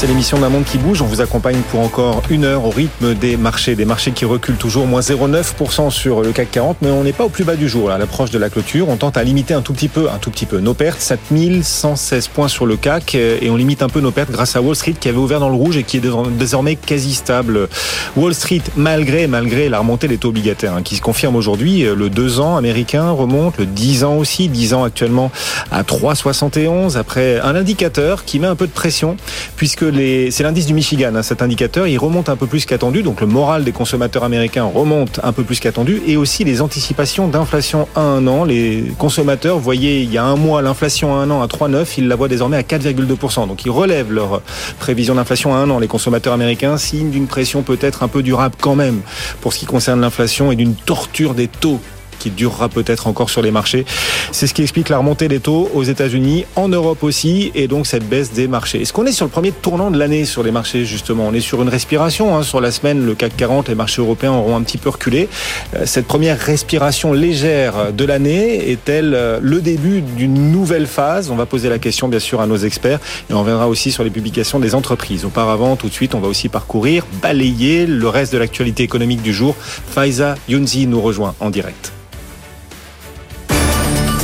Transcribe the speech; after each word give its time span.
C'est 0.00 0.06
l'émission 0.06 0.38
d'un 0.38 0.48
monde 0.48 0.62
qui 0.64 0.78
bouge. 0.78 1.02
On 1.02 1.06
vous 1.06 1.20
accompagne 1.20 1.58
pour 1.72 1.80
encore 1.80 2.22
une 2.30 2.44
heure 2.44 2.64
au 2.64 2.70
rythme 2.70 3.14
des 3.14 3.36
marchés. 3.36 3.74
Des 3.74 3.84
marchés 3.84 4.12
qui 4.12 4.24
reculent 4.24 4.54
toujours, 4.54 4.86
moins 4.86 5.00
0,9% 5.00 5.90
sur 5.90 6.22
le 6.22 6.30
CAC 6.30 6.52
40, 6.52 6.76
mais 6.82 6.90
on 6.90 7.02
n'est 7.02 7.12
pas 7.12 7.24
au 7.24 7.28
plus 7.28 7.42
bas 7.42 7.56
du 7.56 7.68
jour. 7.68 7.90
À 7.90 7.98
l'approche 7.98 8.30
de 8.30 8.38
la 8.38 8.48
clôture, 8.48 8.88
on 8.88 8.96
tente 8.96 9.16
à 9.16 9.24
limiter 9.24 9.54
un 9.54 9.60
tout 9.60 9.72
petit 9.72 9.88
peu, 9.88 10.08
un 10.08 10.18
tout 10.18 10.30
petit 10.30 10.46
peu 10.46 10.60
nos 10.60 10.72
pertes. 10.72 11.00
7116 11.00 12.28
points 12.28 12.46
sur 12.46 12.64
le 12.64 12.76
CAC 12.76 13.16
et 13.16 13.50
on 13.50 13.56
limite 13.56 13.82
un 13.82 13.88
peu 13.88 13.98
nos 13.98 14.12
pertes 14.12 14.30
grâce 14.30 14.54
à 14.54 14.62
Wall 14.62 14.76
Street 14.76 14.94
qui 15.00 15.08
avait 15.08 15.18
ouvert 15.18 15.40
dans 15.40 15.48
le 15.48 15.56
rouge 15.56 15.76
et 15.76 15.82
qui 15.82 15.96
est 15.96 16.02
désormais 16.38 16.76
quasi 16.76 17.12
stable. 17.12 17.68
Wall 18.16 18.34
Street, 18.34 18.62
malgré, 18.76 19.26
malgré 19.26 19.68
la 19.68 19.80
remontée 19.80 20.06
des 20.06 20.18
taux 20.18 20.28
obligataires, 20.28 20.74
hein, 20.74 20.82
qui 20.84 20.94
se 20.94 21.02
confirme 21.02 21.34
aujourd'hui, 21.34 21.82
le 21.82 22.08
2 22.08 22.38
ans 22.38 22.56
américain 22.56 23.10
remonte, 23.10 23.58
le 23.58 23.66
10 23.66 24.04
ans 24.04 24.14
aussi, 24.14 24.46
10 24.46 24.74
ans 24.74 24.84
actuellement 24.84 25.32
à 25.72 25.82
3,71 25.82 26.96
après 26.96 27.40
un 27.40 27.56
indicateur 27.56 28.24
qui 28.24 28.38
met 28.38 28.46
un 28.46 28.54
peu 28.54 28.68
de 28.68 28.72
pression 28.72 29.16
puisque 29.56 29.87
c'est 29.92 30.42
l'indice 30.42 30.66
du 30.66 30.74
Michigan, 30.74 31.14
hein, 31.14 31.22
cet 31.22 31.42
indicateur, 31.42 31.86
il 31.86 31.98
remonte 31.98 32.28
un 32.28 32.36
peu 32.36 32.46
plus 32.46 32.66
qu'attendu, 32.66 33.02
donc 33.02 33.20
le 33.20 33.26
moral 33.26 33.64
des 33.64 33.72
consommateurs 33.72 34.24
américains 34.24 34.64
remonte 34.64 35.20
un 35.22 35.32
peu 35.32 35.42
plus 35.42 35.60
qu'attendu, 35.60 36.02
et 36.06 36.16
aussi 36.16 36.44
les 36.44 36.60
anticipations 36.60 37.28
d'inflation 37.28 37.88
à 37.94 38.00
un 38.00 38.26
an. 38.26 38.44
Les 38.44 38.84
consommateurs 38.98 39.58
voyaient 39.58 40.02
il 40.02 40.12
y 40.12 40.18
a 40.18 40.24
un 40.24 40.36
mois 40.36 40.62
l'inflation 40.62 41.14
à 41.14 41.18
un 41.18 41.30
an 41.30 41.42
à 41.42 41.46
3,9, 41.46 41.86
ils 41.98 42.08
la 42.08 42.16
voient 42.16 42.28
désormais 42.28 42.56
à 42.56 42.62
4,2%. 42.62 43.46
Donc 43.48 43.64
ils 43.64 43.70
relèvent 43.70 44.12
leur 44.12 44.42
prévision 44.78 45.14
d'inflation 45.14 45.54
à 45.54 45.58
un 45.58 45.70
an. 45.70 45.78
Les 45.78 45.88
consommateurs 45.88 46.32
américains 46.32 46.76
signe 46.78 47.10
d'une 47.10 47.26
pression 47.26 47.62
peut-être 47.62 48.02
un 48.02 48.08
peu 48.08 48.22
durable 48.22 48.54
quand 48.60 48.74
même 48.74 49.00
pour 49.40 49.52
ce 49.52 49.58
qui 49.58 49.66
concerne 49.66 50.00
l'inflation 50.00 50.52
et 50.52 50.56
d'une 50.56 50.74
torture 50.74 51.34
des 51.34 51.48
taux 51.48 51.80
qui 52.18 52.30
durera 52.30 52.68
peut-être 52.68 53.06
encore 53.06 53.30
sur 53.30 53.42
les 53.42 53.50
marchés. 53.50 53.84
C'est 54.32 54.46
ce 54.46 54.54
qui 54.54 54.62
explique 54.62 54.88
la 54.88 54.98
remontée 54.98 55.28
des 55.28 55.40
taux 55.40 55.70
aux 55.74 55.84
États-Unis, 55.84 56.44
en 56.56 56.68
Europe 56.68 57.02
aussi, 57.02 57.52
et 57.54 57.68
donc 57.68 57.86
cette 57.86 58.08
baisse 58.08 58.32
des 58.32 58.48
marchés. 58.48 58.82
Est-ce 58.82 58.92
qu'on 58.92 59.06
est 59.06 59.12
sur 59.12 59.24
le 59.24 59.30
premier 59.30 59.52
tournant 59.52 59.90
de 59.90 59.98
l'année 59.98 60.24
sur 60.24 60.42
les 60.42 60.50
marchés 60.50 60.84
justement? 60.84 61.26
On 61.28 61.34
est 61.34 61.40
sur 61.40 61.62
une 61.62 61.68
respiration. 61.68 62.36
Hein. 62.36 62.42
Sur 62.42 62.60
la 62.60 62.70
semaine, 62.70 63.04
le 63.04 63.14
CAC 63.14 63.36
40, 63.36 63.68
les 63.68 63.74
marchés 63.74 64.02
européens 64.02 64.32
auront 64.32 64.56
un 64.56 64.62
petit 64.62 64.78
peu 64.78 64.88
reculé. 64.90 65.28
Euh, 65.74 65.82
cette 65.86 66.06
première 66.06 66.38
respiration 66.38 67.12
légère 67.12 67.92
de 67.92 68.04
l'année 68.04 68.70
est-elle 68.70 69.14
euh, 69.14 69.38
le 69.42 69.60
début 69.60 70.00
d'une 70.00 70.50
nouvelle 70.50 70.86
phase? 70.86 71.30
On 71.30 71.36
va 71.36 71.46
poser 71.46 71.68
la 71.68 71.78
question 71.78 72.08
bien 72.08 72.18
sûr 72.18 72.40
à 72.40 72.46
nos 72.46 72.56
experts 72.56 73.00
et 73.30 73.34
on 73.34 73.40
reviendra 73.40 73.68
aussi 73.68 73.90
sur 73.90 74.04
les 74.04 74.10
publications 74.10 74.58
des 74.58 74.74
entreprises. 74.74 75.24
Auparavant, 75.24 75.76
tout 75.76 75.88
de 75.88 75.94
suite, 75.94 76.14
on 76.14 76.20
va 76.20 76.28
aussi 76.28 76.48
parcourir, 76.48 77.06
balayer 77.22 77.86
le 77.86 78.08
reste 78.08 78.32
de 78.32 78.38
l'actualité 78.38 78.82
économique 78.82 79.22
du 79.22 79.32
jour. 79.32 79.54
Faiza 79.58 80.34
Younzi 80.48 80.86
nous 80.86 81.00
rejoint 81.00 81.34
en 81.40 81.50
direct. 81.50 81.92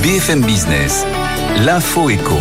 BFM 0.05 0.43
Business, 0.43 1.07
l'info 1.65 2.11
éco. 2.11 2.35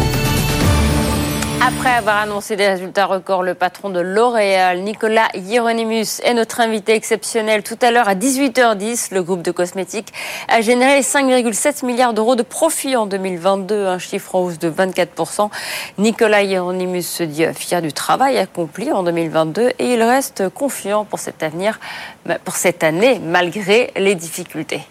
Après 1.66 1.92
avoir 1.92 2.18
annoncé 2.18 2.58
des 2.58 2.68
résultats 2.68 3.06
records, 3.06 3.42
le 3.42 3.54
patron 3.54 3.90
de 3.90 4.02
L'Oréal, 4.02 4.82
Nicolas 4.82 5.30
Hieronymus, 5.34 6.20
est 6.26 6.34
notre 6.34 6.60
invité 6.60 6.94
exceptionnel. 6.94 7.64
Tout 7.64 7.78
à 7.82 7.92
l'heure, 7.92 8.10
à 8.10 8.16
18h10, 8.16 9.14
le 9.14 9.24
groupe 9.24 9.44
de 9.44 9.52
cosmétiques 9.52 10.12
a 10.50 10.60
généré 10.60 11.00
5,7 11.00 11.86
milliards 11.86 12.14
d'euros 12.14 12.36
de 12.36 12.44
profit 12.44 12.98
en 12.98 13.06
2022, 13.06 13.86
un 13.88 13.98
chiffre 13.98 14.36
en 14.36 14.42
hausse 14.42 14.60
de 14.60 14.70
24%. 14.70 15.50
Nicolas 16.00 16.44
Hieronymus 16.44 17.04
se 17.04 17.24
dit 17.24 17.46
fier 17.56 17.82
du 17.82 17.94
travail 17.94 18.40
accompli 18.40 18.92
en 18.92 19.04
2022 19.04 19.72
et 19.80 19.94
il 19.94 20.04
reste 20.04 20.50
confiant 20.50 21.06
pour 21.06 21.20
cet 21.20 21.44
avenir, 21.44 21.80
pour 22.44 22.58
cette 22.58 22.84
année, 22.84 23.22
malgré 23.24 23.94
les 23.96 24.16
difficultés. 24.16 24.82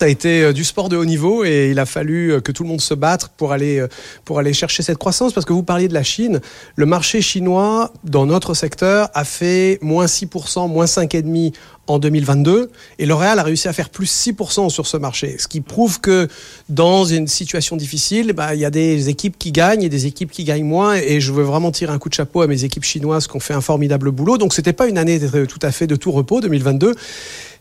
Ça 0.00 0.06
a 0.06 0.08
été 0.08 0.44
euh, 0.44 0.54
du 0.54 0.64
sport 0.64 0.88
de 0.88 0.96
haut 0.96 1.04
niveau 1.04 1.44
et 1.44 1.68
il 1.72 1.78
a 1.78 1.84
fallu 1.84 2.32
euh, 2.32 2.40
que 2.40 2.52
tout 2.52 2.62
le 2.62 2.70
monde 2.70 2.80
se 2.80 2.94
batte 2.94 3.32
pour 3.36 3.52
aller, 3.52 3.80
euh, 3.80 3.88
pour 4.24 4.38
aller 4.38 4.54
chercher 4.54 4.82
cette 4.82 4.96
croissance. 4.96 5.34
Parce 5.34 5.44
que 5.44 5.52
vous 5.52 5.62
parliez 5.62 5.88
de 5.88 5.92
la 5.92 6.02
Chine. 6.02 6.40
Le 6.74 6.86
marché 6.86 7.20
chinois, 7.20 7.92
dans 8.02 8.24
notre 8.24 8.54
secteur, 8.54 9.10
a 9.12 9.24
fait 9.24 9.78
moins 9.82 10.06
6%, 10.06 10.70
moins 10.70 10.86
5,5% 10.86 11.52
en 11.86 11.98
2022. 11.98 12.70
Et 12.98 13.04
L'Oréal 13.04 13.38
a 13.40 13.42
réussi 13.42 13.68
à 13.68 13.72
faire 13.72 13.90
plus 13.90 14.06
6% 14.06 14.70
sur 14.70 14.86
ce 14.86 14.96
marché. 14.96 15.36
Ce 15.38 15.48
qui 15.48 15.60
prouve 15.60 16.00
que 16.00 16.28
dans 16.68 17.04
une 17.04 17.26
situation 17.26 17.76
difficile, 17.76 18.32
bah, 18.32 18.54
il 18.54 18.60
y 18.60 18.64
a 18.64 18.70
des 18.70 19.08
équipes 19.08 19.36
qui 19.38 19.52
gagnent 19.52 19.82
et 19.82 19.88
des 19.88 20.06
équipes 20.06 20.30
qui 20.30 20.44
gagnent 20.44 20.64
moins. 20.64 20.94
Et 20.94 21.20
je 21.20 21.32
veux 21.32 21.42
vraiment 21.42 21.72
tirer 21.72 21.92
un 21.92 21.98
coup 21.98 22.08
de 22.08 22.14
chapeau 22.14 22.40
à 22.40 22.46
mes 22.46 22.64
équipes 22.64 22.84
chinoises 22.84 23.26
qui 23.26 23.36
ont 23.36 23.40
fait 23.40 23.54
un 23.54 23.60
formidable 23.60 24.12
boulot. 24.12 24.38
Donc 24.38 24.54
c'était 24.54 24.72
pas 24.72 24.86
une 24.86 24.96
année 24.96 25.20
tout 25.46 25.58
à 25.60 25.72
fait 25.72 25.86
de 25.86 25.96
tout 25.96 26.12
repos, 26.12 26.40
2022. 26.40 26.94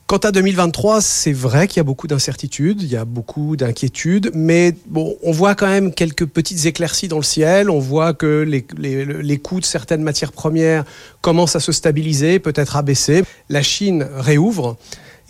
Quant 0.09 0.17
à 0.17 0.31
2023, 0.31 1.01
c'est 1.01 1.33
vrai 1.33 1.67
qu'il 1.67 1.77
y 1.77 1.79
a 1.81 1.83
beaucoup 1.83 2.07
d'incertitudes, 2.07 2.81
il 2.81 2.89
y 2.89 2.95
a 2.95 3.05
beaucoup 3.05 3.55
d'inquiétudes, 3.55 4.31
mais 4.33 4.73
bon, 4.87 5.15
on 5.21 5.31
voit 5.31 5.53
quand 5.53 5.67
même 5.67 5.93
quelques 5.93 6.25
petites 6.25 6.65
éclaircies 6.65 7.07
dans 7.07 7.17
le 7.17 7.23
ciel. 7.23 7.69
On 7.69 7.77
voit 7.77 8.15
que 8.15 8.41
les, 8.41 9.37
coûts 9.37 9.59
de 9.59 9.65
certaines 9.65 10.01
matières 10.01 10.31
premières 10.31 10.83
commencent 11.21 11.55
à 11.55 11.59
se 11.59 11.71
stabiliser, 11.71 12.39
peut-être 12.39 12.75
à 12.75 12.81
baisser. 12.81 13.23
La 13.49 13.61
Chine 13.61 14.07
réouvre. 14.17 14.77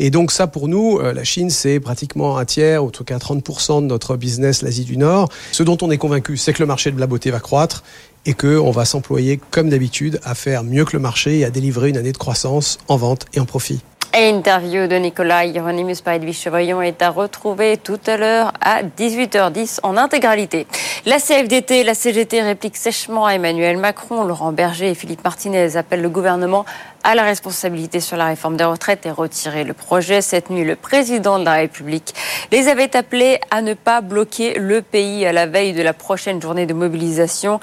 Et 0.01 0.11
donc 0.11 0.31
ça, 0.31 0.47
pour 0.47 0.69
nous, 0.69 0.97
euh, 0.97 1.11
la 1.11 1.25
Chine, 1.25 1.49
c'est 1.49 1.81
pratiquement 1.81 2.37
un 2.37 2.45
tiers, 2.45 2.81
en 2.81 2.89
tout 2.89 3.03
cas 3.03 3.17
30% 3.17 3.81
de 3.81 3.87
notre 3.87 4.15
business, 4.15 4.61
l'Asie 4.61 4.85
du 4.85 4.95
Nord. 4.95 5.27
Ce 5.51 5.61
dont 5.61 5.77
on 5.81 5.91
est 5.91 5.97
convaincu, 5.97 6.37
c'est 6.37 6.53
que 6.53 6.63
le 6.63 6.67
marché 6.67 6.89
de 6.89 6.99
la 7.01 7.05
beauté 7.05 7.31
va 7.31 7.41
croître 7.41 7.83
et 8.29 8.33
qu'on 8.35 8.69
va 8.69 8.85
s'employer, 8.85 9.39
comme 9.49 9.69
d'habitude, 9.69 10.19
à 10.23 10.35
faire 10.35 10.63
mieux 10.63 10.85
que 10.85 10.95
le 10.95 10.99
marché 10.99 11.39
et 11.39 11.45
à 11.45 11.49
délivrer 11.49 11.89
une 11.89 11.97
année 11.97 12.11
de 12.11 12.17
croissance 12.17 12.77
en 12.87 12.95
vente 12.95 13.25
et 13.33 13.39
en 13.39 13.45
profit. 13.45 13.81
Et 14.15 14.31
l'interview 14.31 14.87
de 14.87 14.95
Nicolas 14.95 15.45
Hieronymus 15.45 16.01
par 16.03 16.13
Edwige 16.13 16.37
Chevrillon 16.37 16.81
est 16.81 17.01
à 17.01 17.09
retrouver 17.09 17.77
tout 17.77 17.99
à 18.05 18.17
l'heure 18.17 18.53
à 18.61 18.83
18h10 18.83 19.79
en 19.81 19.97
intégralité. 19.97 20.67
La 21.05 21.19
CFDT, 21.19 21.83
la 21.83 21.93
CGT 21.93 22.41
réplique 22.41 22.75
sèchement 22.75 23.25
à 23.25 23.33
Emmanuel 23.33 23.77
Macron. 23.77 24.23
Laurent 24.23 24.51
Berger 24.51 24.89
et 24.89 24.95
Philippe 24.95 25.23
Martinez 25.23 25.75
appellent 25.75 26.01
le 26.01 26.09
gouvernement 26.09 26.65
à 27.03 27.15
la 27.15 27.23
responsabilité 27.23 27.99
sur 27.99 28.17
la 28.17 28.25
réforme 28.25 28.57
des 28.57 28.63
retraites 28.63 29.05
et 29.05 29.11
retirer 29.11 29.63
le 29.63 29.73
projet. 29.73 30.21
Cette 30.21 30.49
nuit, 30.49 30.63
le 30.63 30.75
président 30.75 31.39
de 31.39 31.45
la 31.45 31.53
République 31.53 32.13
les 32.51 32.67
avait 32.67 32.95
appelés 32.95 33.39
à 33.51 33.61
ne 33.61 33.73
pas 33.73 34.01
bloquer 34.01 34.57
le 34.57 34.81
pays 34.81 35.25
à 35.25 35.31
la 35.31 35.45
veille 35.45 35.73
de 35.73 35.81
la 35.81 35.93
prochaine 35.93 36.41
journée 36.41 36.65
de 36.65 36.73
mobilisation. 36.73 37.59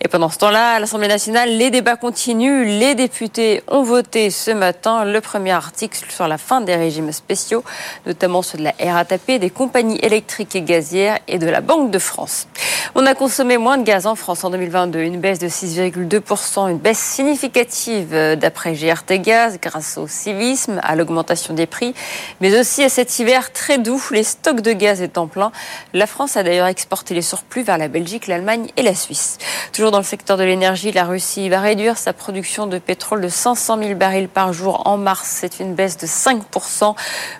Et 0.00 0.08
pendant 0.08 0.30
ce 0.30 0.38
temps-là, 0.38 0.74
à 0.74 0.80
l'Assemblée 0.80 1.08
nationale, 1.08 1.50
les 1.50 1.70
débats 1.70 1.96
continuent. 1.96 2.64
Les 2.64 2.94
députés 2.94 3.62
ont 3.68 3.82
voté 3.82 4.30
ce 4.30 4.50
matin 4.50 5.04
le 5.04 5.20
premier 5.20 5.52
article 5.52 6.04
sur 6.08 6.26
la 6.26 6.38
fin 6.38 6.60
des 6.60 6.76
régimes 6.76 7.12
spéciaux, 7.12 7.64
notamment 8.06 8.42
ceux 8.42 8.58
de 8.58 8.64
la 8.64 8.74
RATP, 8.80 9.38
des 9.38 9.50
compagnies 9.50 9.98
électriques 10.02 10.56
et 10.56 10.62
gazières 10.62 11.18
et 11.28 11.38
de 11.38 11.48
la 11.48 11.60
Banque 11.60 11.90
de 11.90 11.98
France. 11.98 12.48
On 12.94 13.06
a 13.06 13.14
consommé 13.14 13.56
moins 13.56 13.78
de 13.78 13.84
gaz 13.84 14.06
en 14.06 14.14
France 14.14 14.42
en 14.42 14.50
2022, 14.50 15.00
une 15.00 15.20
baisse 15.20 15.38
de 15.38 15.48
6,2%, 15.48 16.70
une 16.70 16.78
baisse 16.78 16.98
significative 16.98 18.10
d'après 18.36 18.74
GRT 18.80 19.20
Gaz 19.20 19.58
grâce 19.60 19.98
au 19.98 20.06
civisme, 20.06 20.80
à 20.82 20.96
l'augmentation 20.96 21.54
des 21.54 21.66
prix, 21.66 21.94
mais 22.40 22.58
aussi 22.58 22.82
à 22.82 22.88
cet 22.88 23.18
hiver 23.18 23.52
très 23.52 23.78
doux, 23.78 24.02
les 24.10 24.22
stocks 24.22 24.60
de 24.60 24.72
gaz 24.72 25.02
étant 25.02 25.26
pleins. 25.26 25.52
La 25.92 26.06
France 26.06 26.36
a 26.36 26.42
d'ailleurs 26.42 26.66
exporté 26.66 27.14
les 27.14 27.22
surplus 27.22 27.62
vers 27.62 27.78
la 27.78 27.88
Belgique, 27.88 28.26
l'Allemagne 28.26 28.68
et 28.76 28.82
la 28.82 28.94
Suisse. 28.94 29.38
Toujours 29.72 29.90
dans 29.90 29.98
le 29.98 30.04
secteur 30.04 30.36
de 30.36 30.44
l'énergie, 30.44 30.92
la 30.92 31.04
Russie 31.04 31.48
va 31.48 31.60
réduire 31.60 31.98
sa 31.98 32.12
production 32.12 32.66
de 32.66 32.78
pétrole 32.78 33.20
de 33.20 33.28
500 33.28 33.78
000 33.78 33.94
barils 33.94 34.28
par 34.28 34.52
jour 34.52 34.86
en 34.86 34.96
mars. 34.96 35.28
C'est 35.40 35.60
une 35.60 35.74
baisse 35.74 35.96
de 35.96 36.06
5%. 36.06 36.94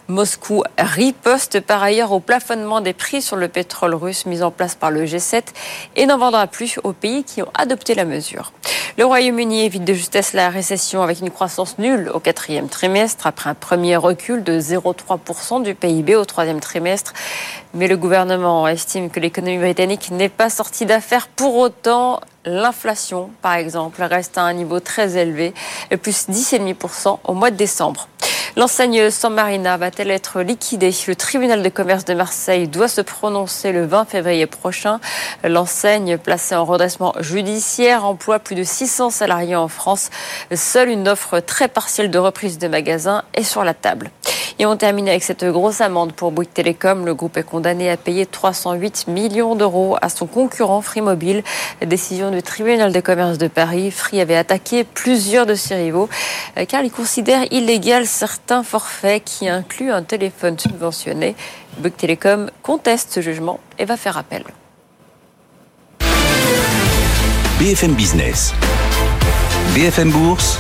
Moscou 0.09 0.63
riposte 0.79 1.61
par 1.61 1.83
ailleurs 1.83 2.13
au 2.13 2.21
plafonnement 2.21 2.81
des 2.81 2.93
prix 2.93 3.23
sur 3.23 3.37
le 3.37 3.49
pétrole 3.49 3.95
russe 3.95 4.27
mis 4.27 4.43
en 4.43 4.51
place 4.51 4.75
par 4.75 4.91
le 4.91 5.05
G7 5.05 5.43
et 5.97 6.07
n'en 6.07 6.19
vendra 6.19 6.47
plus 6.47 6.79
aux 6.85 6.93
pays 6.93 7.25
qui 7.25 7.43
ont 7.43 7.51
adopté 7.55 7.95
la 7.95 8.05
mesure. 8.05 8.53
Le 8.99 9.05
Royaume-Uni 9.05 9.65
évite 9.65 9.85
de 9.85 9.95
justesse 9.95 10.33
la 10.33 10.51
récession 10.51 11.03
avec 11.03 11.21
une 11.21 11.30
croissance 11.31 11.79
nulle 11.79 12.11
au 12.13 12.21
quatrième 12.21 12.69
trimestre 12.69 13.27
après 13.27 13.51
un 13.51 13.55
premier 13.55 13.97
recul 13.97 14.45
de 14.45 14.61
0,3% 14.61 15.63
du 15.63 15.75
PIB 15.75 16.17
au 16.17 16.25
troisième 16.25 16.61
trimestre. 16.61 17.13
Mais 17.75 17.89
le 17.89 17.97
gouvernement 17.97 18.67
estime 18.69 19.11
que 19.11 19.21
l'économie 19.21 19.59
britannique 19.59 20.11
n'est 20.11 20.29
pas 20.29 20.51
sortie 20.51 20.87
d'affaires. 20.87 21.29
Pour 21.29 21.57
autant, 21.57 22.21
l'inflation, 22.45 23.31
par 23.43 23.55
exemple, 23.55 24.03
reste 24.03 24.39
à 24.39 24.43
un 24.43 24.53
niveau 24.53 24.81
très 24.81 25.17
élevé, 25.17 25.55
plus 26.03 26.29
10,5% 26.29 27.19
au 27.25 27.35
mois 27.35 27.51
de 27.51 27.57
décembre. 27.57 28.09
L'enseigne 28.57 29.11
San 29.11 29.33
Marina 29.33 29.77
va-t-elle 29.77 30.11
être 30.11 30.41
liquidée? 30.41 30.93
Le 31.07 31.15
tribunal 31.15 31.63
de 31.63 31.69
commerce 31.69 32.05
de 32.05 32.15
Marseille 32.15 32.67
doit 32.67 32.89
se 32.89 33.01
prononcer 33.01 33.71
le 33.71 33.87
20 33.87 34.07
février 34.07 34.47
prochain. 34.47 34.99
L'enseigne, 35.45 36.19
placée 36.19 36.57
en 36.57 36.65
redressement 36.65 37.15
judiciaire, 37.21 38.05
emploie 38.05 38.41
plus 38.41 38.57
de 38.57 38.65
600 38.65 39.11
salariés 39.11 39.55
en 39.55 39.69
France. 39.69 40.11
Seule 40.53 40.89
une 40.89 41.07
offre 41.07 41.39
très 41.39 41.69
partielle 41.69 42.11
de 42.11 42.19
reprise 42.19 42.59
de 42.59 42.67
magasins 42.67 43.23
est 43.35 43.45
sur 43.45 43.63
la 43.63 43.73
table. 43.73 44.11
Et 44.59 44.67
on 44.67 44.77
termine 44.77 45.09
avec 45.09 45.23
cette 45.23 45.45
grosse 45.45 45.81
amende 45.81 46.13
pour 46.13 46.33
Bouygues 46.33 46.53
Télécom. 46.53 47.07
Le 47.07 47.15
groupe 47.15 47.39
est 47.39 47.45
condamné 47.45 47.89
à 47.89 47.97
payer 47.97 48.27
308 48.27 49.07
millions 49.09 49.55
d'euros 49.55 49.97
à 50.03 50.11
son 50.11 50.27
concurrent 50.27 50.83
Free 50.83 51.01
Mobile. 51.01 51.43
Décision 51.87 52.31
du 52.31 52.43
tribunal 52.43 52.93
de 52.93 53.01
commerce 53.01 53.39
de 53.39 53.49
Paris. 53.49 53.91
Free 53.91 54.21
avait 54.21 54.37
attaqué 54.37 54.85
plusieurs 54.85 55.47
de 55.47 55.55
ses 55.55 55.77
rivaux 55.77 56.11
car 56.69 56.83
il 56.83 56.91
considère 56.91 57.51
illégal 57.51 58.07
certains 58.07 58.40
forfaits 58.65 59.23
qui 59.25 59.49
incluent 59.49 59.93
un 59.93 60.03
téléphone 60.03 60.59
subventionné. 60.59 61.37
Bouygues 61.79 61.97
Télécom 61.97 62.51
conteste 62.63 63.13
ce 63.13 63.21
jugement 63.21 63.61
et 63.79 63.85
va 63.85 63.97
faire 63.97 64.19
appel. 64.19 64.45
BFM 67.59 67.95
Business. 67.95 68.55
BFM 69.75 70.11
Bourse. 70.11 70.59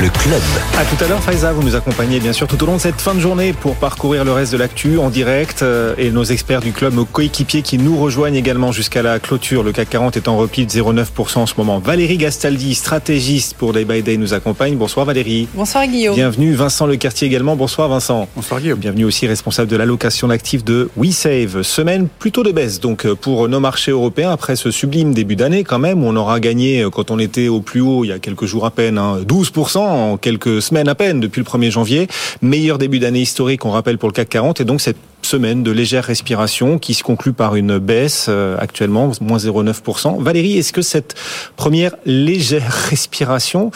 Le 0.00 0.08
club. 0.10 0.40
À 0.78 0.84
tout 0.84 1.04
à 1.04 1.08
l'heure, 1.08 1.20
Faiza, 1.20 1.52
vous 1.52 1.64
nous 1.64 1.74
accompagnez 1.74 2.20
bien 2.20 2.32
sûr 2.32 2.46
tout 2.46 2.62
au 2.62 2.66
long 2.66 2.76
de 2.76 2.80
cette 2.80 3.00
fin 3.00 3.16
de 3.16 3.20
journée 3.20 3.52
pour 3.52 3.74
parcourir 3.74 4.24
le 4.24 4.30
reste 4.30 4.52
de 4.52 4.56
l'actu 4.56 4.96
en 4.96 5.10
direct 5.10 5.62
euh, 5.62 5.92
et 5.98 6.12
nos 6.12 6.22
experts 6.22 6.60
du 6.60 6.70
club, 6.70 6.94
nos 6.94 7.04
coéquipiers 7.04 7.62
qui 7.62 7.78
nous 7.78 7.98
rejoignent 7.98 8.36
également 8.36 8.70
jusqu'à 8.70 9.02
la 9.02 9.18
clôture. 9.18 9.64
Le 9.64 9.72
CAC 9.72 9.90
40 9.90 10.16
est 10.16 10.28
en 10.28 10.36
repli 10.36 10.66
de 10.66 10.70
0,9% 10.70 11.38
en 11.38 11.46
ce 11.46 11.54
moment. 11.58 11.80
Valérie 11.80 12.16
Gastaldi, 12.16 12.76
stratégiste 12.76 13.56
pour 13.56 13.72
Day 13.72 13.84
by 13.84 14.04
Day, 14.04 14.18
nous 14.18 14.34
accompagne. 14.34 14.76
Bonsoir 14.76 15.04
Valérie. 15.04 15.48
Bonsoir 15.52 15.84
Guillaume. 15.88 16.14
Bienvenue 16.14 16.54
Vincent 16.54 16.86
Lecartier 16.86 17.26
également. 17.26 17.56
Bonsoir 17.56 17.88
Vincent. 17.88 18.28
Bonsoir 18.36 18.60
Guillaume. 18.60 18.78
Bienvenue 18.78 19.04
aussi 19.04 19.26
responsable 19.26 19.68
de 19.68 19.76
l'allocation 19.76 20.28
d'actifs 20.28 20.64
de 20.64 20.90
WeSave. 20.96 21.62
Semaine 21.62 22.06
plutôt 22.20 22.44
de 22.44 22.52
baisse 22.52 22.78
donc 22.78 23.04
pour 23.14 23.48
nos 23.48 23.58
marchés 23.58 23.90
européens 23.90 24.30
après 24.30 24.54
ce 24.54 24.70
sublime 24.70 25.12
début 25.12 25.34
d'année 25.34 25.64
quand 25.64 25.80
même 25.80 26.04
où 26.04 26.06
on 26.06 26.14
aura 26.14 26.38
gagné 26.38 26.86
quand 26.92 27.10
on 27.10 27.18
était 27.18 27.48
au 27.48 27.60
plus 27.60 27.80
haut 27.80 28.04
il 28.04 28.08
y 28.08 28.12
a 28.12 28.20
quelques 28.20 28.44
jours 28.44 28.64
à 28.64 28.70
peine 28.70 28.96
hein, 28.96 29.18
12% 29.26 29.87
en 29.88 30.16
quelques 30.16 30.62
semaines 30.62 30.88
à 30.88 30.94
peine 30.94 31.20
depuis 31.20 31.40
le 31.40 31.46
1er 31.46 31.70
janvier. 31.70 32.08
Meilleur 32.42 32.78
début 32.78 32.98
d'année 32.98 33.20
historique, 33.20 33.64
on 33.64 33.70
rappelle, 33.70 33.98
pour 33.98 34.08
le 34.08 34.14
CAC 34.14 34.28
40. 34.28 34.60
Et 34.60 34.64
donc 34.64 34.80
cette 34.80 34.96
semaine 35.22 35.62
de 35.62 35.70
légère 35.70 36.04
respiration 36.04 36.78
qui 36.78 36.94
se 36.94 37.02
conclut 37.02 37.32
par 37.32 37.56
une 37.56 37.78
baisse 37.78 38.26
euh, 38.28 38.56
actuellement, 38.58 39.10
moins 39.20 39.38
0,9%. 39.38 40.22
Valérie, 40.22 40.58
est-ce 40.58 40.72
que 40.72 40.82
cette 40.82 41.14
première 41.56 41.94
légère 42.06 42.70
respiration 42.88 43.70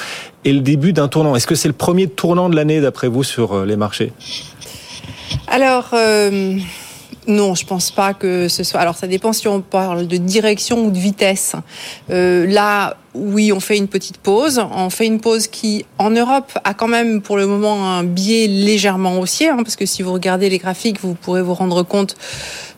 est 0.44 0.52
le 0.52 0.60
début 0.60 0.92
d'un 0.92 1.08
tournant? 1.08 1.36
Est-ce 1.36 1.46
que 1.46 1.54
c'est 1.54 1.68
le 1.68 1.74
premier 1.74 2.06
tournant 2.06 2.48
de 2.48 2.56
l'année 2.56 2.80
d'après 2.80 3.08
vous 3.08 3.24
sur 3.24 3.52
euh, 3.52 3.66
les 3.66 3.76
marchés? 3.76 4.12
Alors... 5.48 5.90
Euh... 5.92 6.58
Non, 7.28 7.54
je 7.54 7.64
pense 7.64 7.92
pas 7.92 8.14
que 8.14 8.48
ce 8.48 8.64
soit. 8.64 8.80
Alors, 8.80 8.96
ça 8.96 9.06
dépend 9.06 9.32
si 9.32 9.46
on 9.46 9.60
parle 9.60 10.08
de 10.08 10.16
direction 10.16 10.86
ou 10.86 10.90
de 10.90 10.98
vitesse. 10.98 11.54
Euh, 12.10 12.46
là, 12.46 12.96
oui, 13.14 13.52
on 13.52 13.60
fait 13.60 13.76
une 13.76 13.86
petite 13.86 14.18
pause. 14.18 14.60
On 14.74 14.90
fait 14.90 15.06
une 15.06 15.20
pause 15.20 15.46
qui, 15.46 15.84
en 15.98 16.10
Europe, 16.10 16.58
a 16.64 16.74
quand 16.74 16.88
même 16.88 17.22
pour 17.22 17.36
le 17.36 17.46
moment 17.46 17.92
un 17.92 18.02
biais 18.02 18.48
légèrement 18.48 19.20
haussier, 19.20 19.50
hein, 19.50 19.58
parce 19.58 19.76
que 19.76 19.86
si 19.86 20.02
vous 20.02 20.12
regardez 20.12 20.50
les 20.50 20.58
graphiques, 20.58 21.00
vous 21.00 21.14
pourrez 21.14 21.42
vous 21.42 21.54
rendre 21.54 21.84
compte 21.84 22.16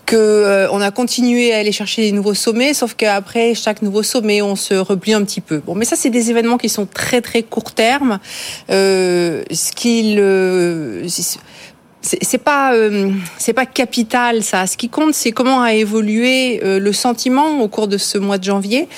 que 0.05 0.17
euh, 0.17 0.69
on 0.71 0.81
a 0.81 0.91
continué 0.91 1.53
à 1.53 1.59
aller 1.59 1.73
chercher 1.73 2.03
des 2.03 2.13
nouveaux 2.13 2.35
sommets, 2.35 2.75
sauf 2.75 2.95
qu'après 2.95 3.55
chaque 3.55 3.83
nouveau 3.83 4.03
sommet, 4.03 4.43
on 4.43 4.57
se 4.57 4.75
replie 4.75 5.15
un 5.15 5.25
petit 5.25 5.41
peu. 5.41 5.59
Bon, 5.59 5.75
mais 5.75 5.85
ça, 5.85 5.97
c'est 5.97 6.11
des 6.11 6.31
événements 6.31 6.59
qui 6.59 6.69
sont 6.69 6.87
très 6.87 7.21
très 7.21 7.43
court 7.43 7.73
terme. 7.73 8.19
Euh, 8.71 9.43
ce 9.51 9.71
euh, 9.87 11.09
c'est 12.05 12.39
pas 12.39 12.75
euh, 12.75 13.11
c'est 13.39 13.53
pas 13.53 13.67
capital 13.67 14.43
ça. 14.43 14.67
Ce 14.67 14.77
qui 14.77 14.89
compte, 14.89 15.15
c'est 15.15 15.33
comment 15.33 15.63
a 15.63 15.73
évolué 15.73 16.61
euh, 16.63 16.79
le 16.79 16.93
sentiment 16.93 17.61
au 17.61 17.69
cours 17.69 17.89
de 17.89 17.97
ce 17.97 18.19
mois 18.19 18.39
de 18.39 18.45
janvier. 18.45 18.89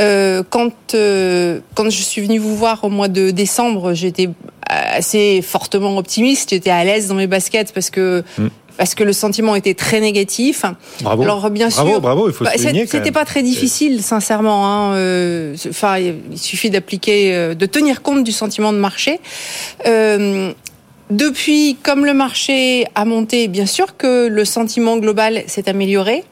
Euh, 0.00 0.42
quand 0.48 0.94
euh, 0.94 1.60
quand 1.74 1.90
je 1.90 2.02
suis 2.02 2.22
venue 2.22 2.38
vous 2.38 2.56
voir 2.56 2.84
au 2.84 2.88
mois 2.88 3.08
de 3.08 3.30
décembre, 3.30 3.94
j'étais 3.94 4.30
assez 4.68 5.42
fortement 5.42 5.96
optimiste. 5.98 6.50
J'étais 6.50 6.70
à 6.70 6.84
l'aise 6.84 7.08
dans 7.08 7.16
mes 7.16 7.26
baskets 7.26 7.72
parce 7.72 7.90
que 7.90 8.22
mm. 8.38 8.48
parce 8.76 8.94
que 8.94 9.02
le 9.02 9.12
sentiment 9.12 9.56
était 9.56 9.74
très 9.74 10.00
négatif. 10.00 10.64
Bravo. 11.00 11.22
Alors 11.22 11.50
bien 11.50 11.68
bravo, 11.68 11.90
sûr, 11.90 12.00
bravo, 12.00 12.28
il 12.28 12.32
faut 12.32 12.44
bah. 12.44 12.52
C'était 12.56 13.10
pas 13.10 13.24
très 13.24 13.42
difficile, 13.42 14.02
sincèrement. 14.02 14.66
Hein. 14.68 14.94
Euh, 14.94 15.56
enfin, 15.68 15.98
il 15.98 16.38
suffit 16.38 16.70
d'appliquer, 16.70 17.54
de 17.56 17.66
tenir 17.66 18.02
compte 18.02 18.22
du 18.22 18.32
sentiment 18.32 18.72
de 18.72 18.78
marché. 18.78 19.20
Euh, 19.86 20.52
depuis, 21.12 21.76
comme 21.82 22.06
le 22.06 22.14
marché 22.14 22.86
a 22.94 23.04
monté, 23.04 23.46
bien 23.46 23.66
sûr 23.66 23.98
que 23.98 24.28
le 24.28 24.44
sentiment 24.46 24.96
global 24.96 25.42
s'est 25.46 25.68
amélioré. 25.68 26.24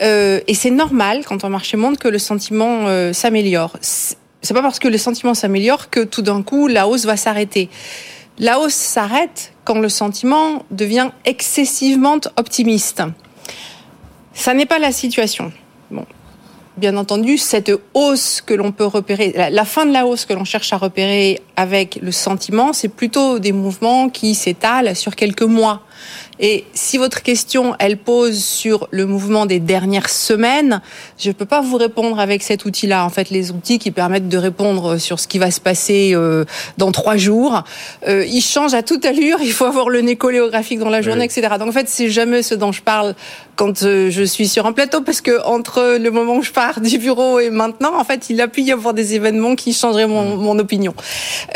Euh, 0.00 0.40
et 0.46 0.54
c'est 0.54 0.70
normal, 0.70 1.24
quand 1.26 1.44
un 1.44 1.50
marché 1.50 1.76
monte, 1.76 1.98
que 1.98 2.08
le 2.08 2.18
sentiment 2.18 2.86
euh, 2.86 3.12
s'améliore. 3.12 3.76
C'est 3.82 4.54
pas 4.54 4.62
parce 4.62 4.78
que 4.78 4.88
le 4.88 4.96
sentiment 4.96 5.34
s'améliore 5.34 5.90
que 5.90 6.00
tout 6.00 6.22
d'un 6.22 6.42
coup, 6.42 6.68
la 6.68 6.88
hausse 6.88 7.04
va 7.04 7.18
s'arrêter. 7.18 7.68
La 8.38 8.60
hausse 8.60 8.74
s'arrête 8.74 9.52
quand 9.64 9.78
le 9.78 9.90
sentiment 9.90 10.64
devient 10.70 11.10
excessivement 11.26 12.18
optimiste. 12.36 13.02
Ça 14.32 14.54
n'est 14.54 14.66
pas 14.66 14.78
la 14.78 14.90
situation. 14.90 15.52
Bien 16.76 16.96
entendu, 16.96 17.38
cette 17.38 17.70
hausse 17.94 18.40
que 18.40 18.54
l'on 18.54 18.72
peut 18.72 18.86
repérer, 18.86 19.34
la, 19.50 19.64
fin 19.64 19.86
de 19.86 19.92
la 19.92 20.06
hausse 20.06 20.24
que 20.24 20.32
l'on 20.32 20.44
cherche 20.44 20.72
à 20.72 20.76
repérer 20.76 21.40
avec 21.56 21.98
le 22.02 22.12
sentiment, 22.12 22.72
c'est 22.72 22.88
plutôt 22.88 23.38
des 23.38 23.52
mouvements 23.52 24.08
qui 24.08 24.34
s'étalent 24.34 24.96
sur 24.96 25.14
quelques 25.14 25.42
mois. 25.42 25.82
Et 26.40 26.64
si 26.74 26.98
votre 26.98 27.22
question, 27.22 27.74
elle 27.78 27.96
pose 27.96 28.42
sur 28.42 28.88
le 28.90 29.06
mouvement 29.06 29.46
des 29.46 29.60
dernières 29.60 30.10
semaines, 30.10 30.80
je 31.18 31.28
ne 31.28 31.34
peux 31.34 31.46
pas 31.46 31.60
vous 31.60 31.76
répondre 31.76 32.18
avec 32.18 32.42
cet 32.42 32.64
outil-là. 32.64 33.04
En 33.04 33.10
fait, 33.10 33.30
les 33.30 33.50
outils 33.50 33.78
qui 33.78 33.90
permettent 33.90 34.28
de 34.28 34.38
répondre 34.38 34.98
sur 34.98 35.20
ce 35.20 35.28
qui 35.28 35.38
va 35.38 35.50
se 35.50 35.60
passer 35.60 36.12
euh, 36.14 36.44
dans 36.78 36.92
trois 36.92 37.16
jours, 37.16 37.64
euh, 38.08 38.24
ils 38.26 38.42
changent 38.42 38.74
à 38.74 38.82
toute 38.82 39.04
allure. 39.04 39.38
Il 39.42 39.52
faut 39.52 39.64
avoir 39.64 39.88
le 39.88 40.00
nez 40.00 40.16
coléographique 40.16 40.78
dans 40.78 40.90
la 40.90 41.02
journée, 41.02 41.20
oui. 41.20 41.38
etc. 41.38 41.54
Donc 41.58 41.68
en 41.68 41.72
fait, 41.72 41.88
c'est 41.88 42.10
jamais 42.10 42.42
ce 42.42 42.54
dont 42.54 42.72
je 42.72 42.82
parle 42.82 43.14
quand 43.56 43.82
euh, 43.82 44.10
je 44.10 44.22
suis 44.22 44.48
sur 44.48 44.66
un 44.66 44.72
plateau, 44.72 45.00
parce 45.00 45.20
que 45.20 45.44
entre 45.44 45.98
le 45.98 46.10
moment 46.10 46.36
où 46.36 46.42
je 46.42 46.50
pars 46.50 46.80
du 46.80 46.98
bureau 46.98 47.38
et 47.38 47.50
maintenant, 47.50 47.98
en 47.98 48.04
fait, 48.04 48.30
il 48.30 48.40
a 48.40 48.48
pu 48.48 48.62
y 48.62 48.72
avoir 48.72 48.94
des 48.94 49.14
événements 49.14 49.54
qui 49.54 49.72
changeraient 49.72 50.06
mon, 50.06 50.36
mon 50.36 50.58
opinion. 50.58 50.94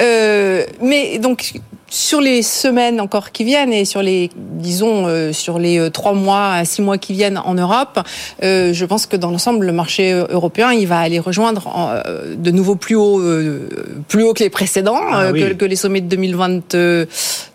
Euh, 0.00 0.64
mais 0.80 1.18
donc 1.18 1.54
sur 1.90 2.20
les 2.20 2.42
semaines 2.42 3.00
encore 3.00 3.32
qui 3.32 3.44
viennent 3.44 3.72
et 3.72 3.84
sur 3.84 4.02
les, 4.02 4.30
disons, 4.36 5.06
euh, 5.06 5.32
sur 5.32 5.58
les 5.58 5.78
euh, 5.78 5.90
trois 5.90 6.12
mois 6.12 6.52
à 6.52 6.64
six 6.64 6.82
mois 6.82 6.98
qui 6.98 7.12
viennent 7.12 7.38
en 7.38 7.54
Europe, 7.54 8.00
euh, 8.42 8.72
je 8.72 8.84
pense 8.84 9.06
que 9.06 9.16
dans 9.16 9.30
l'ensemble, 9.30 9.66
le 9.66 9.72
marché 9.72 10.12
européen, 10.12 10.72
il 10.72 10.86
va 10.86 10.98
aller 10.98 11.18
rejoindre 11.18 11.66
en, 11.66 11.90
euh, 11.90 12.34
de 12.36 12.50
nouveau 12.50 12.76
plus 12.76 12.96
haut, 12.96 13.20
euh, 13.20 13.68
plus 14.08 14.22
haut 14.22 14.34
que 14.34 14.42
les 14.42 14.50
précédents, 14.50 15.00
ah, 15.10 15.30
oui. 15.32 15.40
que, 15.40 15.52
que, 15.54 15.64
les 15.64 15.76
sommets 15.76 16.00
de 16.00 16.08
2020. 16.08 16.48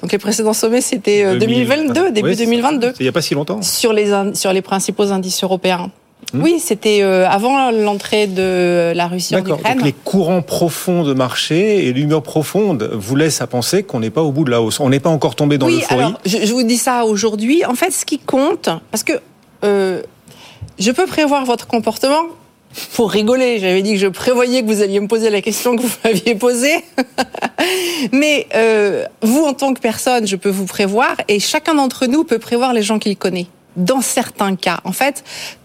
donc 0.01 0.11
les 0.11 0.17
précédents 0.17 0.53
sommets, 0.53 0.81
c'était 0.81 1.37
2022, 1.37 2.11
début 2.11 2.29
oui, 2.29 2.35
2022. 2.35 2.93
Il 2.99 3.03
n'y 3.03 3.09
a 3.09 3.11
pas 3.11 3.21
si 3.21 3.33
longtemps. 3.33 3.61
Sur 3.61 3.93
les 3.93 4.11
sur 4.33 4.53
les 4.53 4.61
principaux 4.61 5.11
indices 5.11 5.43
européens. 5.43 5.91
Mmh. 6.33 6.41
Oui, 6.41 6.59
c'était 6.59 7.01
euh, 7.03 7.27
avant 7.29 7.71
l'entrée 7.71 8.27
de 8.27 8.91
la 8.95 9.07
Russie 9.07 9.35
en 9.35 9.39
Ukraine. 9.39 9.77
Donc 9.77 9.85
les 9.85 9.93
courants 9.93 10.41
profonds 10.41 11.03
de 11.03 11.13
marché 11.13 11.87
et 11.87 11.93
l'humeur 11.93 12.23
profonde 12.23 12.89
vous 12.93 13.15
laissent 13.15 13.41
à 13.41 13.47
penser 13.47 13.83
qu'on 13.83 13.99
n'est 13.99 14.09
pas 14.09 14.23
au 14.23 14.31
bout 14.31 14.43
de 14.43 14.51
la 14.51 14.61
hausse. 14.61 14.79
On 14.79 14.89
n'est 14.89 14.99
pas 14.99 15.11
encore 15.11 15.35
tombé 15.35 15.57
dans 15.57 15.67
oui, 15.67 15.75
l'euphorie. 15.75 16.13
Je, 16.25 16.39
je 16.43 16.53
vous 16.53 16.63
dis 16.63 16.77
ça 16.77 17.05
aujourd'hui. 17.05 17.65
En 17.65 17.75
fait, 17.75 17.91
ce 17.91 18.05
qui 18.05 18.17
compte, 18.19 18.69
parce 18.91 19.03
que 19.03 19.13
euh, 19.63 20.01
je 20.79 20.91
peux 20.91 21.05
prévoir 21.05 21.45
votre 21.45 21.67
comportement 21.67 22.23
pour 22.95 23.11
rigoler. 23.11 23.59
J'avais 23.59 23.81
dit 23.81 23.93
que 23.93 23.99
je 23.99 24.07
prévoyais 24.07 24.61
que 24.63 24.67
vous 24.67 24.81
alliez 24.81 24.99
me 24.99 25.07
poser 25.07 25.29
la 25.29 25.41
question 25.41 25.75
que 25.75 25.83
vous 25.83 25.95
m'aviez 26.03 26.35
posée. 26.35 26.83
Mais 28.11 28.47
euh, 28.55 29.05
vous, 29.21 29.43
en 29.43 29.53
tant 29.53 29.73
que 29.73 29.79
personne, 29.79 30.27
je 30.27 30.35
peux 30.35 30.49
vous 30.49 30.65
prévoir 30.65 31.15
et 31.27 31.39
chacun 31.39 31.75
d'entre 31.75 32.07
nous 32.07 32.23
peut 32.23 32.39
prévoir 32.39 32.73
les 32.73 32.81
gens 32.81 32.99
qu'il 32.99 33.15
connaît 33.15 33.47
dans 33.75 34.01
certains 34.01 34.55
cas. 34.55 34.79
En 34.83 34.91
fait, 34.91 35.23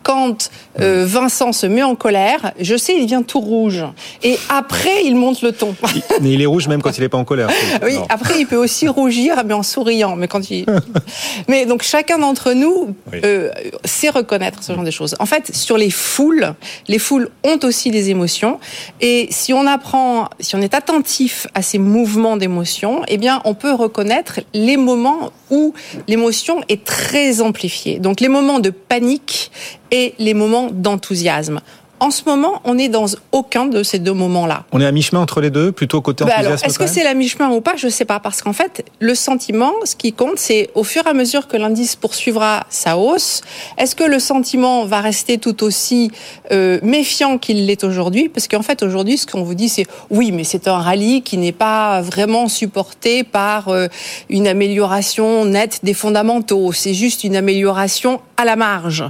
quand 0.09 0.51
euh, 0.81 1.05
Vincent 1.07 1.53
se 1.53 1.67
met 1.67 1.83
en 1.83 1.95
colère, 1.95 2.53
je 2.59 2.79
sais, 2.79 2.95
il 2.97 3.03
devient 3.03 3.23
tout 3.27 3.41
rouge. 3.41 3.85
Et 4.23 4.39
après, 4.49 5.05
il 5.05 5.17
monte 5.17 5.43
le 5.43 5.53
ton. 5.53 5.75
Mais 6.23 6.33
il 6.33 6.41
est 6.41 6.47
rouge 6.47 6.67
même 6.67 6.81
quand 6.81 6.97
il 6.97 7.03
n'est 7.03 7.11
pas 7.11 7.19
en 7.19 7.27
colère. 7.27 7.51
Oui, 7.83 7.95
non. 7.95 8.07
après, 8.09 8.41
il 8.41 8.47
peut 8.47 8.57
aussi 8.57 8.89
rougir, 8.89 9.35
mais 9.45 9.53
en 9.53 9.63
souriant. 9.63 10.17
Mais 10.17 10.27
quand 10.27 10.51
il... 10.51 10.65
mais 11.49 11.67
donc, 11.67 11.83
chacun 11.83 12.19
d'entre 12.19 12.55
nous 12.55 12.97
oui. 13.13 13.21
euh, 13.23 13.51
sait 13.85 14.09
reconnaître 14.09 14.63
ce 14.63 14.73
genre 14.73 14.83
de 14.83 14.91
choses. 14.91 15.15
En 15.19 15.27
fait, 15.27 15.55
sur 15.55 15.77
les 15.77 15.91
foules, 15.91 16.55
les 16.89 16.99
foules 16.99 17.29
ont 17.45 17.59
aussi 17.63 17.91
des 17.91 18.09
émotions. 18.09 18.59
Et 19.03 19.29
si 19.31 19.53
on 19.53 19.67
apprend, 19.67 20.31
si 20.41 20.57
on 20.57 20.63
est 20.63 20.73
attentif 20.73 21.47
à 21.55 21.61
ces 21.61 21.79
mouvements 21.79 22.39
d'émotions, 22.39 23.03
eh 23.09 23.19
bien, 23.19 23.43
on 23.45 23.53
peut 23.53 23.75
reconnaître 23.75 24.41
les 24.55 24.79
moments 24.79 25.33
où 25.51 25.75
l'émotion 26.07 26.63
est 26.69 26.85
très 26.85 27.43
amplifiée. 27.43 27.99
Donc 27.99 28.21
les 28.21 28.29
moments 28.29 28.59
de 28.59 28.71
panique 28.71 29.51
et 29.91 29.98
les 30.19 30.35
moments 30.35 30.69
d'enthousiasme. 30.71 31.61
En 32.01 32.11
ce 32.11 32.23
moment, 32.27 32.61
on 32.65 32.79
est 32.79 32.89
dans 32.89 33.07
aucun 33.33 33.67
de 33.67 33.83
ces 33.83 33.99
deux 33.99 34.13
moments-là. 34.13 34.65
On 34.73 34.81
est 34.81 34.87
à 34.87 34.93
mi-chemin 34.93 35.21
entre 35.21 35.41
les 35.41 35.51
deux, 35.51 35.73
plutôt 35.73 36.01
côté 36.01 36.25
Ben 36.25 36.33
enthousiasme 36.33 36.67
est-ce 36.67 36.79
que 36.79 36.87
c'est 36.87 37.03
la 37.05 37.15
mi-chemin 37.15 37.51
ou 37.51 37.61
pas? 37.61 37.75
Je 37.77 37.87
ne 37.87 37.91
sais 37.91 38.05
pas, 38.05 38.21
parce 38.21 38.41
qu'en 38.41 38.53
fait, 38.53 38.85
le 39.01 39.15
sentiment, 39.15 39.73
ce 39.85 39.97
qui 39.97 40.13
compte, 40.13 40.39
c'est 40.39 40.71
au 40.75 40.85
fur 40.85 41.03
et 41.07 41.11
à 41.11 41.15
mesure 41.15 41.49
que 41.49 41.57
l'indice 41.57 41.97
poursuivra 41.97 42.67
sa 42.71 42.97
hausse, 42.97 43.43
est-ce 43.79 43.97
que 43.97 44.05
le 44.05 44.19
sentiment 44.21 44.85
va 44.85 45.01
rester 45.01 45.39
tout 45.39 45.63
aussi 45.65 46.11
euh, 46.53 46.79
méfiant 46.83 47.39
qu'il 47.39 47.67
l'est 47.67 47.83
aujourd'hui? 47.85 48.29
Parce 48.29 48.47
qu'en 48.49 48.63
fait, 48.63 48.83
aujourd'hui, 48.83 49.19
ce 49.19 49.27
qu'on 49.27 49.43
vous 49.43 49.55
dit, 49.55 49.69
c'est 49.69 49.87
oui, 50.11 50.31
mais 50.31 50.45
c'est 50.45 50.69
un 50.69 50.79
rallye 50.79 51.23
qui 51.23 51.37
n'est 51.37 51.53
pas 51.53 52.01
vraiment 52.01 52.49
supporté 52.49 53.25
par 53.25 53.69
euh, 53.69 53.89
une 54.29 54.47
amélioration 54.47 55.45
nette 55.45 55.81
des 55.83 55.95
fondamentaux. 55.95 56.73
C'est 56.73 56.95
juste 56.95 57.25
une 57.25 57.35
amélioration 57.37 58.21
à 58.37 58.45
la 58.45 58.55
marge. 58.57 59.05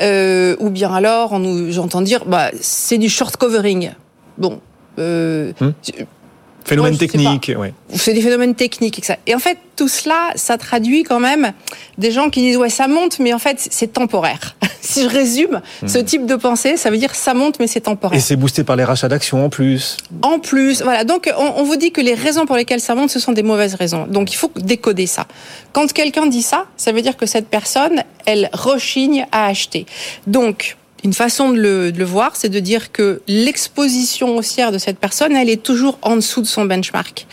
Euh, 0.00 0.54
ou 0.60 0.70
bien 0.70 0.94
alors, 0.94 1.32
on 1.32 1.40
nous- 1.40 1.72
j'entends 1.72 2.00
dire, 2.00 2.24
bah, 2.28 2.50
c'est 2.60 2.98
du 2.98 3.08
short 3.08 3.36
covering. 3.36 3.90
Bon. 4.36 4.60
Euh, 4.98 5.52
Hmm. 5.60 5.70
Phénomène 6.64 6.92
Moi, 6.92 6.98
technique, 6.98 7.50
ouais. 7.56 7.72
c'est 7.94 8.12
des 8.12 8.20
phénomènes 8.20 8.54
techniques. 8.54 8.98
Et, 8.98 9.30
et 9.30 9.34
en 9.34 9.38
fait, 9.38 9.56
tout 9.74 9.88
cela, 9.88 10.32
ça 10.34 10.58
traduit 10.58 11.02
quand 11.02 11.18
même 11.20 11.52
des 11.96 12.10
gens 12.10 12.28
qui 12.28 12.40
disent 12.42 12.58
ouais, 12.58 12.68
ça 12.68 12.88
monte, 12.88 13.20
mais 13.20 13.32
en 13.32 13.38
fait, 13.38 13.56
c'est 13.70 13.90
temporaire. 13.90 14.54
si 14.82 15.02
je 15.04 15.08
résume, 15.08 15.62
ce 15.86 15.96
type 15.96 16.26
de 16.26 16.34
pensée, 16.36 16.76
ça 16.76 16.90
veut 16.90 16.98
dire 16.98 17.14
ça 17.14 17.32
monte, 17.32 17.58
mais 17.58 17.66
c'est 17.68 17.78
Et 17.78 17.82
temporaire. 17.82 18.20
c'est 18.20 18.36
boosté 18.36 18.64
par 18.64 18.76
les 18.76 18.84
rachats 18.84 19.08
d'actions 19.08 19.42
en 19.46 19.48
plus. 19.48 19.96
En 20.20 20.40
plus, 20.40 20.82
voilà. 20.82 21.04
Donc, 21.04 21.32
on, 21.38 21.54
on 21.56 21.62
vous 21.62 21.76
dit 21.76 21.90
que 21.90 22.02
les 22.02 22.14
raisons 22.14 22.44
pour 22.44 22.56
lesquelles 22.56 22.80
ça 22.80 22.94
monte, 22.94 23.08
ce 23.08 23.18
sont 23.20 23.32
des 23.32 23.42
mauvaises 23.42 23.74
raisons. 23.74 24.06
Donc, 24.06 24.30
il 24.32 24.36
faut 24.36 24.50
décoder 24.56 25.06
ça. 25.06 25.26
Quand 25.72 25.90
quelqu'un 25.90 26.26
dit 26.26 26.42
ça, 26.42 26.66
ça 26.76 26.92
veut 26.92 27.00
dire 27.00 27.16
que 27.16 27.24
cette 27.24 27.48
personne, 27.48 28.02
elle 28.26 28.50
rechigne 28.52 29.26
à 29.32 29.46
acheter. 29.46 29.86
Donc, 30.26 30.76
une 31.04 31.12
façon 31.12 31.50
de 31.50 31.58
le, 31.60 31.92
de 31.92 31.98
le 31.98 32.04
voir, 32.04 32.32
c'est 32.34 32.48
de 32.48 32.58
dire 32.60 32.90
que 32.92 33.20
l'exposition 33.28 34.36
haussière 34.36 34.72
de 34.72 34.78
cette 34.78 34.98
personne, 34.98 35.34
elle 35.36 35.48
est 35.48 35.62
toujours 35.62 35.98
en 36.02 36.16
dessous 36.16 36.40
de 36.42 36.46
son 36.46 36.64
benchmark. 36.64 37.26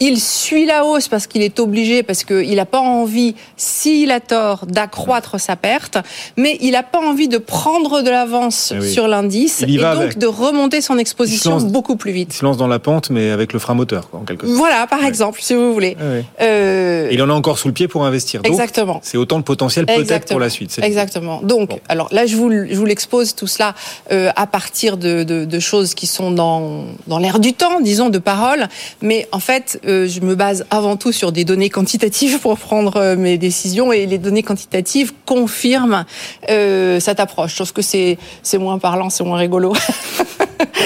Il 0.00 0.18
suit 0.18 0.64
la 0.64 0.84
hausse 0.86 1.08
parce 1.08 1.26
qu'il 1.26 1.42
est 1.42 1.60
obligé, 1.60 2.02
parce 2.02 2.24
qu'il 2.24 2.54
n'a 2.54 2.64
pas 2.64 2.80
envie, 2.80 3.34
s'il 3.58 4.10
a 4.10 4.20
tort, 4.20 4.64
d'accroître 4.66 5.38
sa 5.38 5.56
perte, 5.56 5.98
mais 6.38 6.56
il 6.62 6.70
n'a 6.72 6.82
pas 6.82 7.00
envie 7.00 7.28
de 7.28 7.36
prendre 7.36 8.00
de 8.00 8.08
l'avance 8.08 8.72
Eh 8.74 8.80
oui. 8.80 8.90
sur 8.90 9.06
l'indice 9.08 9.62
Il 9.66 9.74
et 9.74 9.78
donc 9.78 9.84
avec. 9.86 10.18
de 10.18 10.26
remonter 10.26 10.80
son 10.80 10.96
exposition 10.96 11.50
lance- 11.52 11.64
beaucoup 11.66 11.96
plus 11.96 12.12
Il 12.12 12.14
vite. 12.14 12.32
se 12.32 12.44
lance 12.44 12.56
dans 12.56 12.68
la 12.68 12.78
pente, 12.78 13.10
mais 13.10 13.30
avec 13.30 13.52
le 13.52 13.58
frein 13.58 13.74
moteur, 13.74 14.08
quoi, 14.08 14.20
en 14.20 14.24
quelque 14.24 14.46
sorte. 14.46 14.56
Voilà, 14.58 14.86
par 14.86 15.00
Ouais. 15.00 15.08
exemple, 15.08 15.40
si 15.42 15.54
vous 15.54 15.72
voulez. 15.74 15.96
Ouais, 16.00 16.06
ouais. 16.06 16.24
Euh, 16.40 17.08
il 17.12 17.20
en 17.22 17.28
a 17.28 17.32
encore 17.34 17.58
sous 17.58 17.68
le 17.68 17.74
pied 17.74 17.86
pour 17.88 18.06
investir. 18.06 18.40
Donc, 18.40 18.52
exactement. 18.52 19.00
c'est 19.02 19.18
autant 19.18 19.38
de 19.38 19.44
potentiel 19.44 19.84
peut-être 19.84 20.28
pour 20.28 20.40
la 20.40 20.48
suite. 20.48 20.78
Exactement. 20.82 21.40
Donc, 21.42 21.68
Bon. 21.70 21.80
alors 21.88 22.08
là, 22.12 22.24
je 22.24 22.36
vous, 22.36 22.50
je 22.50 22.74
vous 22.74 22.86
l'expose 23.10 23.34
tout 23.34 23.46
cela 23.46 23.74
euh, 24.12 24.30
à 24.36 24.46
partir 24.46 24.96
de, 24.96 25.24
de, 25.24 25.44
de 25.44 25.58
choses 25.58 25.94
qui 25.94 26.06
sont 26.06 26.30
dans, 26.30 26.84
dans 27.06 27.18
l'air 27.18 27.38
du 27.38 27.52
temps, 27.52 27.80
disons, 27.80 28.08
de 28.08 28.18
paroles. 28.18 28.68
Mais 29.02 29.28
en 29.32 29.40
fait, 29.40 29.80
euh, 29.86 30.06
je 30.06 30.20
me 30.20 30.34
base 30.34 30.64
avant 30.70 30.96
tout 30.96 31.12
sur 31.12 31.32
des 31.32 31.44
données 31.44 31.70
quantitatives 31.70 32.38
pour 32.40 32.58
prendre 32.58 32.96
euh, 32.96 33.16
mes 33.16 33.38
décisions. 33.38 33.92
Et 33.92 34.06
les 34.06 34.18
données 34.18 34.42
quantitatives 34.42 35.12
confirment 35.26 36.04
euh, 36.48 37.00
cette 37.00 37.20
approche. 37.20 37.56
Sauf 37.56 37.72
que 37.72 37.82
c'est 37.82 38.18
c'est 38.42 38.58
moins 38.58 38.78
parlant, 38.78 39.10
c'est 39.10 39.24
moins 39.24 39.38
rigolo. 39.38 39.72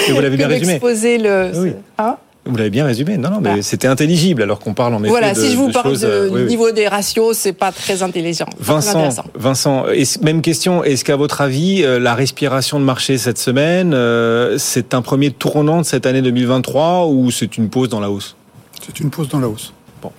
Et 0.09 0.13
vous 0.13 0.21
l'avez 0.21 0.37
bien 0.37 0.49
résumé. 0.49 0.81
le. 0.83 1.53
Oui. 1.55 1.73
Hein? 1.99 2.17
Vous 2.47 2.57
l'avez 2.57 2.69
bien 2.71 2.85
résumé. 2.85 3.17
Non, 3.17 3.31
non, 3.31 3.41
mais 3.41 3.49
Voilà. 3.49 3.63
c'était 3.63 3.87
intelligible 3.89 4.43
alors 4.43 4.59
qu'on 4.59 4.75
parle 4.75 4.93
en 4.95 5.01
effet 5.01 5.09
voilà, 5.09 5.33
de, 5.33 5.41
si 5.41 5.51
je 5.53 5.57
vous 5.57 5.69
de 5.69 5.73
parle 5.73 5.91
choses, 5.91 6.03
de- 6.03 6.07
euh, 6.07 6.25
oui, 6.31 6.37
du 6.41 6.45
oui. 6.45 6.51
niveau 6.51 6.71
des 6.73 6.87
ratios, 6.89 7.37
c'est 7.39 7.55
pas 7.55 7.73
très 7.73 8.03
intelligent. 8.03 8.45
très 8.45 8.63
Vincent. 8.75 9.25
Vincent, 9.35 9.85
même 10.23 10.43
question. 10.43 10.85
Est-ce 10.85 11.05
qu'à 11.05 11.17
votre 11.17 11.41
avis, 11.41 11.83
euh, 11.83 11.99
la 11.99 12.15
respiration 12.15 12.79
de 12.79 12.85
marché 12.85 13.17
cette 13.17 13.39
semaine, 13.39 13.95
euh, 13.95 14.59
c'est 14.59 14.93
un 14.93 15.01
premier 15.01 15.31
tournant 15.31 15.79
de 15.79 15.87
cette 15.87 16.05
année 16.05 16.21
2023 16.21 17.07
ou 17.07 17.31
c'est 17.31 17.57
une 17.57 17.71
pause 17.71 17.89
dans 17.89 18.01
la 18.01 18.11
hausse? 18.11 18.37
C'est 18.85 19.01
une 19.01 19.09
pause 19.11 19.29
dans 19.29 19.41
la 19.41 19.49
hausse. 19.49 19.73
Bon. 20.03 20.13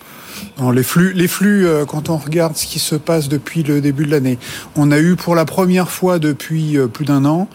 Dans 0.58 0.72
les 0.72 0.82
flux, 0.84 1.14
les 1.14 1.28
flux, 1.28 1.68
euh, 1.68 1.86
quand 1.86 2.10
on 2.10 2.18
regarde 2.18 2.56
ce 2.58 2.66
qui 2.66 2.80
se 2.80 2.96
passe 2.96 3.30
depuis 3.30 3.62
le 3.62 3.82
début 3.82 4.06
de 4.08 4.12
l'année, 4.12 4.40
on 4.76 4.92
a 4.92 4.98
eu 4.98 5.16
pour 5.16 5.36
la 5.36 5.46
première 5.46 5.90
fois 5.92 6.18
depuis 6.18 6.76
euh, 6.78 6.88
plus 6.88 7.06
d'un 7.06 7.24
an, 7.26 7.48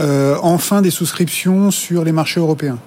euh, 0.00 0.34
enfin 0.42 0.82
des 0.82 0.90
souscriptions 0.90 1.70
sur 1.70 2.02
les 2.02 2.12
marchés 2.12 2.40
européens. 2.40 2.78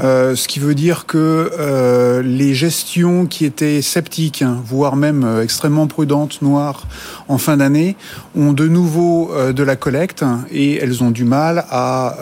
Euh, 0.00 0.34
ce 0.34 0.48
qui 0.48 0.58
veut 0.58 0.74
dire 0.74 1.06
que 1.06 1.50
euh, 1.58 2.22
les 2.22 2.54
gestions 2.54 3.26
qui 3.26 3.44
étaient 3.44 3.82
sceptiques, 3.82 4.42
hein, 4.42 4.60
voire 4.64 4.96
même 4.96 5.24
euh, 5.24 5.42
extrêmement 5.42 5.86
prudentes, 5.86 6.42
noires, 6.42 6.86
en 7.28 7.38
fin 7.38 7.56
d'année, 7.56 7.96
ont 8.36 8.52
de 8.52 8.66
nouveau 8.66 9.32
de 9.52 9.62
la 9.62 9.76
collecte 9.76 10.22
hein, 10.22 10.44
et 10.50 10.76
elles 10.76 11.02
ont 11.02 11.10
du 11.10 11.24
mal 11.24 11.64
à 11.70 12.16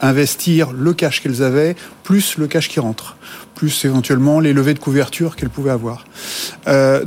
investir 0.00 0.72
le 0.72 0.92
cash 0.92 1.22
qu'elles 1.22 1.42
avaient, 1.42 1.74
plus 2.02 2.36
le 2.38 2.46
cash 2.46 2.68
qui 2.68 2.80
rentre, 2.80 3.16
plus 3.54 3.84
éventuellement 3.84 4.40
les 4.40 4.52
levées 4.52 4.74
de 4.74 4.78
couverture 4.78 5.36
qu'elles 5.36 5.50
pouvaient 5.50 5.70
avoir. 5.70 6.04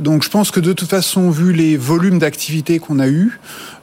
Donc 0.00 0.22
je 0.22 0.28
pense 0.28 0.50
que 0.50 0.60
de 0.60 0.72
toute 0.72 0.88
façon, 0.88 1.30
vu 1.30 1.52
les 1.52 1.76
volumes 1.76 2.18
d'activité 2.18 2.78
qu'on 2.78 2.98
a 2.98 3.08
eus, 3.08 3.38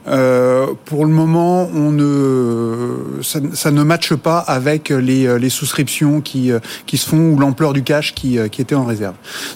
euh, 0.08 0.66
pour 0.84 1.04
le 1.04 1.12
moment, 1.12 1.68
on 1.74 1.90
ne, 1.90 3.22
ça, 3.22 3.40
ça 3.52 3.70
ne 3.70 3.82
matche 3.82 4.14
pas 4.14 4.38
avec 4.38 4.90
les, 4.90 5.38
les 5.38 5.50
souscriptions 5.50 6.20
qui, 6.20 6.52
euh, 6.52 6.58
qui 6.86 6.96
se 6.96 7.08
font 7.08 7.30
ou 7.32 7.38
l'ampleur 7.38 7.72
du 7.72 7.82
cash 7.82 8.14
qui, 8.14 8.38
euh, 8.38 8.48
qui 8.48 8.60
était 8.60 8.74
en 8.74 8.84
réserve. 8.84 9.14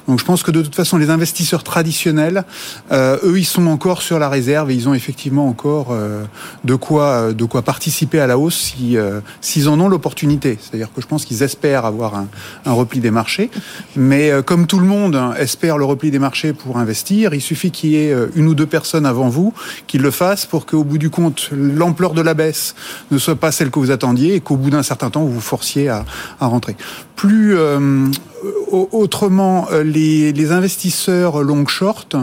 Donc 0.08 0.18
je 0.18 0.24
pense 0.24 0.42
que 0.42 0.50
de 0.50 0.62
toute 0.62 0.74
façon, 0.74 0.96
les 0.96 1.10
investisseurs 1.10 1.62
traditionnels, 1.62 2.44
euh, 2.92 3.18
eux, 3.24 3.38
ils 3.38 3.44
sont 3.44 3.66
encore 3.66 4.02
sur 4.02 4.18
la 4.18 4.28
réserve 4.28 4.70
et 4.70 4.74
ils 4.74 4.88
ont 4.88 4.94
effectivement 4.94 5.48
encore 5.48 5.88
euh, 5.90 6.24
de 6.64 6.74
quoi, 6.74 7.32
de 7.32 7.44
quoi 7.44 7.62
participer 7.62 8.20
à 8.20 8.26
la 8.26 8.38
hausse 8.38 8.56
si, 8.56 8.96
euh, 8.96 9.20
s'ils 9.40 9.68
en 9.68 9.78
ont 9.80 9.88
l'opportunité. 9.88 10.58
C'est-à-dire 10.60 10.88
que 10.94 11.00
je 11.00 11.06
pense 11.06 11.24
qu'ils 11.24 11.42
espèrent 11.42 11.84
avoir 11.84 12.14
un, 12.14 12.26
un 12.66 12.72
repli 12.72 13.00
des 13.00 13.10
marchés, 13.10 13.50
mais 13.96 14.30
euh, 14.30 14.42
comme 14.42 14.66
tout 14.66 14.78
le 14.78 14.86
monde 14.86 15.16
hein, 15.16 15.34
espère 15.38 15.78
le 15.78 15.84
repli 15.84 16.10
des 16.10 16.18
marchés 16.18 16.52
pour 16.52 16.78
investir, 16.78 17.34
il 17.34 17.40
suffit 17.40 17.70
qu'il 17.70 17.90
y 17.90 17.96
ait 17.96 18.12
euh, 18.12 18.26
une 18.34 18.46
ou 18.46 18.54
deux 18.54 18.66
personnes 18.66 19.06
avant 19.06 19.28
vous 19.28 19.52
qui 19.86 19.98
le 19.98 20.10
fassent 20.10 20.39
pour 20.46 20.66
qu'au 20.66 20.84
bout 20.84 20.98
du 20.98 21.10
compte, 21.10 21.50
l'ampleur 21.52 22.12
de 22.14 22.22
la 22.22 22.34
baisse 22.34 22.74
ne 23.10 23.18
soit 23.18 23.36
pas 23.36 23.52
celle 23.52 23.70
que 23.70 23.78
vous 23.78 23.90
attendiez 23.90 24.34
et 24.34 24.40
qu'au 24.40 24.56
bout 24.56 24.70
d'un 24.70 24.82
certain 24.82 25.10
temps, 25.10 25.22
vous 25.22 25.32
vous 25.32 25.40
forciez 25.40 25.88
à, 25.88 26.04
rentrer. 26.40 26.76
Plus 27.16 27.56
euh, 27.56 28.06
au- 28.70 28.88
autrement, 28.92 29.68
euh, 29.72 29.82
les, 29.82 30.52
investisseurs 30.52 31.42
long-short, 31.42 32.16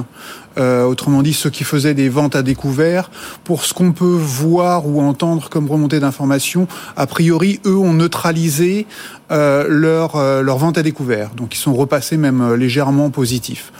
euh, 0.57 0.83
autrement 0.83 1.21
dit 1.21 1.33
ceux 1.33 1.49
qui 1.49 1.63
faisaient 1.63 1.93
des 1.93 2.09
ventes 2.09 2.35
à 2.35 2.41
découvert, 2.41 3.11
pour 3.43 3.63
ce 3.63 3.73
qu'on 3.73 3.91
peut 3.91 4.05
voir 4.05 4.87
ou 4.87 5.01
entendre 5.01 5.49
comme 5.49 5.69
remontée 5.69 5.99
d'informations, 5.99 6.67
a 6.95 7.05
priori, 7.07 7.59
eux 7.65 7.77
ont 7.77 7.93
neutralisé 7.93 8.87
euh, 9.31 9.65
leur, 9.69 10.17
leur 10.41 10.57
vente 10.57 10.77
à 10.77 10.83
découvert. 10.83 11.31
Donc 11.35 11.55
ils 11.55 11.59
sont 11.59 11.73
repassés 11.75 12.17
même 12.17 12.53
légèrement 12.55 13.09
positifs. 13.09 13.71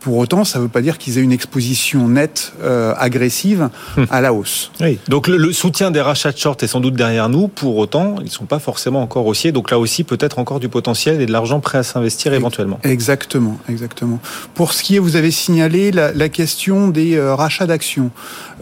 Pour 0.00 0.18
autant, 0.18 0.44
ça 0.44 0.58
ne 0.60 0.64
veut 0.64 0.68
pas 0.70 0.82
dire 0.82 0.98
qu'ils 0.98 1.18
aient 1.18 1.22
une 1.22 1.32
exposition 1.32 2.06
nette 2.06 2.52
euh, 2.62 2.94
agressive 2.96 3.70
à 4.10 4.20
la 4.20 4.32
hausse. 4.32 4.70
Oui. 4.80 4.98
Donc 5.08 5.26
le, 5.26 5.36
le 5.36 5.52
soutien 5.52 5.90
des 5.90 6.00
rachats 6.00 6.30
de 6.30 6.38
short 6.38 6.62
est 6.62 6.68
sans 6.68 6.78
doute 6.80 6.94
derrière 6.94 7.28
nous. 7.28 7.48
Pour 7.48 7.76
autant, 7.76 8.16
ils 8.20 8.26
ne 8.26 8.30
sont 8.30 8.44
pas 8.44 8.60
forcément 8.60 9.02
encore 9.02 9.26
haussiers. 9.26 9.50
Donc 9.50 9.70
là 9.72 9.80
aussi, 9.80 10.04
peut-être 10.04 10.38
encore 10.38 10.60
du 10.60 10.68
potentiel 10.68 11.20
et 11.20 11.26
de 11.26 11.32
l'argent 11.32 11.58
prêt 11.58 11.78
à 11.78 11.82
s'investir 11.82 12.32
éventuellement. 12.34 12.78
Exactement, 12.84 13.58
exactement. 13.68 14.20
Pour 14.54 14.72
ce 14.74 14.84
qui 14.84 14.94
est, 14.96 14.98
vous 15.00 15.16
avez 15.16 15.32
signalé 15.32 15.90
la, 15.90 16.12
la 16.12 16.28
question 16.28 16.86
des 16.88 17.16
euh, 17.16 17.34
rachats 17.34 17.66
d'actions. 17.66 18.10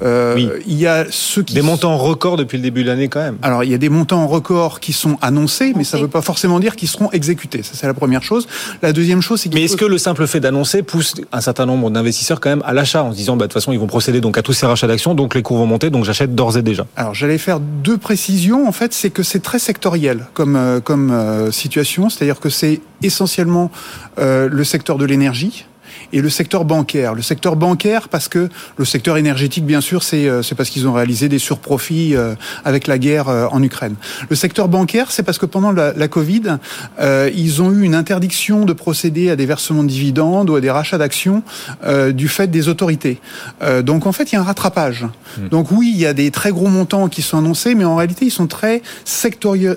Euh, 0.03 0.35
Oui. 0.37 0.49
Il 0.67 0.79
y 0.79 0.87
a 0.87 1.05
ceux 1.11 1.43
qui 1.43 1.53
Des 1.55 1.63
montants 1.63 1.99
records 1.99 2.37
depuis 2.39 2.57
le 2.57 2.63
début 2.63 2.83
de 2.85 2.89
l'année 2.89 3.09
quand 3.09 3.21
même. 3.21 3.37
Alors, 3.43 3.65
il 3.65 3.71
y 3.71 3.75
a 3.75 3.79
des 3.79 3.89
montants 3.91 4.27
records 4.27 4.81
qui 4.81 4.93
sont 4.95 5.19
annoncés, 5.21 5.73
mais 5.77 5.85
ça 5.85 5.99
ne 5.99 6.03
veut 6.03 6.09
pas 6.09 6.23
forcément 6.23 6.59
dire 6.59 6.75
qu'ils 6.75 6.89
seront 6.89 7.11
exécutés. 7.13 7.63
Ça, 7.63 7.73
c'est 7.75 7.87
la 7.87 7.95
première 7.95 8.23
chose. 8.23 8.47
La 8.83 8.93
deuxième 8.93 9.21
chose, 9.21 9.41
c'est 9.43 9.51
qu'il 9.51 9.59
Mais 9.59 9.65
est-ce 9.65 9.75
faut- 9.75 9.81
que 9.81 9.85
le 9.85 9.99
simple 9.99 10.27
fait 10.27 10.41
d'annoncer 10.41 10.83
pousse 10.83 11.15
un 11.37 11.41
certain 11.41 11.67
nombre 11.67 11.91
d'investisseurs 11.91 12.41
quand 12.41 12.51
même 12.51 12.63
à 12.65 12.73
l'achat 12.73 13.03
en 13.03 13.13
se 13.13 13.17
disant 13.17 13.37
bah, 13.37 13.47
de 13.47 13.53
toute 13.53 13.55
façon 13.55 13.73
ils 13.73 13.79
vont 13.79 13.87
procéder 13.87 14.21
donc 14.21 14.39
à 14.39 14.43
tous 14.43 14.53
ces 14.53 14.67
rachats 14.67 14.87
d'actions 14.87 15.15
donc 15.15 15.35
les 15.35 15.43
cours 15.43 15.57
vont 15.57 15.67
monter 15.67 15.91
donc 15.91 16.05
j'achète 16.05 16.35
d'ores 16.35 16.57
et 16.57 16.63
déjà. 16.63 16.87
Alors, 16.97 17.15
j'allais 17.15 17.39
faire 17.39 17.61
deux 17.61 17.99
précisions. 17.99 18.69
En 18.69 18.73
fait, 18.73 18.93
c'est 18.93 19.11
que 19.11 19.23
c'est 19.23 19.41
très 19.41 19.59
sectoriel 19.59 20.27
comme 20.35 20.57
euh, 20.57 20.81
euh, 20.91 21.51
situation. 21.51 22.09
C'est-à-dire 22.09 22.41
que 22.41 22.49
c'est 22.49 22.81
essentiellement 23.03 23.71
euh, 24.19 24.49
le 24.51 24.65
secteur 24.65 24.99
de 24.99 25.05
l'énergie. 25.05 25.67
Et 26.15 26.21
le 26.21 26.31
secteur 26.31 26.65
bancaire. 26.65 27.13
Le 27.13 27.23
secteur 27.23 27.57
bancaire, 27.57 28.09
parce 28.09 28.29
que 28.29 28.49
le 28.77 28.85
secteur 28.85 29.17
énergétique, 29.17 29.67
bien 29.67 29.81
sûr, 29.81 30.05
c'est 30.05 30.29
euh, 30.29 30.43
c'est 30.43 30.55
parce 30.55 30.71
qu'ils 30.71 30.87
ont 30.87 30.93
réalisé 30.93 31.29
des 31.29 31.41
surprofits 31.41 32.15
euh, 32.15 32.37
avec 32.65 32.87
la 32.87 32.99
guerre 32.99 33.29
euh, 33.29 33.49
en 33.51 33.61
Ukraine. 33.61 33.97
Le 34.29 34.37
secteur 34.37 34.69
bancaire, 34.69 35.11
c'est 35.11 35.25
parce 35.25 35.39
que 35.39 35.47
pendant 35.47 35.73
la, 35.73 35.93
la 35.93 36.07
Covid, 36.07 36.59
euh, 37.01 37.29
ils 37.35 37.63
ont 37.63 37.73
eu 37.73 37.83
une 37.83 37.97
interdiction 37.97 38.65
de 38.65 38.73
procéder 38.73 39.29
à 39.29 39.35
des 39.35 39.45
versements 39.45 39.83
de 39.83 39.89
dividendes 39.89 40.51
ou 40.51 40.55
à 40.55 40.61
des 40.61 40.71
rachats 40.71 40.99
d'actions 40.99 41.43
euh, 41.85 42.13
du 42.13 42.29
fait 42.29 42.47
des 42.47 42.69
autorités. 42.69 43.19
Euh, 43.63 43.83
donc 43.83 44.07
en 44.07 44.13
fait, 44.13 44.31
il 44.31 44.37
y 44.37 44.39
a 44.39 44.41
un 44.41 44.45
rattrapage. 44.45 45.07
Donc 45.51 45.73
oui, 45.73 45.91
il 45.93 46.01
y 46.01 46.07
a 46.07 46.15
des 46.15 46.31
très 46.31 46.53
gros 46.53 46.69
montants 46.69 47.09
qui 47.09 47.23
sont 47.23 47.39
annoncés, 47.39 47.75
mais 47.75 47.85
en 47.85 47.97
réalité, 47.97 48.27
ils 48.27 48.31
sont 48.31 48.47
très 48.47 48.83
sectoriels. 49.05 49.77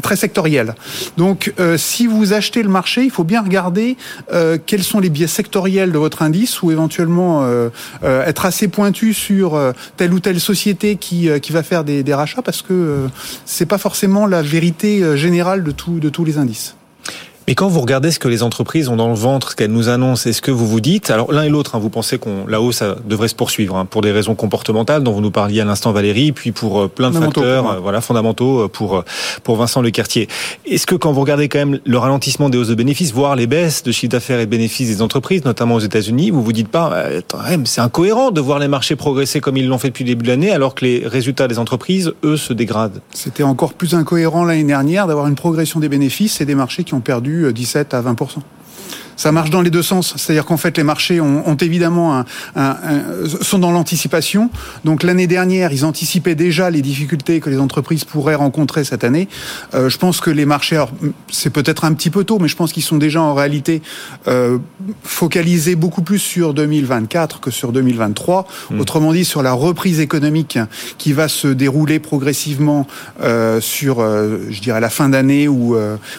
très 0.00 0.14
sectoriels. 0.14 0.76
Donc 1.16 1.52
euh, 1.58 1.76
si 1.76 2.06
vous 2.06 2.32
achetez 2.32 2.62
le 2.62 2.68
marché, 2.68 3.02
il 3.02 3.10
faut 3.10 3.24
bien 3.24 3.42
regarder 3.42 3.96
euh, 4.32 4.58
quels 4.64 4.84
sont 4.84 5.00
les 5.00 5.10
biais 5.10 5.23
sectoriel 5.26 5.92
de 5.92 5.98
votre 5.98 6.22
indice 6.22 6.62
ou 6.62 6.70
éventuellement 6.70 7.46
être 8.02 8.46
assez 8.46 8.68
pointu 8.68 9.14
sur 9.14 9.60
telle 9.96 10.12
ou 10.12 10.20
telle 10.20 10.40
société 10.40 10.96
qui, 10.96 11.28
va 11.50 11.62
faire 11.62 11.84
des, 11.84 12.14
rachats 12.14 12.42
parce 12.42 12.62
que 12.62 13.06
c'est 13.44 13.66
pas 13.66 13.78
forcément 13.78 14.26
la 14.26 14.42
vérité 14.42 15.16
générale 15.16 15.62
de 15.64 15.72
tous 15.72 16.24
les 16.24 16.38
indices. 16.38 16.76
Mais 17.46 17.54
quand 17.54 17.68
vous 17.68 17.80
regardez 17.80 18.10
ce 18.10 18.18
que 18.18 18.28
les 18.28 18.42
entreprises 18.42 18.88
ont 18.88 18.96
dans 18.96 19.08
le 19.08 19.14
ventre, 19.14 19.50
ce 19.50 19.56
qu'elles 19.56 19.70
nous 19.70 19.90
annoncent, 19.90 20.28
est-ce 20.28 20.40
que 20.40 20.50
vous 20.50 20.66
vous 20.66 20.80
dites, 20.80 21.10
alors 21.10 21.30
l'un 21.30 21.42
et 21.42 21.50
l'autre, 21.50 21.74
hein, 21.74 21.78
vous 21.78 21.90
pensez 21.90 22.16
qu'on 22.16 22.46
la 22.46 22.60
hausse 22.60 22.82
devrait 23.06 23.28
se 23.28 23.34
poursuivre 23.34 23.76
hein, 23.76 23.84
pour 23.84 24.00
des 24.00 24.12
raisons 24.12 24.34
comportementales 24.34 25.02
dont 25.02 25.12
vous 25.12 25.20
nous 25.20 25.30
parliez 25.30 25.60
à 25.60 25.66
l'instant 25.66 25.92
Valérie, 25.92 26.32
puis 26.32 26.52
pour 26.52 26.80
euh, 26.80 26.88
plein 26.88 27.10
de 27.10 27.18
facteurs, 27.18 27.70
euh, 27.70 27.80
voilà 27.80 28.00
fondamentaux 28.00 28.60
euh, 28.60 28.68
pour 28.68 29.04
pour 29.42 29.56
Vincent 29.56 29.82
Lecartier. 29.82 30.28
Est-ce 30.66 30.86
que 30.86 30.94
quand 30.94 31.12
vous 31.12 31.20
regardez 31.20 31.48
quand 31.48 31.58
même 31.58 31.80
le 31.84 31.98
ralentissement 31.98 32.48
des 32.48 32.56
hausses 32.56 32.68
de 32.68 32.74
bénéfices, 32.74 33.12
voire 33.12 33.36
les 33.36 33.46
baisses 33.46 33.82
de 33.82 33.92
chiffre 33.92 34.12
d'affaires 34.12 34.40
et 34.40 34.46
de 34.46 34.50
bénéfices 34.50 34.88
des 34.88 35.02
entreprises, 35.02 35.44
notamment 35.44 35.74
aux 35.74 35.80
États-Unis, 35.80 36.30
vous 36.30 36.42
vous 36.42 36.52
dites 36.52 36.68
pas, 36.68 37.04
c'est 37.64 37.80
incohérent 37.82 38.30
de 38.30 38.40
voir 38.40 38.58
les 38.58 38.68
marchés 38.68 38.96
progresser 38.96 39.40
comme 39.40 39.58
ils 39.58 39.68
l'ont 39.68 39.78
fait 39.78 39.88
depuis 39.88 40.04
le 40.04 40.08
début 40.08 40.24
de 40.24 40.28
l'année, 40.28 40.50
alors 40.50 40.74
que 40.74 40.86
les 40.86 41.06
résultats 41.06 41.46
des 41.46 41.58
entreprises, 41.58 42.12
eux, 42.24 42.38
se 42.38 42.54
dégradent? 42.54 43.02
C'était 43.12 43.42
encore 43.42 43.74
plus 43.74 43.94
incohérent 43.94 44.44
l'année 44.44 44.64
dernière 44.64 45.06
d'avoir 45.06 45.26
une 45.26 45.34
progression 45.34 45.78
des 45.80 45.90
bénéfices 45.90 46.40
et 46.40 46.46
des 46.46 46.54
marchés 46.54 46.84
qui 46.84 46.94
ont 46.94 47.00
perdu 47.00 47.33
17 47.52 47.94
à 47.94 48.00
20 48.00 48.14
20%. 48.14 48.38
Ça 49.16 49.32
marche 49.32 49.50
dans 49.50 49.62
les 49.62 49.70
deux 49.70 49.82
sens, 49.82 50.14
c'est-à-dire 50.16 50.44
qu'en 50.44 50.56
fait 50.56 50.76
les 50.76 50.82
marchés 50.82 51.20
ont, 51.20 51.48
ont 51.48 51.56
évidemment 51.56 52.18
un, 52.18 52.24
un, 52.56 52.74
sont 53.40 53.58
dans 53.58 53.70
l'anticipation. 53.70 54.50
Donc 54.84 55.02
l'année 55.02 55.26
dernière, 55.26 55.72
ils 55.72 55.84
anticipaient 55.84 56.34
déjà 56.34 56.70
les 56.70 56.82
difficultés 56.82 57.40
que 57.40 57.50
les 57.50 57.58
entreprises 57.58 58.04
pourraient 58.04 58.34
rencontrer 58.34 58.84
cette 58.84 59.04
année. 59.04 59.28
Euh, 59.74 59.88
je 59.88 59.98
pense 59.98 60.20
que 60.20 60.30
les 60.30 60.46
marchés, 60.46 60.82
c'est 61.30 61.50
peut-être 61.50 61.84
un 61.84 61.92
petit 61.92 62.10
peu 62.10 62.24
tôt, 62.24 62.38
mais 62.38 62.48
je 62.48 62.56
pense 62.56 62.72
qu'ils 62.72 62.82
sont 62.82 62.98
déjà 62.98 63.20
en 63.20 63.34
réalité 63.34 63.82
euh, 64.28 64.58
focalisés 65.02 65.76
beaucoup 65.76 66.02
plus 66.02 66.18
sur 66.18 66.54
2024 66.54 67.40
que 67.40 67.50
sur 67.50 67.72
2023. 67.72 68.46
Mmh. 68.70 68.80
Autrement 68.80 69.12
dit, 69.12 69.24
sur 69.24 69.42
la 69.42 69.52
reprise 69.52 70.00
économique 70.00 70.58
qui 70.98 71.12
va 71.12 71.28
se 71.28 71.48
dérouler 71.48 71.98
progressivement 71.98 72.86
euh, 73.22 73.60
sur, 73.60 74.00
je 74.00 74.60
dirais, 74.60 74.80
la 74.80 74.90
fin 74.90 75.08
d'année 75.08 75.48
ou, 75.48 75.76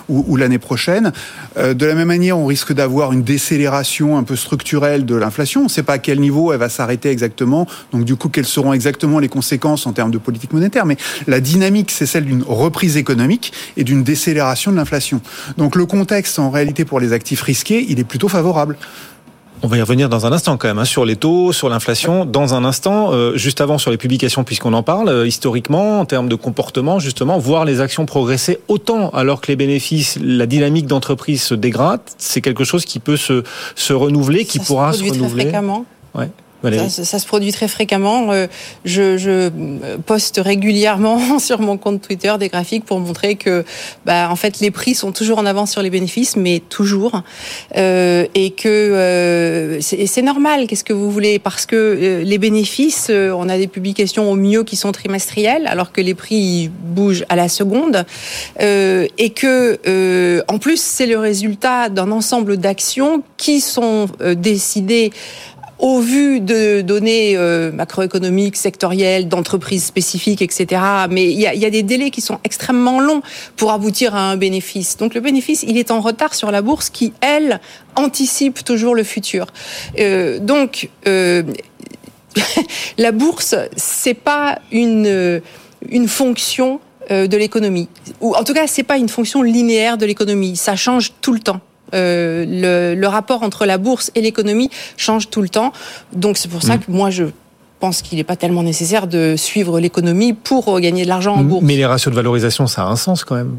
ou, 0.10 0.26
ou 0.28 0.36
l'année 0.38 0.60
prochaine. 0.60 1.12
De 1.58 1.86
la 1.86 1.96
même 1.96 2.08
manière, 2.08 2.38
on 2.38 2.46
risque 2.46 2.74
d'avoir 2.74 2.85
avoir 2.86 3.12
une 3.12 3.24
décélération 3.24 4.18
un 4.18 4.24
peu 4.24 4.36
structurelle 4.36 5.06
de 5.06 5.16
l'inflation. 5.16 5.62
On 5.62 5.66
ne 5.66 5.70
sait 5.70 5.84
pas 5.84 5.94
à 5.94 5.98
quel 5.98 6.20
niveau 6.20 6.54
elle 6.54 6.60
va 6.60 6.70
s'arrêter 6.70 7.10
exactement. 7.10 7.68
Donc 7.92 8.06
du 8.06 8.16
coup, 8.16 8.30
quelles 8.30 8.46
seront 8.46 8.72
exactement 8.74 9.20
les 9.20 9.28
conséquences 9.28 9.86
en 9.86 9.94
termes 9.94 10.12
de 10.12 10.18
politique 10.18 10.54
monétaire. 10.54 10.86
Mais 10.86 10.98
la 11.28 11.40
dynamique, 11.40 11.92
c'est 11.92 12.06
celle 12.06 12.26
d'une 12.26 12.44
reprise 12.44 12.98
économique 12.98 13.52
et 13.76 13.84
d'une 13.84 14.04
décélération 14.04 14.72
de 14.72 14.78
l'inflation. 14.78 15.22
Donc 15.58 15.76
le 15.76 15.86
contexte, 15.86 16.40
en 16.40 16.50
réalité, 16.50 16.86
pour 16.86 17.00
les 17.00 17.12
actifs 17.12 17.42
risqués, 17.42 17.86
il 17.90 18.00
est 18.00 18.06
plutôt 18.06 18.30
favorable. 18.30 18.78
On 19.66 19.68
va 19.68 19.78
y 19.78 19.82
revenir 19.82 20.10
dans 20.10 20.28
un 20.28 20.32
instant 20.32 20.58
quand 20.58 20.68
même, 20.68 20.78
hein, 20.78 20.86
sur 20.86 21.06
les 21.06 21.16
taux, 21.16 21.52
sur 21.52 21.70
l'inflation. 21.70 22.24
Dans 22.24 22.54
un 22.54 22.64
instant, 22.64 23.12
euh, 23.14 23.36
juste 23.36 23.62
avant 23.62 23.80
sur 23.80 23.90
les 23.90 23.98
publications, 23.98 24.44
puisqu'on 24.44 24.74
en 24.74 24.84
parle, 24.84 25.10
euh, 25.10 25.26
historiquement, 25.26 26.02
en 26.02 26.06
termes 26.06 26.30
de 26.30 26.36
comportement, 26.36 27.00
justement, 27.00 27.40
voir 27.40 27.66
les 27.66 27.82
actions 27.82 28.06
progresser 28.06 28.60
autant 28.68 29.10
alors 29.10 29.42
que 29.42 29.48
les 29.48 29.56
bénéfices, 29.56 30.20
la 30.22 30.46
dynamique 30.46 30.86
d'entreprise 30.86 31.42
se 31.42 31.56
dégrade, 31.56 32.02
c'est 32.20 32.42
quelque 32.42 32.64
chose 32.64 32.86
qui 32.86 33.00
peut 33.00 33.18
se, 33.18 33.42
se 33.74 33.94
renouveler, 33.94 34.46
qui 34.46 34.60
pourra 34.60 34.94
se, 34.94 35.04
renouveler. 35.04 35.52
Ouais. 36.14 36.30
Ça, 36.90 37.20
se 37.20 37.26
produit 37.26 37.52
très 37.52 37.68
fréquemment. 37.68 38.32
Euh, 38.32 38.48
je, 38.84 39.18
je, 39.18 39.50
poste 40.06 40.42
régulièrement 40.44 41.40
sur 41.40 41.60
mon 41.62 41.78
compte 41.78 42.02
Twitter 42.02 42.34
des 42.40 42.50
graphiques 42.50 42.86
pour 42.86 43.00
montrer 43.00 43.36
que, 43.36 43.64
bah, 44.06 44.30
en 44.30 44.36
fait, 44.36 44.60
les 44.60 44.72
prix 44.72 44.96
sont 44.96 45.12
toujours 45.12 45.40
en 45.40 45.46
avance 45.46 45.72
sur 45.72 45.82
les 45.82 45.90
bénéfices, 45.90 46.36
mais 46.36 46.60
toujours, 46.60 47.24
euh, 47.78 48.26
et 48.34 48.52
que 48.52 48.70
euh, 48.96 49.82
c'est 49.82 50.22
normal. 50.22 50.68
Qu'est-ce 50.68 50.84
que 50.84 50.94
vous 50.94 51.12
voulez? 51.12 51.40
Parce 51.40 51.66
que 51.66 51.76
euh, 51.76 52.24
les 52.24 52.38
bénéfices, 52.38 53.08
euh, 53.10 53.32
on 53.32 53.50
a 53.50 53.58
des 53.58 53.68
publications 53.68 54.32
au 54.32 54.36
mieux 54.36 54.64
qui 54.64 54.76
sont 54.76 54.92
trimestrielles, 54.92 55.68
alors 55.68 55.92
que 55.92 56.02
les 56.02 56.14
prix 56.14 56.70
bougent 56.70 57.26
à 57.30 57.36
la 57.36 57.50
seconde, 57.50 58.06
et 58.60 59.30
que, 59.30 60.44
en 60.48 60.58
plus, 60.58 60.82
c'est 60.82 61.06
le 61.06 61.18
résultat 61.18 61.90
d'un 61.90 62.12
ensemble 62.12 62.58
d'actions 62.58 63.24
qui 63.38 63.60
sont 63.62 64.08
décidées 64.36 65.12
au 65.80 66.00
vu 66.00 66.40
de 66.40 66.82
données 66.82 67.36
euh, 67.36 67.72
macroéconomiques, 67.72 68.56
sectorielles, 68.56 69.28
d'entreprises 69.28 69.86
spécifiques, 69.86 70.42
etc. 70.42 70.82
Mais 71.10 71.26
il 71.26 71.40
y 71.40 71.48
a, 71.48 71.54
y 71.54 71.66
a, 71.66 71.70
des 71.70 71.84
délais 71.84 72.12
qui 72.12 72.22
sont 72.22 72.40
extrêmement 72.44 73.00
longs 73.00 73.22
pour 73.56 73.72
aboutir 73.72 74.16
à 74.16 74.32
un 74.32 74.38
bénéfice. 74.38 74.98
Donc 74.98 75.14
le 75.14 75.22
bénéfice, 75.22 75.64
il 75.64 75.78
est 75.78 75.92
en 75.92 76.00
retard 76.00 76.34
sur 76.34 76.52
la 76.52 76.62
bourse 76.62 76.90
qui, 76.90 77.14
elle, 77.22 77.60
anticipe 77.96 78.64
toujours 78.64 78.96
le 78.96 79.04
futur. 79.04 79.48
Euh, 80.00 80.40
donc 80.40 80.90
euh, 81.08 81.44
la 82.98 83.12
bourse, 83.12 83.56
c'est 83.76 84.14
pas 84.14 84.60
une 84.72 85.42
une 85.90 86.08
fonction 86.08 86.80
euh, 87.12 87.28
de 87.28 87.38
l'économie, 87.38 87.88
ou 88.22 88.36
en 88.36 88.44
tout 88.44 88.54
cas, 88.54 88.68
c'est 88.68 88.84
pas 88.84 88.98
une 88.98 89.10
fonction 89.10 89.42
linéaire 89.42 89.98
de 89.98 90.06
l'économie. 90.06 90.56
Ça 90.56 90.76
change 90.76 91.14
tout 91.22 91.34
le 91.34 91.40
temps. 91.40 91.62
Euh, 91.96 92.46
le, 92.48 93.00
le, 93.00 93.08
rapport 93.08 93.44
entre 93.44 93.66
la 93.66 93.78
bourse 93.78 94.12
et 94.16 94.22
l'économie 94.22 94.70
change 94.98 95.30
tout 95.30 95.42
le 95.42 95.50
temps. 95.50 95.72
Donc 96.14 96.38
c'est 96.38 96.50
pour 96.50 96.62
ça 96.62 96.76
mm. 96.76 96.80
que 96.80 96.92
moi 96.92 97.10
je 97.10 97.26
pense 97.80 98.02
qu'il 98.02 98.18
n'est 98.18 98.24
pas 98.24 98.36
tellement 98.36 98.64
nécessaire 98.64 99.08
de 99.08 99.36
suivre 99.38 99.80
l'économie 99.80 100.34
pour 100.34 100.80
gagner 100.80 101.04
de 101.04 101.10
l'argent 101.10 101.36
en 101.36 101.44
bourse. 101.44 101.64
Mais 101.64 101.76
les 101.76 101.86
ratios 101.86 102.12
de 102.12 102.16
valorisation, 102.16 102.68
ça 102.68 102.84
a 102.84 102.86
un 102.86 102.96
sens 102.96 103.24
quand 103.24 103.36
même. 103.36 103.58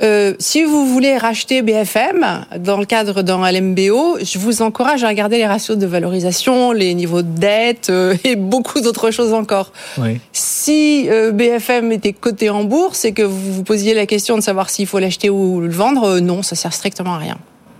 Euh, 0.00 0.34
si 0.38 0.64
vous 0.64 0.86
voulez 0.86 1.18
racheter 1.18 1.60
BFM 1.60 2.46
dans 2.58 2.78
le 2.78 2.86
cadre 2.86 3.22
d'un 3.22 3.50
LMBO, 3.50 4.18
je 4.22 4.38
vous 4.38 4.62
encourage 4.62 5.04
à 5.04 5.08
regarder 5.08 5.36
les 5.36 5.46
ratios 5.46 5.76
de 5.76 5.86
valorisation, 5.86 6.72
les 6.72 6.94
niveaux 6.94 7.20
de 7.22 7.38
dette 7.38 7.90
euh, 7.90 8.16
et 8.24 8.34
beaucoup 8.34 8.80
d'autres 8.80 9.10
choses 9.10 9.34
encore. 9.34 9.70
Oui. 9.98 10.18
Si 10.32 11.08
euh, 11.10 11.30
BFM 11.30 11.92
était 11.92 12.14
coté 12.14 12.48
en 12.48 12.64
bourse 12.64 13.04
et 13.04 13.12
que 13.12 13.22
vous 13.22 13.52
vous 13.52 13.64
posiez 13.64 13.92
la 13.92 14.06
question 14.06 14.36
de 14.36 14.42
savoir 14.42 14.70
s'il 14.70 14.86
faut 14.86 14.98
l'acheter 14.98 15.28
ou 15.28 15.60
le 15.60 15.70
vendre, 15.70 16.04
euh, 16.04 16.20
non, 16.20 16.42
ça 16.42 16.56
sert 16.56 16.72
strictement 16.72 17.14
à 17.14 17.18
rien. 17.18 17.38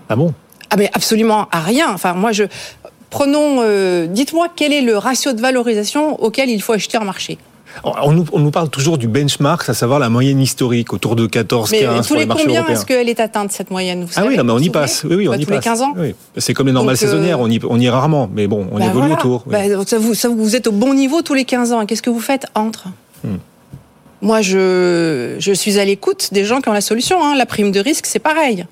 Ah 0.09 0.17
bon? 0.17 0.35
Ah 0.71 0.77
mais 0.77 0.91
absolument 0.93 1.49
à 1.51 1.61
rien. 1.61 1.91
Enfin 1.93 2.13
moi 2.13 2.33
je 2.33 2.45
prenons, 3.13 3.59
euh, 3.61 4.07
dites-moi 4.07 4.49
quel 4.55 4.73
est 4.73 4.81
le 4.81 4.97
ratio 4.97 5.33
de 5.33 5.41
valorisation 5.41 6.21
auquel 6.23 6.51
il 6.51 6.61
faut 6.61 6.73
acheter 6.73 6.99
un 6.99 7.05
marché. 7.05 7.39
On 7.85 8.13
nous, 8.13 8.25
on 8.33 8.39
nous, 8.39 8.51
parle 8.51 8.69
toujours 8.69 8.99
du 8.99 9.09
benchmark, 9.09 9.69
à 9.69 9.75
savoir 9.75 9.99
la 9.99 10.09
moyenne 10.09 10.41
historique, 10.41 10.93
autour 10.93 11.17
de 11.17 11.27
14, 11.27 11.71
mais 11.71 11.81
15 11.81 12.07
tous 12.07 12.15
les, 12.15 12.21
les 12.21 12.27
marchés 12.27 12.45
combien 12.45 12.67
est-ce 12.67 12.87
qu'elle 12.87 13.09
est 13.09 13.21
atteinte, 13.21 13.53
cette 13.53 13.71
moyenne 13.71 14.05
vous 14.05 14.13
Ah 14.17 14.25
oui, 14.27 14.37
non, 14.37 14.45
mais 14.45 14.53
on 14.53 14.59
y 14.59 14.71
passe. 14.71 15.05
Oui, 15.05 15.17
oui, 15.17 15.29
on 15.29 15.33
bah, 15.33 15.37
y 15.37 15.41
tous 15.41 15.51
passe. 15.51 15.65
les 15.65 15.71
15 15.71 15.83
ans 15.83 15.95
oui. 15.97 16.15
C'est 16.37 16.55
comme 16.55 16.67
les 16.67 16.73
normales 16.73 16.97
Donc, 16.97 17.03
euh... 17.03 17.07
saisonnières, 17.07 17.41
on 17.41 17.49
y, 17.49 17.61
on 17.69 17.79
y 17.79 17.87
est 17.87 17.91
rarement, 17.91 18.29
mais 18.33 18.47
bon, 18.47 18.67
on 18.71 18.79
bah 18.79 18.87
évolue 18.87 19.09
voilà. 19.09 19.15
autour. 19.15 19.45
Oui. 19.47 19.53
Bah, 19.53 19.85
ça 19.87 19.99
vous, 19.99 20.15
ça 20.15 20.29
vous 20.29 20.57
êtes 20.57 20.67
au 20.67 20.73
bon 20.73 20.95
niveau 20.95 21.23
tous 21.23 21.35
les 21.35 21.45
15 21.45 21.73
ans. 21.73 21.87
Qu'est-ce 21.87 22.03
que 22.03 22.11
vous 22.11 22.21
faites 22.21 22.47
entre 22.55 22.89
hmm. 23.25 23.37
Moi, 24.21 24.41
je, 24.41 25.37
je 25.39 25.53
suis 25.53 25.81
à 25.81 25.85
l'écoute 25.85 26.29
des 26.33 26.45
gens 26.45 26.61
qui 26.61 26.69
ont 26.69 26.73
la 26.73 26.81
solution. 26.81 27.25
Hein. 27.25 27.35
La 27.37 27.47
prime 27.47 27.73
de 27.73 27.81
risque, 27.81 28.07
c'est 28.07 28.21
pareil. 28.21 28.67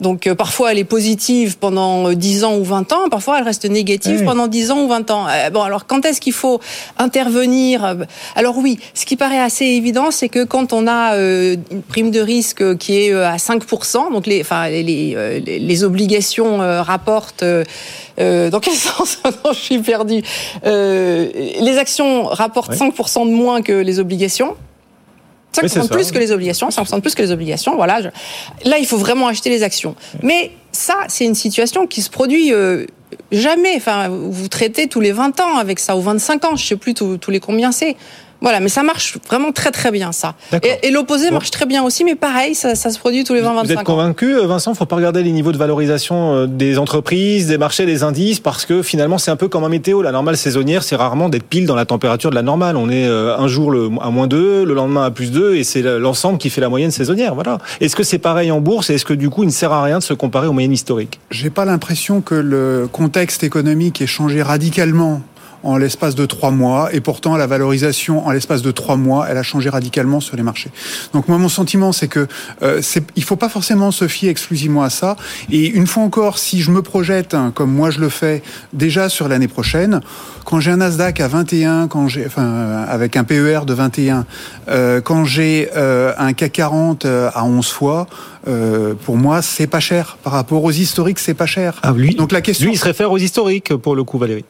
Donc 0.00 0.26
euh, 0.26 0.34
parfois 0.34 0.72
elle 0.72 0.78
est 0.78 0.84
positive 0.84 1.58
pendant 1.58 2.12
10 2.12 2.44
ans 2.44 2.56
ou 2.56 2.64
20 2.64 2.92
ans, 2.92 3.08
parfois 3.10 3.38
elle 3.38 3.44
reste 3.44 3.64
négative 3.64 4.18
oui. 4.20 4.24
pendant 4.24 4.46
10 4.46 4.70
ans 4.70 4.82
ou 4.84 4.88
20 4.88 5.10
ans. 5.10 5.26
Euh, 5.28 5.50
bon 5.50 5.62
alors 5.62 5.86
quand 5.86 6.04
est-ce 6.04 6.20
qu'il 6.20 6.32
faut 6.32 6.60
intervenir? 6.98 7.96
Alors 8.36 8.58
oui, 8.58 8.78
ce 8.94 9.04
qui 9.06 9.16
paraît 9.16 9.40
assez 9.40 9.64
évident, 9.64 10.10
c'est 10.10 10.28
que 10.28 10.44
quand 10.44 10.72
on 10.72 10.86
a 10.86 11.14
euh, 11.14 11.56
une 11.70 11.82
prime 11.82 12.10
de 12.10 12.20
risque 12.20 12.76
qui 12.78 12.98
est 12.98 13.12
euh, 13.12 13.28
à 13.28 13.36
5%, 13.36 14.12
donc 14.12 14.26
les, 14.26 14.40
enfin, 14.40 14.68
les, 14.68 14.82
les, 14.82 15.58
les 15.58 15.84
obligations 15.84 16.62
euh, 16.62 16.82
rapportent... 16.82 17.44
dans 17.44 18.60
quel 18.60 18.74
sens? 18.88 19.18
Non, 19.24 19.52
je 19.52 19.58
suis 19.58 19.78
perdue. 19.78 20.22
les 20.64 21.78
actions 21.78 22.24
rapportent 22.24 22.72
oui. 22.80 22.90
5% 22.90 23.26
de 23.26 23.32
moins 23.32 23.62
que 23.62 23.72
les 23.72 23.98
obligations. 23.98 24.56
5% 25.62 25.80
oui, 25.80 25.88
de 25.88 25.92
plus 25.92 26.04
ça. 26.04 26.12
que 26.12 26.18
les 26.18 26.32
obligations, 26.32 26.68
5% 26.68 26.96
de 26.96 27.00
plus 27.00 27.14
que 27.14 27.22
les 27.22 27.32
obligations, 27.32 27.76
voilà. 27.76 28.02
Je... 28.02 28.08
Là, 28.68 28.78
il 28.78 28.86
faut 28.86 28.98
vraiment 28.98 29.28
acheter 29.28 29.50
les 29.50 29.62
actions. 29.62 29.94
Mais 30.22 30.52
ça, 30.72 30.96
c'est 31.08 31.24
une 31.24 31.34
situation 31.34 31.86
qui 31.86 32.02
se 32.02 32.10
produit 32.10 32.52
euh, 32.52 32.86
jamais. 33.32 33.74
Enfin, 33.76 34.08
vous 34.08 34.48
traitez 34.48 34.88
tous 34.88 35.00
les 35.00 35.12
20 35.12 35.40
ans 35.40 35.56
avec 35.56 35.78
ça, 35.78 35.96
ou 35.96 36.00
25 36.00 36.44
ans, 36.44 36.56
je 36.56 36.66
sais 36.66 36.76
plus 36.76 36.94
tous 36.94 37.30
les 37.30 37.40
combien 37.40 37.72
c'est. 37.72 37.96
Voilà, 38.40 38.60
mais 38.60 38.68
ça 38.68 38.82
marche 38.82 39.18
vraiment 39.28 39.52
très 39.52 39.70
très 39.70 39.90
bien 39.90 40.12
ça. 40.12 40.34
Et, 40.62 40.86
et 40.86 40.90
l'opposé 40.90 41.28
bon. 41.28 41.34
marche 41.34 41.50
très 41.50 41.66
bien 41.66 41.82
aussi, 41.82 42.04
mais 42.04 42.14
pareil, 42.14 42.54
ça, 42.54 42.74
ça 42.74 42.90
se 42.90 42.98
produit 42.98 43.24
tous 43.24 43.34
les 43.34 43.42
20-25 43.42 43.46
ans. 43.46 43.62
Vous 43.64 43.72
êtes 43.72 43.82
convaincu, 43.82 44.36
euh, 44.36 44.46
Vincent, 44.46 44.74
faut 44.74 44.86
pas 44.86 44.96
regarder 44.96 45.22
les 45.22 45.32
niveaux 45.32 45.52
de 45.52 45.58
valorisation 45.58 46.34
euh, 46.34 46.46
des 46.46 46.78
entreprises, 46.78 47.48
des 47.48 47.58
marchés, 47.58 47.84
des 47.84 48.04
indices, 48.04 48.38
parce 48.40 48.64
que 48.64 48.82
finalement 48.82 49.18
c'est 49.18 49.30
un 49.30 49.36
peu 49.36 49.48
comme 49.48 49.64
un 49.64 49.68
météo. 49.68 50.02
La 50.02 50.12
normale 50.12 50.36
saisonnière, 50.36 50.82
c'est 50.82 50.96
rarement 50.96 51.28
d'être 51.28 51.44
pile 51.44 51.66
dans 51.66 51.74
la 51.74 51.84
température 51.84 52.30
de 52.30 52.36
la 52.36 52.42
normale. 52.42 52.76
On 52.76 52.88
est 52.90 53.06
euh, 53.06 53.36
un 53.36 53.48
jour 53.48 53.74
à 54.00 54.10
moins 54.10 54.28
2, 54.28 54.64
le 54.64 54.74
lendemain 54.74 55.04
à 55.04 55.10
plus 55.10 55.32
2, 55.32 55.56
et 55.56 55.64
c'est 55.64 55.82
l'ensemble 55.82 56.38
qui 56.38 56.50
fait 56.50 56.60
la 56.60 56.68
moyenne 56.68 56.90
saisonnière. 56.90 57.34
Voilà. 57.34 57.58
Est-ce 57.80 57.96
que 57.96 58.04
c'est 58.04 58.18
pareil 58.18 58.52
en 58.52 58.60
bourse? 58.60 58.90
Et 58.90 58.94
est-ce 58.94 59.04
que 59.04 59.14
du 59.14 59.30
coup 59.30 59.42
il 59.42 59.46
ne 59.46 59.52
sert 59.52 59.72
à 59.72 59.82
rien 59.82 59.98
de 59.98 60.04
se 60.04 60.14
comparer 60.14 60.46
aux 60.46 60.52
moyennes 60.52 60.72
historiques? 60.72 61.18
J'ai 61.30 61.50
pas 61.50 61.64
l'impression 61.64 62.20
que 62.20 62.34
le 62.34 62.88
contexte 62.90 63.42
économique 63.42 64.00
ait 64.00 64.06
changé 64.06 64.42
radicalement 64.42 65.22
en 65.62 65.76
l'espace 65.76 66.14
de 66.14 66.26
trois 66.26 66.50
mois, 66.50 66.88
et 66.92 67.00
pourtant 67.00 67.36
la 67.36 67.46
valorisation 67.46 68.26
en 68.26 68.30
l'espace 68.30 68.62
de 68.62 68.70
trois 68.70 68.96
mois, 68.96 69.26
elle 69.28 69.36
a 69.36 69.42
changé 69.42 69.68
radicalement 69.68 70.20
sur 70.20 70.36
les 70.36 70.42
marchés. 70.42 70.70
Donc 71.12 71.28
moi, 71.28 71.38
mon 71.38 71.48
sentiment, 71.48 71.92
c'est 71.92 72.08
que 72.08 72.26
euh, 72.62 72.80
il 73.16 73.24
faut 73.24 73.36
pas 73.36 73.48
forcément 73.48 73.90
se 73.90 74.08
fier 74.08 74.30
exclusivement 74.30 74.82
à 74.82 74.90
ça. 74.90 75.16
Et 75.50 75.66
une 75.68 75.86
fois 75.86 76.02
encore, 76.02 76.38
si 76.38 76.60
je 76.60 76.70
me 76.70 76.82
projette, 76.82 77.34
hein, 77.34 77.52
comme 77.54 77.72
moi 77.72 77.90
je 77.90 78.00
le 78.00 78.08
fais, 78.08 78.42
déjà 78.72 79.08
sur 79.08 79.28
l'année 79.28 79.48
prochaine, 79.48 80.00
quand 80.44 80.60
j'ai 80.60 80.70
un 80.70 80.78
Nasdaq 80.78 81.20
à 81.20 81.28
21, 81.28 81.88
quand 81.88 82.08
j'ai, 82.08 82.24
enfin, 82.26 82.84
avec 82.88 83.16
un 83.16 83.24
PER 83.24 83.60
de 83.66 83.74
21, 83.74 84.24
euh, 84.68 85.00
quand 85.00 85.24
j'ai 85.24 85.68
euh, 85.76 86.12
un 86.18 86.32
CAC 86.32 86.52
40 86.52 87.04
euh, 87.04 87.30
à 87.34 87.44
11 87.44 87.68
fois, 87.68 88.06
euh, 88.48 88.94
pour 89.04 89.16
moi, 89.16 89.42
c'est 89.42 89.66
pas 89.66 89.80
cher. 89.80 90.18
Par 90.22 90.32
rapport 90.32 90.64
aux 90.64 90.70
historiques, 90.70 91.18
c'est 91.18 91.34
pas 91.34 91.46
cher. 91.46 91.78
Ah, 91.82 91.92
lui, 91.92 92.14
Donc 92.14 92.32
la 92.32 92.40
question. 92.40 92.66
lui, 92.66 92.74
il 92.74 92.78
se 92.78 92.84
réfère 92.84 93.12
aux 93.12 93.18
historiques 93.18 93.74
pour 93.76 93.94
le 93.94 94.04
coup, 94.04 94.18
Valérie. 94.18 94.44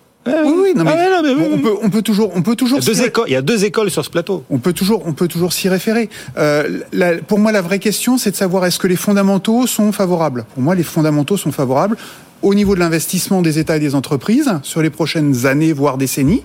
Oui, 0.47 0.53
oui, 0.62 0.73
non, 0.77 0.85
mais, 0.85 0.93
Ah 0.97 1.09
non, 1.11 1.23
mais 1.23 1.35
oui, 1.35 1.51
on, 1.55 1.59
peut, 1.59 1.75
on 1.83 1.91
peut 1.91 2.03
toujours, 2.03 2.31
on 2.35 2.43
peut 2.43 2.57
Il 2.61 2.71
y 2.71 2.77
a 2.77 2.81
deux 2.81 2.95
s'y- 2.95 3.05
écoles, 3.05 3.25
il 3.29 3.33
y 3.33 3.37
a 3.37 3.43
deux 3.43 3.64
écoles 3.64 3.91
sur 3.91 4.05
ce 4.05 4.11
plateau. 4.11 4.45
On 4.51 4.59
peut 4.59 4.73
toujours, 4.73 5.03
on 5.07 5.12
peut 5.12 5.29
toujours 5.29 5.53
s'y 5.53 5.69
référer. 5.69 6.09
Euh, 6.37 6.81
la- 6.93 7.17
pour 7.19 7.38
moi, 7.38 7.53
la 7.53 7.62
vraie 7.62 7.79
question, 7.79 8.19
c'est 8.19 8.31
de 8.31 8.37
savoir 8.37 8.64
est-ce 8.67 8.79
que 8.79 8.87
les 8.87 8.97
fondamentaux 8.97 9.67
sont 9.67 9.93
favorables. 9.93 10.45
Pour 10.55 10.62
moi, 10.62 10.75
les 10.75 10.83
fondamentaux 10.83 11.37
sont 11.37 11.53
favorables 11.53 11.97
au 12.42 12.55
niveau 12.55 12.74
de 12.74 12.81
l'investissement 12.81 13.42
des 13.42 13.59
États 13.59 13.77
et 13.77 13.81
des 13.81 13.94
entreprises 13.94 14.51
sur 14.62 14.83
les 14.83 14.90
prochaines 14.90 15.46
années, 15.46 15.72
voire 15.72 15.98
décennies. 15.98 16.42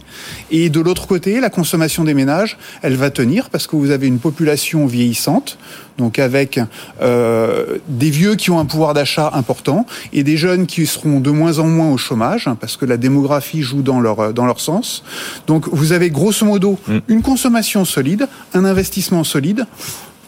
Et 0.51 0.69
de 0.69 0.79
l'autre 0.79 1.07
côté, 1.07 1.39
la 1.39 1.49
consommation 1.49 2.03
des 2.03 2.13
ménages, 2.13 2.57
elle 2.81 2.95
va 2.95 3.09
tenir 3.09 3.49
parce 3.49 3.67
que 3.67 3.75
vous 3.75 3.91
avez 3.91 4.07
une 4.07 4.19
population 4.19 4.85
vieillissante, 4.85 5.57
donc 5.97 6.17
avec 6.17 6.59
euh, 7.01 7.77
des 7.87 8.09
vieux 8.09 8.35
qui 8.35 8.49
ont 8.49 8.59
un 8.59 8.65
pouvoir 8.65 8.93
d'achat 8.93 9.31
important 9.33 9.85
et 10.11 10.23
des 10.23 10.37
jeunes 10.37 10.65
qui 10.65 10.85
seront 10.87 11.19
de 11.19 11.29
moins 11.29 11.59
en 11.59 11.67
moins 11.67 11.91
au 11.91 11.97
chômage 11.97 12.47
hein, 12.47 12.57
parce 12.59 12.77
que 12.77 12.85
la 12.85 12.97
démographie 12.97 13.61
joue 13.61 13.83
dans 13.83 13.99
leur 13.99 14.33
dans 14.33 14.45
leur 14.45 14.59
sens. 14.59 15.03
Donc 15.45 15.67
vous 15.71 15.91
avez 15.91 16.09
grosso 16.09 16.45
modo 16.45 16.79
une 17.07 17.21
consommation 17.21 17.85
solide, 17.85 18.27
un 18.53 18.65
investissement 18.65 19.23
solide. 19.23 19.67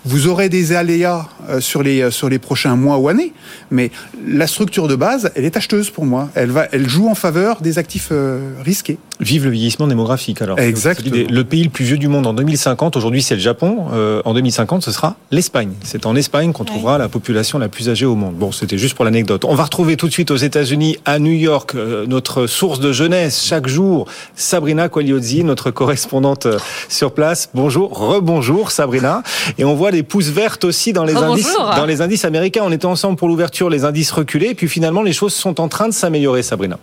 Vous 0.06 0.28
aurez 0.28 0.50
des 0.50 0.74
aléas 0.74 1.28
euh, 1.50 1.60
sur 1.60 1.82
les 1.82 2.02
euh, 2.02 2.12
sur 2.12 2.30
les 2.30 2.38
prochains 2.38 2.76
mois 2.76 2.98
ou 2.98 3.10
années, 3.10 3.34
mais 3.72 3.90
la 4.28 4.46
structure 4.46 4.88
de 4.88 4.96
base, 4.96 5.32
elle 5.36 5.46
est 5.46 5.58
acheteuse 5.58 5.90
pour 5.90 6.06
moi. 6.06 6.30
Elle 6.36 6.52
va, 6.52 6.68
elle 6.72 6.88
joue 6.88 7.10
en 7.10 7.16
faveur 7.16 7.62
des 7.62 7.80
actifs 7.80 8.10
euh, 8.12 8.54
risqués. 8.64 9.00
Vive 9.20 9.46
le 9.46 9.52
vieillissement 9.52 9.88
démographique 9.88 10.42
alors. 10.42 10.60
Exactement. 10.60 11.16
Le 11.30 11.44
pays 11.44 11.64
le 11.64 11.70
plus 11.70 11.86
vieux 11.86 11.98
du 11.98 12.08
monde 12.08 12.28
en 12.28 12.34
2050, 12.34 12.98
aujourd'hui 12.98 13.22
c'est 13.22 13.36
le 13.36 13.42
Japon, 13.42 13.86
Euh, 13.94 14.22
en 14.26 14.34
2050 14.34 14.84
ce 14.84 14.92
sera 14.92 15.16
l'Espagne. 15.32 15.72
C'est 15.84 16.06
en 16.06 16.16
Espagne 16.16 16.52
qu'on 16.52 16.66
trouvera 16.66 16.98
la 16.98 17.08
population 17.08 17.60
la 17.60 17.70
plus 17.70 17.90
âgée 17.90 18.06
au 18.06 18.16
monde. 18.16 18.36
Bon, 18.36 18.52
c'était 18.52 18.78
juste 18.78 18.96
pour 18.96 19.06
l'anecdote. 19.06 19.46
On 19.46 19.56
va 19.56 19.64
retrouver 19.64 19.96
tout 19.96 20.08
de 20.08 20.12
suite 20.14 20.32
aux 20.32 20.36
États-Unis, 20.38 20.98
à 21.06 21.20
New 21.20 21.32
York, 21.32 21.76
euh, 21.76 22.06
notre 22.08 22.48
source 22.48 22.80
de 22.80 22.92
jeunesse 22.92 23.44
chaque 23.46 23.68
jour, 23.68 24.08
Sabrina 24.36 24.90
Quagliozzi, 24.90 25.44
notre 25.44 25.72
correspondante 25.72 26.46
euh, 26.46 26.60
sur 26.90 27.14
place. 27.14 27.50
Bonjour, 27.54 27.98
rebonjour 27.98 28.72
Sabrina. 28.72 29.24
Et 29.58 29.66
on 29.66 29.76
voit 29.76 29.92
les 29.92 30.04
pouces 30.04 30.30
vertes 30.30 30.66
aussi 30.66 30.94
dans 30.94 31.06
les 31.06 31.16
indices, 31.16 31.56
dans 31.76 31.86
les 31.86 32.02
indices 32.02 32.26
américains. 32.26 32.64
On 32.66 32.72
était 32.72 32.86
ensemble 32.86 33.18
pour 33.18 33.28
l'ouverture, 33.28 33.70
les 33.70 33.86
indices 33.86 34.12
reculés, 34.12 34.50
et 34.50 34.56
puis 34.56 34.68
finalement 34.68 35.02
les 35.02 35.14
choses 35.14 35.34
sont 35.34 35.62
en 35.62 35.68
train 35.68 35.88
de 35.88 35.94
s'améliorer, 35.94 36.44
Sabrina. 36.44 36.78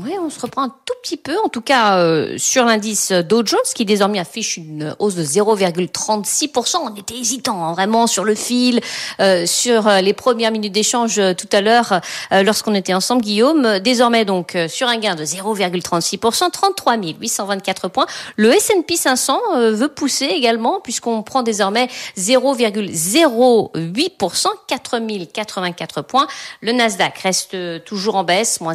Oui, 0.00 0.12
on 0.20 0.30
se 0.30 0.38
reprend 0.38 0.62
un 0.62 0.68
tout 0.68 0.94
petit 1.02 1.16
peu, 1.16 1.36
en 1.44 1.48
tout 1.48 1.60
cas 1.60 1.98
euh, 1.98 2.38
sur 2.38 2.64
l'indice 2.64 3.10
Dow 3.10 3.44
Jones, 3.44 3.58
qui 3.74 3.84
désormais 3.84 4.18
affiche 4.18 4.56
une 4.56 4.94
hausse 4.98 5.16
de 5.16 5.24
0,36%. 5.24 6.76
On 6.82 6.94
était 6.94 7.16
hésitant 7.16 7.64
hein, 7.64 7.72
vraiment 7.72 8.06
sur 8.06 8.24
le 8.24 8.36
fil, 8.36 8.80
euh, 9.18 9.44
sur 9.46 9.88
euh, 9.88 10.00
les 10.00 10.12
premières 10.12 10.52
minutes 10.52 10.72
d'échange 10.72 11.20
tout 11.36 11.48
à 11.52 11.60
l'heure 11.60 12.00
lorsqu'on 12.30 12.74
était 12.74 12.94
ensemble, 12.94 13.22
Guillaume. 13.22 13.80
Désormais 13.80 14.24
donc 14.24 14.56
sur 14.68 14.86
un 14.88 14.98
gain 14.98 15.16
de 15.16 15.24
0,36%, 15.24 16.50
33 16.50 16.96
824 16.96 17.88
points. 17.88 18.06
Le 18.36 18.52
S&P 18.52 18.96
500 18.96 19.40
euh, 19.56 19.72
veut 19.72 19.88
pousser 19.88 20.26
également 20.26 20.80
puisqu'on 20.80 21.22
prend 21.22 21.42
désormais 21.42 21.88
0,08%, 22.16 24.46
4084 24.66 26.02
points. 26.02 26.26
Le 26.60 26.72
Nasdaq 26.72 27.18
reste 27.18 27.84
toujours 27.84 28.16
en 28.16 28.24
baisse, 28.24 28.60
moins 28.60 28.74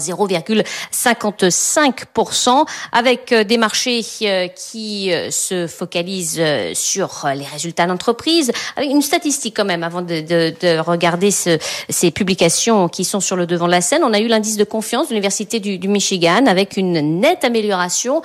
0,55%, 1.14 2.66
avec 2.92 3.32
euh, 3.32 3.44
des 3.44 3.58
marchés 3.58 4.02
euh, 4.24 4.48
qui 4.48 5.12
euh, 5.14 5.30
se 5.32 5.68
focalisent 5.68 6.42
sur 6.74 7.28
les 7.36 7.46
résultats 7.46 7.86
d'entreprise. 7.86 8.52
Avec 8.76 8.90
une 8.90 9.02
statistique 9.02 9.56
quand 9.56 9.66
même, 9.66 9.84
avant 9.84 10.02
de, 10.02 10.22
de- 10.22 10.54
de 10.62 10.80
regarder 10.80 11.32
ce- 11.32 11.58
ces 11.90 12.12
publications 12.12 12.88
qui 12.90 13.04
sont 13.06 13.20
sur 13.20 13.36
le 13.36 13.46
devant 13.46 13.66
de 13.68 13.72
la 13.72 13.82
scène. 13.82 14.02
On 14.04 14.14
a 14.14 14.20
eu 14.20 14.28
l'indice 14.28 14.58
de 14.58 14.64
confiance 14.64 15.08
de 15.08 15.14
l'Université 15.14 15.60
du, 15.60 15.80
Michigan 15.88 16.46
avec 16.48 16.78
une 16.78 17.20
nette 17.20 17.44
amélioration 17.44 18.22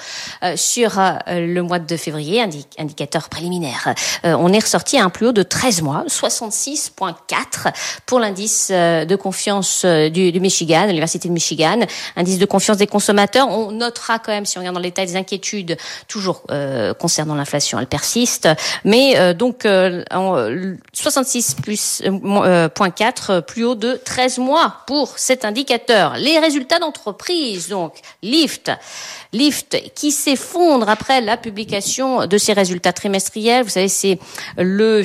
sur 0.56 0.92
le 1.28 1.60
mois 1.60 1.78
de 1.78 1.96
février, 1.96 2.40
indi- 2.40 2.66
indicateur 2.78 3.28
préliminaire. 3.28 3.94
On 4.24 4.52
est 4.52 4.58
ressorti 4.60 4.96
à 4.98 5.04
un 5.04 5.10
plus 5.10 5.26
haut 5.28 5.32
de 5.32 5.42
13 5.42 5.82
mois, 5.82 6.04
66,4 6.08 7.72
pour 8.06 8.20
l'indice 8.20 8.70
de 8.70 9.16
confiance 9.16 9.84
du, 9.84 10.32
Michigan, 10.40 10.86
l'Université 10.86 11.28
de 11.28 11.34
Michigan, 11.34 11.80
indice 12.16 12.38
de 12.38 12.46
confiance 12.46 12.77
des 12.78 12.86
consommateurs. 12.86 13.48
On 13.48 13.70
notera 13.72 14.18
quand 14.18 14.32
même, 14.32 14.46
si 14.46 14.56
on 14.58 14.60
regarde 14.60 14.74
dans 14.74 14.80
les 14.80 14.88
détails, 14.90 15.06
des 15.06 15.16
inquiétudes 15.16 15.76
toujours 16.08 16.42
euh, 16.50 16.94
concernant 16.94 17.34
l'inflation, 17.34 17.78
elle 17.78 17.86
persiste. 17.86 18.48
Mais 18.84 19.18
euh, 19.18 19.34
donc 19.34 19.64
euh, 19.66 20.02
en, 20.10 20.36
euh, 20.36 20.76
66 20.92 21.56
plus 21.62 22.02
euh, 22.04 22.10
mo- 22.10 22.44
euh, 22.44 22.68
point 22.68 22.90
4, 22.90 23.30
euh, 23.30 23.40
plus 23.40 23.64
haut 23.64 23.74
de 23.74 24.00
13 24.04 24.38
mois 24.38 24.76
pour 24.86 25.18
cet 25.18 25.44
indicateur. 25.44 26.14
Les 26.16 26.38
résultats 26.38 26.78
d'entreprise, 26.78 27.68
donc 27.68 27.94
Lyft, 28.22 28.70
Lyft 29.32 29.76
qui 29.94 30.10
s'effondre 30.10 30.88
après 30.88 31.20
la 31.20 31.36
publication 31.36 32.26
de 32.26 32.38
ses 32.38 32.52
résultats 32.54 32.92
trimestriels. 32.92 33.64
Vous 33.64 33.70
savez, 33.70 33.88
c'est 33.88 34.18
le 34.56 35.02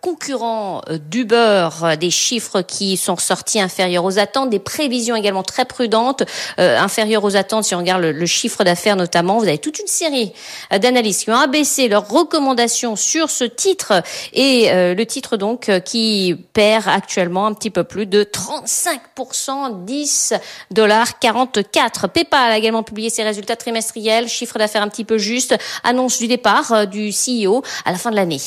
concurrent 0.00 0.82
d'Uber, 1.10 1.68
des 1.98 2.10
chiffres 2.10 2.62
qui 2.62 2.96
sont 2.96 3.16
sortis 3.16 3.60
inférieurs 3.60 4.04
aux 4.04 4.18
attentes, 4.18 4.50
des 4.50 4.58
prévisions 4.58 5.16
également 5.16 5.42
très 5.42 5.64
prudentes, 5.64 6.22
euh, 6.58 6.78
inférieures 6.84 7.24
aux 7.24 7.36
attentes. 7.36 7.64
Si 7.64 7.74
on 7.74 7.78
regarde 7.78 8.02
le, 8.02 8.12
le 8.12 8.26
chiffre 8.26 8.64
d'affaires 8.64 8.96
notamment, 8.96 9.38
vous 9.38 9.48
avez 9.48 9.58
toute 9.58 9.78
une 9.78 9.86
série 9.86 10.32
euh, 10.72 10.78
d'analystes 10.78 11.24
qui 11.24 11.30
ont 11.30 11.36
abaissé 11.36 11.88
leurs 11.88 12.08
recommandations 12.08 12.96
sur 12.96 13.30
ce 13.30 13.44
titre 13.44 14.02
et 14.32 14.70
euh, 14.70 14.94
le 14.94 15.06
titre 15.06 15.36
donc 15.36 15.68
euh, 15.68 15.80
qui 15.80 16.36
perd 16.52 16.88
actuellement 16.88 17.46
un 17.46 17.54
petit 17.54 17.70
peu 17.70 17.84
plus 17.84 18.06
de 18.06 18.24
35%, 18.24 19.84
10 19.84 20.34
dollars 20.70 21.18
44. 21.18 22.08
PayPal 22.08 22.52
a 22.52 22.58
également 22.58 22.82
publié 22.82 23.10
ses 23.10 23.22
résultats 23.22 23.56
trimestriels, 23.56 24.28
chiffre 24.28 24.58
d'affaires 24.58 24.82
un 24.82 24.88
petit 24.88 25.04
peu 25.04 25.18
juste, 25.18 25.56
annonce 25.82 26.18
du 26.18 26.28
départ 26.28 26.72
euh, 26.72 26.84
du 26.86 27.10
CEO 27.10 27.62
à 27.84 27.92
la 27.92 27.98
fin 27.98 28.10
de 28.10 28.16
l'année. 28.16 28.38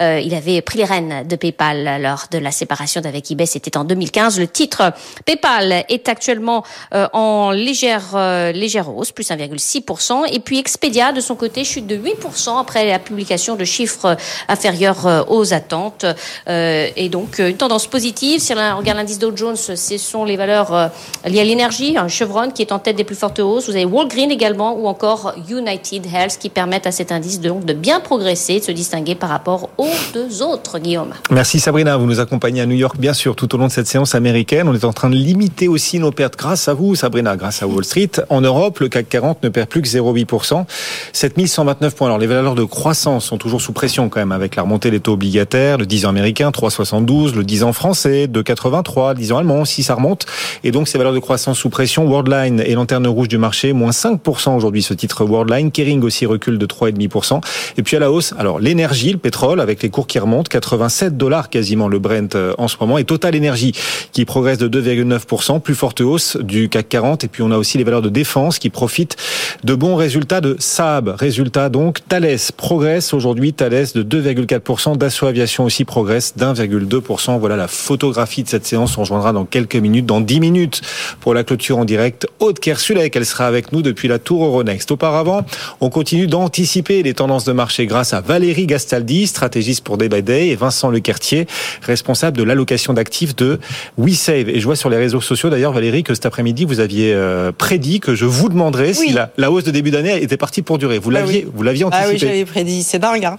Euh, 0.00 0.20
il 0.20 0.34
avait 0.34 0.60
pris 0.62 0.78
les 0.78 0.84
rênes 0.84 1.26
de 1.26 1.36
PayPal 1.36 2.02
lors 2.02 2.26
de 2.30 2.38
la 2.38 2.50
séparation 2.50 3.00
d'avec 3.00 3.30
eBay, 3.30 3.46
c'était 3.46 3.76
en 3.76 3.84
2015. 3.84 4.38
Le 4.38 4.48
titre 4.48 4.92
PayPal 5.24 5.84
est 5.88 6.08
actuellement 6.08 6.64
euh, 6.94 7.08
en 7.12 7.50
légère 7.76 8.14
euh, 8.14 8.52
légère 8.52 8.96
hausse, 8.96 9.12
plus 9.12 9.28
1,6%. 9.28 10.32
Et 10.32 10.40
puis 10.40 10.58
Expedia, 10.58 11.12
de 11.12 11.20
son 11.20 11.34
côté, 11.34 11.62
chute 11.62 11.86
de 11.86 11.96
8% 11.96 12.58
après 12.58 12.88
la 12.88 12.98
publication 12.98 13.54
de 13.54 13.64
chiffres 13.64 14.16
inférieurs 14.48 15.06
euh, 15.06 15.22
aux 15.28 15.52
attentes. 15.52 16.06
Euh, 16.48 16.88
et 16.96 17.10
donc 17.10 17.38
euh, 17.38 17.50
une 17.50 17.56
tendance 17.56 17.86
positive. 17.86 18.40
Si 18.40 18.54
on 18.54 18.78
regarde 18.78 18.96
l'indice 18.96 19.18
Dow 19.18 19.36
Jones, 19.36 19.56
ce 19.56 19.98
sont 19.98 20.24
les 20.24 20.36
valeurs 20.36 20.72
euh, 20.72 20.88
liées 21.26 21.40
à 21.40 21.44
l'énergie. 21.44 21.98
Un 21.98 22.08
Chevron 22.08 22.50
qui 22.50 22.62
est 22.62 22.72
en 22.72 22.78
tête 22.78 22.96
des 22.96 23.04
plus 23.04 23.14
fortes 23.14 23.40
hausses. 23.40 23.68
Vous 23.68 23.76
avez 23.76 23.84
Walgreen 23.84 24.30
également 24.30 24.74
ou 24.78 24.86
encore 24.86 25.34
United 25.50 26.06
Health 26.06 26.38
qui 26.40 26.48
permettent 26.48 26.86
à 26.86 26.92
cet 26.92 27.12
indice 27.12 27.40
de 27.40 27.72
bien 27.74 28.00
progresser, 28.00 28.60
de 28.60 28.64
se 28.64 28.72
distinguer 28.72 29.14
par 29.14 29.28
rapport 29.28 29.68
aux 29.76 29.90
deux 30.14 30.42
autres, 30.42 30.78
Guillaume. 30.78 31.12
Merci 31.30 31.60
Sabrina, 31.60 31.96
vous 31.98 32.06
nous 32.06 32.20
accompagnez 32.20 32.62
à 32.62 32.66
New 32.66 32.76
York 32.76 32.96
bien 32.98 33.12
sûr 33.12 33.36
tout 33.36 33.54
au 33.54 33.58
long 33.58 33.66
de 33.66 33.72
cette 33.72 33.86
séance 33.86 34.14
américaine. 34.14 34.66
On 34.68 34.74
est 34.74 34.84
en 34.84 34.92
train 34.94 35.10
de 35.10 35.16
limiter 35.16 35.68
aussi 35.68 35.98
nos 35.98 36.12
pertes 36.12 36.36
grâce 36.36 36.68
à 36.68 36.74
vous 36.74 36.94
Sabrina, 36.94 37.36
grâce 37.36 37.62
à 37.62 37.65
Wall 37.66 37.84
Street. 37.84 38.10
En 38.30 38.40
Europe, 38.40 38.78
le 38.80 38.88
CAC 38.88 39.08
40 39.08 39.42
ne 39.42 39.48
perd 39.48 39.68
plus 39.68 39.82
que 39.82 39.88
0,8%, 39.88 40.64
7129 41.12 41.94
points. 41.94 42.08
Alors 42.08 42.18
les 42.18 42.26
valeurs 42.26 42.54
de 42.54 42.64
croissance 42.64 43.24
sont 43.24 43.38
toujours 43.38 43.60
sous 43.60 43.72
pression 43.72 44.08
quand 44.08 44.20
même 44.20 44.32
avec 44.32 44.56
la 44.56 44.62
remontée 44.62 44.90
des 44.90 45.00
taux 45.00 45.12
obligataires, 45.12 45.78
le 45.78 45.86
10 45.86 46.06
ans 46.06 46.10
américain 46.10 46.50
3,72, 46.50 47.34
le 47.34 47.44
10 47.44 47.64
ans 47.64 47.72
français 47.72 48.26
2,83, 48.26 49.10
le 49.10 49.14
10 49.16 49.32
ans 49.32 49.38
allemand 49.38 49.60
aussi 49.62 49.82
ça 49.82 49.94
remonte. 49.94 50.26
Et 50.64 50.70
donc 50.70 50.88
ces 50.88 50.98
valeurs 50.98 51.12
de 51.12 51.18
croissance 51.18 51.58
sous 51.58 51.70
pression, 51.70 52.06
Worldline 52.06 52.60
et 52.64 52.74
lanterne 52.74 53.06
rouge 53.06 53.28
du 53.28 53.38
marché, 53.38 53.72
moins 53.72 53.90
5% 53.90 54.56
aujourd'hui 54.56 54.82
ce 54.82 54.94
titre 54.94 55.24
Worldline. 55.24 55.70
Kering 55.70 56.02
aussi 56.02 56.26
recule 56.26 56.58
de 56.58 56.66
3,5%. 56.66 57.40
Et 57.78 57.82
puis 57.82 57.96
à 57.96 58.00
la 58.00 58.10
hausse, 58.10 58.34
alors 58.38 58.58
l'énergie, 58.58 59.12
le 59.12 59.18
pétrole 59.18 59.60
avec 59.60 59.82
les 59.82 59.90
cours 59.90 60.06
qui 60.06 60.18
remontent, 60.18 60.48
87 60.48 61.16
dollars 61.16 61.50
quasiment 61.50 61.88
le 61.88 61.98
Brent 61.98 62.34
euh, 62.34 62.54
en 62.58 62.68
ce 62.68 62.76
moment, 62.80 62.98
et 62.98 63.04
Total 63.04 63.36
Energy 63.36 63.72
qui 64.12 64.24
progresse 64.24 64.58
de 64.58 64.68
2,9%, 64.68 65.60
plus 65.60 65.74
forte 65.74 66.00
hausse 66.00 66.36
du 66.36 66.68
CAC 66.68 66.88
40. 66.88 67.24
Et 67.24 67.28
puis 67.28 67.42
on 67.42 67.50
a 67.50 67.55
aussi 67.58 67.78
les 67.78 67.84
valeurs 67.84 68.02
de 68.02 68.08
défense 68.08 68.58
qui 68.58 68.70
profitent 68.70 69.16
de 69.64 69.74
bons 69.74 69.96
résultats 69.96 70.40
de 70.40 70.56
Saab. 70.58 71.14
Résultat 71.18 71.68
donc, 71.68 71.98
Thales 72.08 72.38
progresse 72.56 73.14
aujourd'hui, 73.14 73.52
Thales 73.52 73.86
de 73.94 74.02
2,4%, 74.02 74.96
Dassault 74.96 75.26
Aviation 75.26 75.64
aussi 75.64 75.84
progresse 75.84 76.34
d'1,2%. 76.36 77.38
Voilà 77.38 77.56
la 77.56 77.68
photographie 77.68 78.42
de 78.42 78.48
cette 78.48 78.66
séance. 78.66 78.96
On 78.98 79.02
rejoindra 79.02 79.32
dans 79.32 79.44
quelques 79.44 79.76
minutes, 79.76 80.06
dans 80.06 80.20
10 80.20 80.40
minutes, 80.40 80.82
pour 81.20 81.34
la 81.34 81.44
clôture 81.44 81.78
en 81.78 81.84
direct. 81.84 82.26
Aude 82.40 82.58
Kersulek, 82.58 83.14
elle 83.16 83.26
sera 83.26 83.46
avec 83.46 83.72
nous 83.72 83.82
depuis 83.82 84.08
la 84.08 84.18
tour 84.18 84.44
Euronext. 84.44 84.90
Auparavant, 84.90 85.44
on 85.80 85.90
continue 85.90 86.26
d'anticiper 86.26 87.02
les 87.02 87.14
tendances 87.14 87.44
de 87.44 87.52
marché 87.52 87.86
grâce 87.86 88.12
à 88.12 88.20
Valérie 88.20 88.66
Gastaldi, 88.66 89.26
stratégiste 89.26 89.84
pour 89.84 89.98
Day 89.98 90.08
by 90.08 90.22
Day, 90.22 90.48
et 90.48 90.56
Vincent 90.56 90.90
Lequertier, 90.90 91.46
responsable 91.82 92.36
de 92.36 92.42
l'allocation 92.42 92.92
d'actifs 92.92 93.36
de 93.36 93.58
WeSave. 93.98 94.48
Et 94.48 94.60
je 94.60 94.64
vois 94.64 94.76
sur 94.76 94.90
les 94.90 94.96
réseaux 94.96 95.20
sociaux 95.20 95.50
d'ailleurs, 95.50 95.72
Valérie, 95.72 96.02
que 96.02 96.14
cet 96.14 96.26
après-midi, 96.26 96.64
vous 96.64 96.80
aviez 96.80 97.12
euh, 97.14 97.45
prédit 97.52 98.00
que 98.00 98.14
je 98.14 98.24
vous 98.24 98.48
demanderai 98.48 98.94
si 98.94 99.12
la, 99.12 99.30
la, 99.36 99.50
hausse 99.50 99.64
de 99.64 99.70
début 99.70 99.90
d'année 99.90 100.22
était 100.22 100.36
partie 100.36 100.62
pour 100.62 100.78
durer. 100.78 100.98
Vous 100.98 101.10
l'aviez, 101.10 101.42
ah 101.42 101.46
oui. 101.46 101.52
vous 101.54 101.62
l'aviez 101.62 101.84
anticipé. 101.84 102.08
Ah 102.08 102.12
oui, 102.12 102.18
j'avais 102.18 102.44
prédit. 102.44 102.82
C'est 102.82 102.98
dingue. 102.98 103.24
Hein 103.24 103.36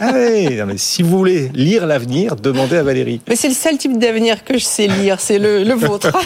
ah 0.00 0.12
oui, 0.14 0.56
non, 0.56 0.66
mais 0.66 0.78
si 0.78 1.02
vous 1.02 1.16
voulez 1.16 1.50
lire 1.54 1.86
l'avenir, 1.86 2.36
demandez 2.36 2.76
à 2.76 2.82
Valérie. 2.82 3.20
Mais 3.28 3.36
c'est 3.36 3.48
le 3.48 3.54
seul 3.54 3.78
type 3.78 3.98
d'avenir 3.98 4.44
que 4.44 4.58
je 4.58 4.64
sais 4.64 4.86
lire, 4.86 5.20
c'est 5.20 5.38
le, 5.38 5.64
le 5.64 5.74
vôtre. 5.74 6.10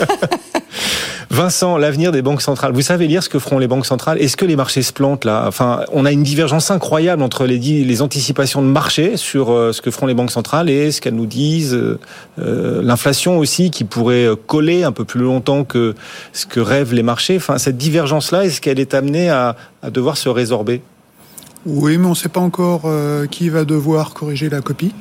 Vincent, 1.31 1.79
l'avenir 1.79 2.13
des 2.13 2.21
banques 2.21 2.43
centrales. 2.43 2.73
Vous 2.73 2.83
savez 2.83 3.07
lire 3.07 3.23
ce 3.23 3.31
que 3.31 3.39
feront 3.39 3.59
les 3.59 3.67
banques 3.67 3.87
centrales? 3.87 4.21
Est-ce 4.21 4.37
que 4.37 4.45
les 4.45 4.55
marchés 4.55 4.83
se 4.83 4.93
plantent 4.93 5.25
là? 5.25 5.45
Enfin, 5.47 5.81
on 5.91 6.05
a 6.05 6.13
une 6.13 6.23
divergence 6.23 6.71
incroyable 6.71 7.23
entre 7.23 7.47
les, 7.47 7.59
les 7.59 8.03
anticipations 8.03 8.61
de 8.61 8.67
marché 8.67 9.17
sur 9.17 9.51
euh, 9.51 9.73
ce 9.73 9.81
que 9.81 9.91
feront 9.91 10.05
les 10.05 10.13
banques 10.13 10.31
centrales 10.31 10.69
et 10.69 10.93
ce 10.93 11.01
qu'elles 11.01 11.15
nous 11.15 11.25
disent. 11.25 11.75
Euh, 11.75 12.83
L'inflation 12.83 13.39
aussi 13.39 13.71
qui 13.71 13.85
pourrait 13.85 14.29
coller 14.47 14.85
un 14.85 14.93
peu 14.93 15.07
plus 15.07 15.21
longtemps 15.21 15.65
que 15.65 15.95
ce 16.35 16.45
que 16.45 16.61
les 16.91 17.03
marchés. 17.03 17.39
Cette 17.59 17.77
divergence-là, 17.77 18.45
est-ce 18.45 18.61
qu'elle 18.61 18.81
est 18.81 18.95
amenée 18.95 19.31
à, 19.31 19.57
devoir 19.91 20.17
se 20.17 20.29
résorber? 20.29 20.83
Oui, 21.65 21.97
mais 21.99 22.07
on 22.07 22.11
ne 22.11 22.15
sait 22.15 22.29
pas 22.29 22.41
encore 22.41 22.83
euh, 22.87 23.27
qui 23.27 23.49
va 23.49 23.65
devoir 23.65 24.15
corriger 24.15 24.49
la 24.49 24.61
copie. 24.61 24.93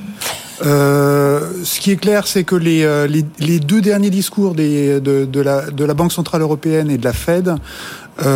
Euh, 0.63 1.39
ce 1.63 1.79
qui 1.79 1.91
est 1.91 1.95
clair, 1.95 2.27
c'est 2.27 2.43
que 2.43 2.55
les, 2.55 2.83
euh, 2.83 3.07
deux 3.39 3.81
derniers 3.81 4.11
discours 4.11 4.53
de, 4.53 5.41
la, 5.41 5.93
Banque 5.95 6.11
centrale 6.11 6.41
européenne 6.41 6.91
et 6.91 6.99
de 6.99 7.03
la 7.03 7.13
Fed 7.13 7.55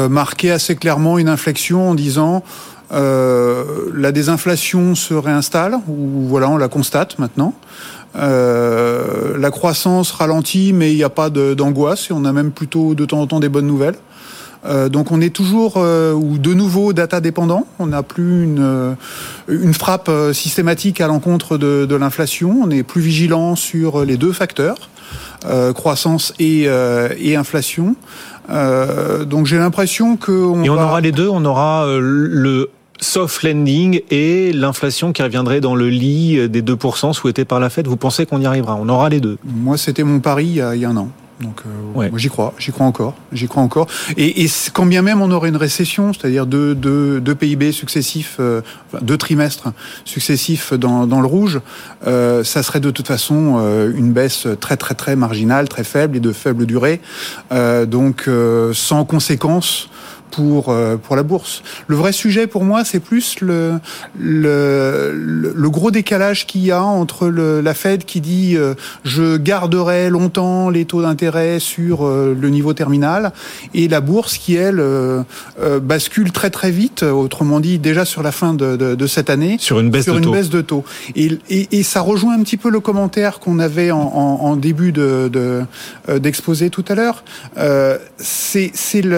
marquaient 0.10 0.49
assez 0.49 0.75
clairement 0.75 1.19
une 1.19 1.29
inflexion 1.29 1.91
en 1.91 1.95
disant 1.95 2.43
la 2.91 4.12
désinflation 4.12 4.95
se 4.95 5.13
réinstalle, 5.13 5.75
ou 5.88 6.25
voilà, 6.27 6.49
on 6.49 6.58
la 6.58 6.69
constate 6.69 7.19
maintenant. 7.19 7.53
Euh, 8.17 9.38
la 9.38 9.51
croissance 9.51 10.12
ralentit, 10.12 10.73
mais 10.73 10.91
il 10.91 10.95
n'y 10.95 11.04
a 11.04 11.10
pas 11.10 11.30
d'angoisse, 11.30 12.10
et 12.10 12.13
on 12.13 12.25
a 12.25 12.32
même 12.32 12.51
plutôt 12.51 12.95
de 12.95 13.06
temps 13.06 13.21
en 13.21 13.28
temps 13.28 13.39
des 13.39 13.49
bonnes 13.49 13.67
nouvelles. 13.67 13.95
Euh, 14.65 14.89
donc 14.89 15.12
on 15.12 15.21
est 15.21 15.30
toujours 15.30 15.75
euh, 15.78 16.13
ou 16.13 16.38
de 16.38 16.54
nouveau 16.54 16.93
data 16.93 17.21
dépendant. 17.21 17.67
On 17.80 17.88
n'a 17.88 18.04
plus 18.04 18.43
une, 18.43 18.60
euh, 18.60 18.93
une 19.47 19.73
frappe 19.73 20.10
systématique 20.34 21.01
à 21.01 21.08
l'encontre 21.08 21.58
de, 21.58 21.86
de 21.86 21.95
l'inflation. 21.95 22.62
On 22.63 22.69
est 22.71 22.84
plus 22.84 23.01
vigilant 23.01 23.56
sur 23.56 24.04
les 24.06 24.17
deux 24.17 24.34
facteurs, 24.34 24.89
croissance 25.75 26.34
et, 26.39 26.63
et 27.19 27.36
inflation. 27.36 27.95
donc 28.49 29.45
j'ai 29.45 29.58
l'impression 29.58 30.17
que 30.17 30.32
on 30.32 30.63
et 30.63 30.69
on 30.69 30.75
va... 30.75 30.86
aura 30.86 31.01
les 31.01 31.12
deux. 31.12 31.28
On 31.28 31.45
aura 31.45 31.86
le 31.99 32.69
soft 32.99 33.43
landing 33.43 34.01
et 34.10 34.53
l'inflation 34.53 35.12
qui 35.12 35.21
reviendrait 35.21 35.62
dans 35.62 35.75
le 35.75 35.89
lit 35.89 36.49
des 36.49 36.62
2% 36.62 37.13
souhaités 37.13 37.45
par 37.45 37.60
la 37.60 37.69
Fed. 37.69 37.88
Vous 37.88 37.97
pensez 37.97 38.25
qu'on 38.25 38.41
y 38.41 38.45
arrivera? 38.45 38.75
On 38.75 38.89
aura 38.89 39.10
les 39.10 39.19
deux 39.19 39.38
Moi, 39.43 39.77
c'était 39.77 40.03
mon 40.03 40.19
pari 40.19 40.45
il 40.45 40.55
y 40.55 40.62
a, 40.62 40.75
il 40.75 40.81
y 40.81 40.86
a 40.86 40.89
un 40.89 40.97
an. 40.97 41.10
Donc 41.41 41.62
euh, 41.65 41.97
ouais. 41.97 42.10
moi 42.10 42.17
j'y 42.17 42.29
crois, 42.29 42.53
j'y 42.58 42.71
crois 42.71 42.86
encore, 42.86 43.13
j'y 43.34 43.47
crois 43.47 43.62
encore. 43.62 43.88
Et, 44.15 44.45
et, 44.45 44.49
quand 44.73 44.86
bien 44.86 45.01
même 45.01 45.21
on 45.21 45.31
aurait 45.31 45.49
une 45.49 45.58
récession, 45.58 46.13
c'est-à-dire 46.13 46.45
deux, 46.45 46.75
deux, 46.75 47.19
deux 47.19 47.36
PIB 47.36 47.73
successifs, 47.73 48.38
euh, 48.39 48.62
deux 49.01 49.17
trimestres 49.17 49.73
successifs 50.05 50.73
dans, 50.73 51.08
dans 51.08 51.19
le 51.19 51.27
rouge, 51.27 51.60
euh, 52.08 52.45
ça 52.45 52.63
serait 52.63 52.79
de 52.79 52.89
toute 52.89 53.08
façon 53.08 53.58
euh, 53.58 53.91
une 53.93 54.13
baisse 54.13 54.47
très 54.62 54.77
très 54.77 54.95
très 54.95 55.17
marginale, 55.17 55.67
très 55.67 55.84
faible 55.84 56.15
et 56.15 56.21
de 56.21 56.31
faible 56.31 56.65
durée, 56.65 57.01
euh, 57.51 57.86
donc 57.86 58.29
sans 58.73 59.03
conséquences 59.03 59.89
pour 60.32 60.76
pour 61.04 61.16
la 61.16 61.24
bourse. 61.24 61.64
Le 61.88 61.96
vrai 61.96 62.12
sujet 62.12 62.48
pour 62.48 62.64
moi, 62.64 62.84
c'est 62.84 63.00
plus 63.00 63.40
le 63.42 63.80
le, 64.20 65.54
le 65.56 65.70
gros 65.70 65.92
décalage 65.92 66.46
qu'il 66.46 66.66
y 66.66 66.72
a 66.72 66.84
entre 66.84 67.28
le, 67.28 67.62
la 67.62 67.74
Fed 67.74 68.06
qui 68.06 68.22
dit 68.22 68.56
euh, 68.56 68.74
je 69.04 69.38
garderai 69.38 70.10
longtemps 70.10 70.70
les 70.70 70.86
taux 70.86 71.02
d'intérêt 71.02 71.60
sur 71.60 72.06
euh, 72.06 72.36
le 72.40 72.50
niveau 72.50 72.74
terminal 72.74 73.32
et 73.74 73.88
la 73.88 74.02
bourse 74.02 74.38
qui 74.38 74.56
elle 74.56 74.80
euh, 74.80 75.24
bascule 75.82 76.32
très 76.32 76.50
très 76.50 76.72
vite, 76.72 77.04
autrement 77.04 77.60
dit 77.60 77.80
déjà 77.80 78.06
sur 78.06 78.24
la 78.24 78.32
fin 78.32 78.54
de, 78.54 78.76
de, 78.76 78.96
de 78.96 79.08
cette 79.08 79.30
année 79.30 79.58
sur 79.60 79.80
une 79.80 79.90
baisse 79.90 80.06
sur 80.06 80.14
de 80.14 80.20
une 80.20 80.26
taux. 80.26 80.32
baisse 80.32 80.50
de 80.50 80.62
taux. 80.62 80.84
Et, 81.16 81.38
et, 81.50 81.80
et, 81.80 81.84
ça 81.84 82.02
rejoint 82.02 82.36
un 82.38 82.44
petit 82.44 82.58
peu 82.58 82.70
le 82.70 82.80
commentaire 82.80 83.40
qu'on 83.40 83.60
avait 83.60 83.92
en, 83.92 84.00
en, 84.00 84.40
en, 84.42 84.56
début 84.56 84.92
de 84.92 85.30
d'exposé 86.20 86.66
de, 86.66 86.70
tout 86.70 86.86
à 86.88 86.96
l'heure. 86.96 87.24
c'est 88.18 88.72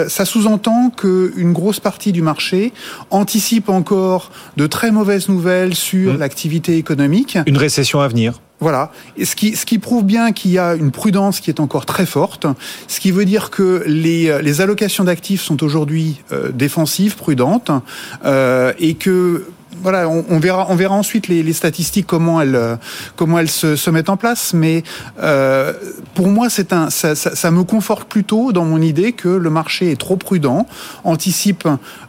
ça 0.08 0.24
sous-entend 0.24 0.90
que 0.98 1.32
une 1.36 1.52
grosse 1.52 1.80
partie 1.80 2.12
du 2.12 2.20
marché 2.20 2.72
anticipe 3.10 3.68
encore 3.68 4.30
de 4.56 4.66
très 4.66 4.90
mauvaises 4.90 5.28
nouvelles 5.28 5.74
sur 5.74 6.14
mmh. 6.14 6.18
l'activité 6.18 6.76
économique. 6.76 7.38
Une 7.46 7.56
récession 7.56 8.00
à 8.00 8.08
venir. 8.08 8.40
Voilà. 8.60 8.90
Et 9.16 9.24
ce 9.24 9.36
qui, 9.36 9.54
ce 9.54 9.64
qui 9.64 9.78
prouve 9.78 10.04
bien 10.04 10.32
qu'il 10.32 10.50
y 10.50 10.58
a 10.58 10.74
une 10.74 10.90
prudence 10.90 11.38
qui 11.38 11.48
est 11.48 11.60
encore 11.60 11.86
très 11.86 12.06
forte, 12.06 12.46
ce 12.88 12.98
qui 12.98 13.12
veut 13.12 13.24
dire 13.24 13.50
que 13.50 13.84
les, 13.86 14.42
les 14.42 14.60
allocations 14.60 15.04
d'actifs 15.04 15.42
sont 15.42 15.62
aujourd'hui 15.62 16.20
euh, 16.32 16.50
défensives, 16.50 17.14
prudentes, 17.14 17.70
euh, 18.24 18.72
et 18.80 18.94
que 18.94 19.46
voilà, 19.82 20.08
on, 20.08 20.24
on, 20.28 20.38
verra, 20.38 20.66
on 20.68 20.76
verra 20.76 20.94
ensuite 20.94 21.28
les, 21.28 21.42
les, 21.42 21.52
statistiques 21.52 22.06
comment 22.06 22.40
elles, 22.40 22.78
comment 23.16 23.38
elles 23.38 23.50
se, 23.50 23.76
se 23.76 23.90
mettent 23.90 24.10
en 24.10 24.16
place. 24.16 24.54
Mais 24.54 24.82
euh, 25.22 25.72
pour 26.14 26.28
moi, 26.28 26.48
c'est 26.50 26.72
un, 26.72 26.90
ça, 26.90 27.14
ça, 27.14 27.34
ça, 27.34 27.50
me 27.50 27.64
conforte 27.64 28.08
plutôt 28.08 28.52
dans 28.52 28.64
mon 28.64 28.80
idée 28.80 29.12
que 29.12 29.28
le 29.28 29.50
marché 29.50 29.90
est 29.90 30.00
trop 30.00 30.16
prudent, 30.16 30.66
anticipe, 31.04 31.68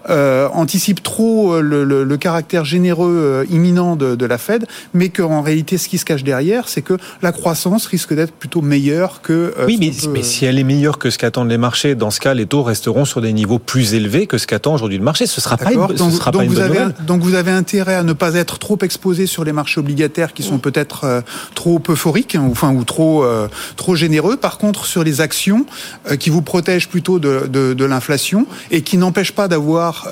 euh, 0.09 0.47
anticipe 0.53 1.03
trop 1.03 1.61
le, 1.61 1.83
le, 1.83 2.03
le, 2.03 2.17
caractère 2.17 2.65
généreux 2.65 3.15
euh, 3.17 3.45
imminent 3.49 3.95
de, 3.95 4.15
de, 4.15 4.25
la 4.25 4.37
Fed, 4.37 4.65
mais 4.93 5.09
qu'en 5.09 5.41
réalité, 5.41 5.77
ce 5.77 5.87
qui 5.87 5.97
se 5.97 6.05
cache 6.05 6.23
derrière, 6.23 6.67
c'est 6.67 6.81
que 6.81 6.97
la 7.21 7.31
croissance 7.31 7.85
risque 7.85 8.13
d'être 8.13 8.33
plutôt 8.33 8.61
meilleure 8.61 9.21
que. 9.21 9.53
Euh, 9.57 9.65
oui, 9.65 9.77
mais, 9.79 9.91
peut... 9.91 10.09
mais, 10.11 10.23
si 10.23 10.45
elle 10.45 10.59
est 10.59 10.63
meilleure 10.63 10.97
que 10.97 11.09
ce 11.09 11.17
qu'attendent 11.17 11.49
les 11.49 11.57
marchés, 11.57 11.95
dans 11.95 12.11
ce 12.11 12.19
cas, 12.19 12.33
les 12.33 12.45
taux 12.45 12.63
resteront 12.63 13.05
sur 13.05 13.21
des 13.21 13.33
niveaux 13.33 13.59
plus 13.59 13.93
élevés 13.93 14.27
que 14.27 14.37
ce 14.37 14.47
qu'attend 14.47 14.73
aujourd'hui 14.73 14.97
le 14.97 15.03
marché. 15.03 15.25
Ce 15.25 15.41
sera 15.41 15.57
pas 15.57 15.71
une, 15.71 15.97
ce 15.97 16.09
sera 16.11 16.31
donc 16.31 16.41
pas 16.41 16.45
une 16.45 16.53
bonne 16.53 16.63
avez, 16.63 16.79
nouvelle. 16.79 16.95
donc 17.05 17.21
vous 17.21 17.35
avez 17.35 17.51
intérêt 17.59 17.95
à 17.95 18.03
ne 18.03 18.13
pas 18.13 18.33
être 18.35 18.57
trop 18.57 18.77
exposé 18.81 19.27
sur 19.27 19.43
les 19.43 19.51
marchés 19.51 19.79
obligataires 19.79 20.33
qui 20.33 20.43
sont 20.43 20.59
peut-être 20.59 21.03
euh, 21.03 21.21
trop 21.53 21.81
euphoriques, 21.89 22.35
hein, 22.35 22.45
ou, 22.47 22.51
enfin 22.51 22.73
ou 22.73 22.83
trop 22.83 23.23
euh, 23.23 23.47
trop 23.75 23.95
généreux. 23.95 24.37
Par 24.37 24.57
contre, 24.57 24.85
sur 24.85 25.03
les 25.03 25.21
actions 25.21 25.65
euh, 26.09 26.15
qui 26.15 26.29
vous 26.29 26.41
protègent 26.41 26.87
plutôt 26.87 27.19
de, 27.19 27.47
de, 27.47 27.85
l'inflation 27.85 28.45
et 28.71 28.81
qui 28.81 28.97
n'empêchent 28.97 29.31
pas 29.31 29.47
d'avoir 29.47 30.07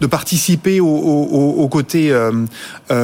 de 0.00 0.06
participer 0.06 0.80
au, 0.80 1.68
côté 1.70 2.14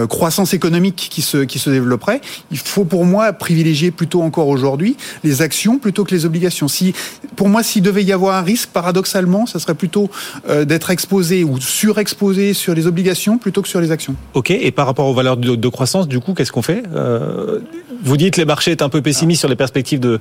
croissance 0.09 0.55
économique 0.55 1.09
qui 1.11 1.21
se 1.21 1.39
qui 1.39 1.59
se 1.59 1.69
développerait, 1.69 2.21
il 2.51 2.59
faut 2.59 2.85
pour 2.85 3.05
moi 3.05 3.33
privilégier 3.33 3.91
plutôt 3.91 4.23
encore 4.23 4.49
aujourd'hui 4.49 4.97
les 5.25 5.43
actions 5.43 5.79
plutôt 5.79 6.05
que 6.05 6.15
les 6.15 6.25
obligations. 6.25 6.69
Si 6.69 6.95
pour 7.37 7.49
moi, 7.49 7.63
s'il 7.63 7.83
devait 7.83 8.05
y 8.05 8.13
avoir 8.13 8.37
un 8.37 8.43
risque, 8.43 8.71
paradoxalement, 8.71 9.45
ça 9.47 9.59
serait 9.59 9.75
plutôt 9.75 10.11
d'être 10.49 10.91
exposé 10.91 11.45
ou 11.45 11.61
surexposé 11.61 12.55
sur 12.55 12.75
les 12.75 12.87
obligations 12.87 13.37
plutôt 13.37 13.63
que 13.63 13.68
sur 13.69 13.81
les 13.81 13.93
actions. 13.93 14.15
Ok, 14.35 14.51
et 14.51 14.71
par 14.71 14.87
rapport 14.87 15.07
aux 15.07 15.15
valeurs 15.15 15.37
de, 15.37 15.55
de 15.55 15.69
croissance, 15.69 16.09
du 16.09 16.21
coup, 16.21 16.35
qu'est-ce 16.35 16.53
qu'on 16.53 16.63
fait 16.63 16.83
euh, 16.95 17.61
Vous 18.03 18.17
dites 18.17 18.35
que 18.35 18.41
les 18.41 18.45
marchés 18.45 18.73
est 18.73 18.83
un 18.83 18.89
peu 18.89 19.03
pessimistes 19.03 19.41
ah. 19.41 19.43
sur 19.43 19.49
les 19.49 19.57
perspectives 19.57 20.01
de, 20.01 20.19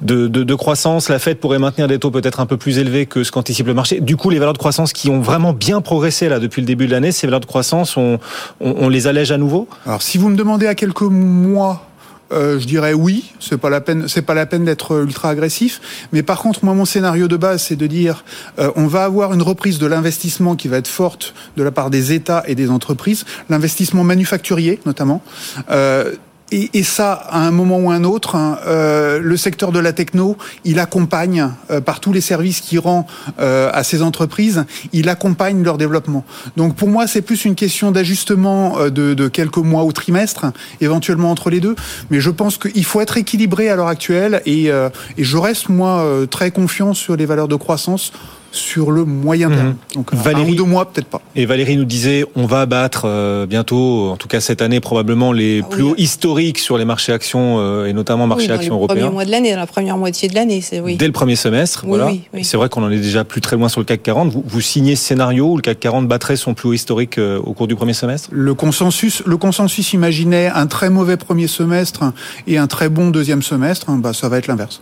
de, 0.00 0.28
de, 0.28 0.44
de, 0.44 0.54
croissance. 0.54 1.08
La 1.08 1.18
Fed 1.18 1.38
pourrait 1.38 1.58
maintenir 1.58 1.88
des 1.88 1.98
taux 1.98 2.10
peut-être 2.10 2.40
un 2.40 2.46
peu 2.46 2.56
plus 2.56 2.78
élevés 2.78 3.06
que 3.06 3.24
ce 3.24 3.32
qu'anticipe 3.32 3.66
le 3.66 3.74
marché. 3.74 4.00
Du 4.00 4.16
coup, 4.16 4.30
les 4.30 4.38
valeurs 4.38 4.52
de 4.52 4.58
croissance 4.58 4.92
qui 4.92 5.10
ont 5.10 5.20
vraiment 5.20 5.52
bien 5.52 5.80
progressé 5.80 6.28
là 6.28 6.38
depuis 6.38 6.60
le 6.60 6.66
début 6.66 6.86
de 6.86 6.92
l'année, 6.92 7.12
ces 7.12 7.26
valeurs 7.26 7.40
de 7.40 7.46
croissance, 7.46 7.96
on, 7.96 8.18
on, 8.60 8.74
on 8.78 8.88
les 8.88 9.06
allège 9.06 9.32
à 9.32 9.38
nouveau? 9.38 9.68
Alors, 9.86 10.02
si 10.02 10.18
vous 10.18 10.28
me 10.28 10.36
demandez 10.36 10.66
à 10.66 10.74
quelques 10.74 11.02
mois 11.02 11.89
euh, 12.32 12.58
je 12.58 12.66
dirais 12.66 12.92
oui, 12.92 13.32
c'est 13.40 13.58
pas 13.58 13.70
la 13.70 13.80
peine, 13.80 14.08
c'est 14.08 14.22
pas 14.22 14.34
la 14.34 14.46
peine 14.46 14.64
d'être 14.64 15.02
ultra 15.02 15.30
agressif. 15.30 15.80
Mais 16.12 16.22
par 16.22 16.40
contre, 16.40 16.64
moi, 16.64 16.74
mon 16.74 16.84
scénario 16.84 17.28
de 17.28 17.36
base, 17.36 17.62
c'est 17.62 17.76
de 17.76 17.86
dire, 17.86 18.24
euh, 18.58 18.70
on 18.76 18.86
va 18.86 19.04
avoir 19.04 19.32
une 19.32 19.42
reprise 19.42 19.78
de 19.78 19.86
l'investissement 19.86 20.56
qui 20.56 20.68
va 20.68 20.78
être 20.78 20.88
forte 20.88 21.34
de 21.56 21.62
la 21.62 21.70
part 21.70 21.90
des 21.90 22.12
États 22.12 22.44
et 22.46 22.54
des 22.54 22.70
entreprises, 22.70 23.24
l'investissement 23.48 24.04
manufacturier 24.04 24.80
notamment. 24.86 25.22
Euh, 25.70 26.14
et, 26.52 26.70
et, 26.74 26.82
ça, 26.82 27.12
à 27.12 27.40
un 27.40 27.50
moment 27.50 27.78
ou 27.78 27.90
un 27.90 28.04
autre, 28.04 28.34
hein, 28.34 28.58
euh, 28.66 29.20
le 29.20 29.36
secteur 29.36 29.72
de 29.72 29.78
la 29.78 29.92
techno, 29.92 30.36
il 30.64 30.78
accompagne 30.78 31.48
euh, 31.70 31.80
par 31.80 32.00
tous 32.00 32.12
les 32.12 32.20
services 32.20 32.60
qu'il 32.60 32.78
rend 32.78 33.06
euh, 33.38 33.70
à 33.72 33.84
ces 33.84 34.02
entreprises, 34.02 34.64
il 34.92 35.08
accompagne 35.08 35.62
leur 35.62 35.78
développement. 35.78 36.24
Donc 36.56 36.76
pour 36.76 36.88
moi, 36.88 37.06
c'est 37.06 37.22
plus 37.22 37.44
une 37.44 37.54
question 37.54 37.90
d'ajustement 37.90 38.78
euh, 38.78 38.90
de, 38.90 39.28
quelques 39.28 39.58
mois 39.58 39.84
ou 39.84 39.92
trimestres, 39.92 40.46
éventuellement 40.80 41.30
entre 41.30 41.50
les 41.50 41.60
deux. 41.60 41.76
Mais 42.10 42.20
je 42.20 42.30
pense 42.30 42.58
qu'il 42.58 42.84
faut 42.84 43.00
être 43.00 43.16
équilibré 43.16 43.68
à 43.68 43.76
l'heure 43.76 43.88
actuelle 43.88 44.42
et, 44.46 44.70
euh, 44.70 44.88
et, 45.16 45.24
je 45.24 45.36
reste 45.36 45.68
moi 45.68 46.04
très 46.30 46.50
confiant 46.50 46.94
sur 46.94 47.16
les 47.16 47.26
valeurs 47.26 47.48
de 47.48 47.54
croissance 47.54 48.12
sur 48.52 48.90
le 48.90 49.04
moyen 49.04 49.48
terme. 49.48 49.68
Mmh. 49.68 49.94
Donc 49.94 50.14
Valérie, 50.14 50.50
un 50.50 50.52
ou 50.52 50.56
deux 50.56 50.64
mois, 50.64 50.90
peut-être 50.90 51.06
pas. 51.06 51.20
Et 51.36 51.46
Valérie 51.46 51.76
nous 51.76 51.84
disait, 51.84 52.24
on 52.34 52.46
va 52.46 52.62
abattre 52.62 53.02
euh, 53.04 53.46
bientôt, 53.46 54.10
en 54.10 54.16
tout 54.16 54.28
cas 54.28 54.40
cette 54.40 54.62
année, 54.62 54.80
probablement 54.80 55.32
les 55.32 55.60
ah, 55.62 55.68
plus 55.68 55.82
oui. 55.82 55.90
hauts 55.90 55.94
historiques 55.96 56.58
sur 56.58 56.76
les 56.76 56.84
marchés 56.84 57.12
actions 57.12 57.56
euh, 57.58 57.86
et 57.86 57.92
notamment 57.92 58.26
marchés 58.26 58.48
oui, 58.48 58.52
actions 58.52 58.74
européens. 58.74 58.94
Dans 58.94 59.00
le 59.00 59.06
premier 59.06 59.14
mois 59.14 59.24
de 59.24 59.30
l'année, 59.30 59.52
dans 59.52 59.60
la 59.60 59.66
première 59.66 59.96
moitié 59.96 60.28
de 60.28 60.34
l'année, 60.34 60.60
c'est 60.60 60.80
oui. 60.80 60.96
Dès 60.96 61.06
le 61.06 61.12
premier 61.12 61.36
semestre, 61.36 61.84
oui, 61.84 61.88
voilà. 61.90 62.12
C'est 62.42 62.56
vrai 62.56 62.68
qu'on 62.68 62.82
en 62.82 62.90
est 62.90 62.98
déjà 62.98 63.24
plus 63.24 63.40
très 63.40 63.56
loin 63.56 63.68
sur 63.68 63.80
le 63.80 63.86
CAC 63.86 64.02
40. 64.02 64.32
Vous, 64.32 64.44
vous 64.44 64.60
signez 64.60 64.96
ce 64.96 65.04
scénario 65.04 65.52
où 65.52 65.56
le 65.56 65.62
CAC 65.62 65.78
40 65.80 66.08
battrait 66.08 66.36
son 66.36 66.54
plus 66.54 66.68
haut 66.68 66.72
historique 66.72 67.18
euh, 67.18 67.38
au 67.38 67.52
cours 67.52 67.68
du 67.68 67.76
premier 67.76 67.94
semestre? 67.94 68.28
Le 68.32 68.54
consensus, 68.54 69.22
le 69.26 69.36
consensus 69.36 69.92
imaginait 69.92 70.48
un 70.48 70.66
très 70.66 70.90
mauvais 70.90 71.16
premier 71.16 71.46
semestre 71.46 72.12
et 72.46 72.58
un 72.58 72.66
très 72.66 72.88
bon 72.88 73.10
deuxième 73.10 73.42
semestre. 73.42 73.90
Bah, 73.90 74.12
ça 74.12 74.28
va 74.28 74.38
être 74.38 74.46
l'inverse. 74.46 74.80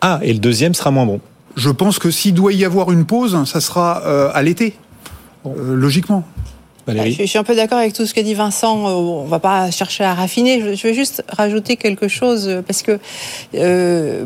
Ah, 0.00 0.20
et 0.22 0.32
le 0.32 0.38
deuxième 0.38 0.74
sera 0.74 0.90
moins 0.90 1.06
bon. 1.06 1.20
Je 1.60 1.68
pense 1.68 1.98
que 1.98 2.10
s'il 2.10 2.32
doit 2.32 2.54
y 2.54 2.64
avoir 2.64 2.90
une 2.90 3.04
pause, 3.04 3.36
ça 3.44 3.60
sera 3.60 4.02
euh, 4.06 4.30
à 4.32 4.42
l'été, 4.42 4.72
euh, 5.44 5.74
logiquement. 5.74 6.24
Valérie. 6.86 7.14
Je 7.20 7.24
suis 7.26 7.38
un 7.38 7.44
peu 7.44 7.54
d'accord 7.54 7.76
avec 7.76 7.92
tout 7.92 8.06
ce 8.06 8.14
que 8.14 8.20
dit 8.22 8.32
Vincent. 8.32 8.88
Euh, 8.88 8.92
On 8.92 9.26
va 9.26 9.40
pas 9.40 9.70
chercher 9.70 10.04
à 10.04 10.14
raffiner. 10.14 10.74
Je 10.74 10.82
vais 10.82 10.94
juste 10.94 11.22
rajouter 11.28 11.76
quelque 11.76 12.08
chose 12.08 12.62
parce 12.66 12.80
que 12.80 12.98
euh, 13.54 14.24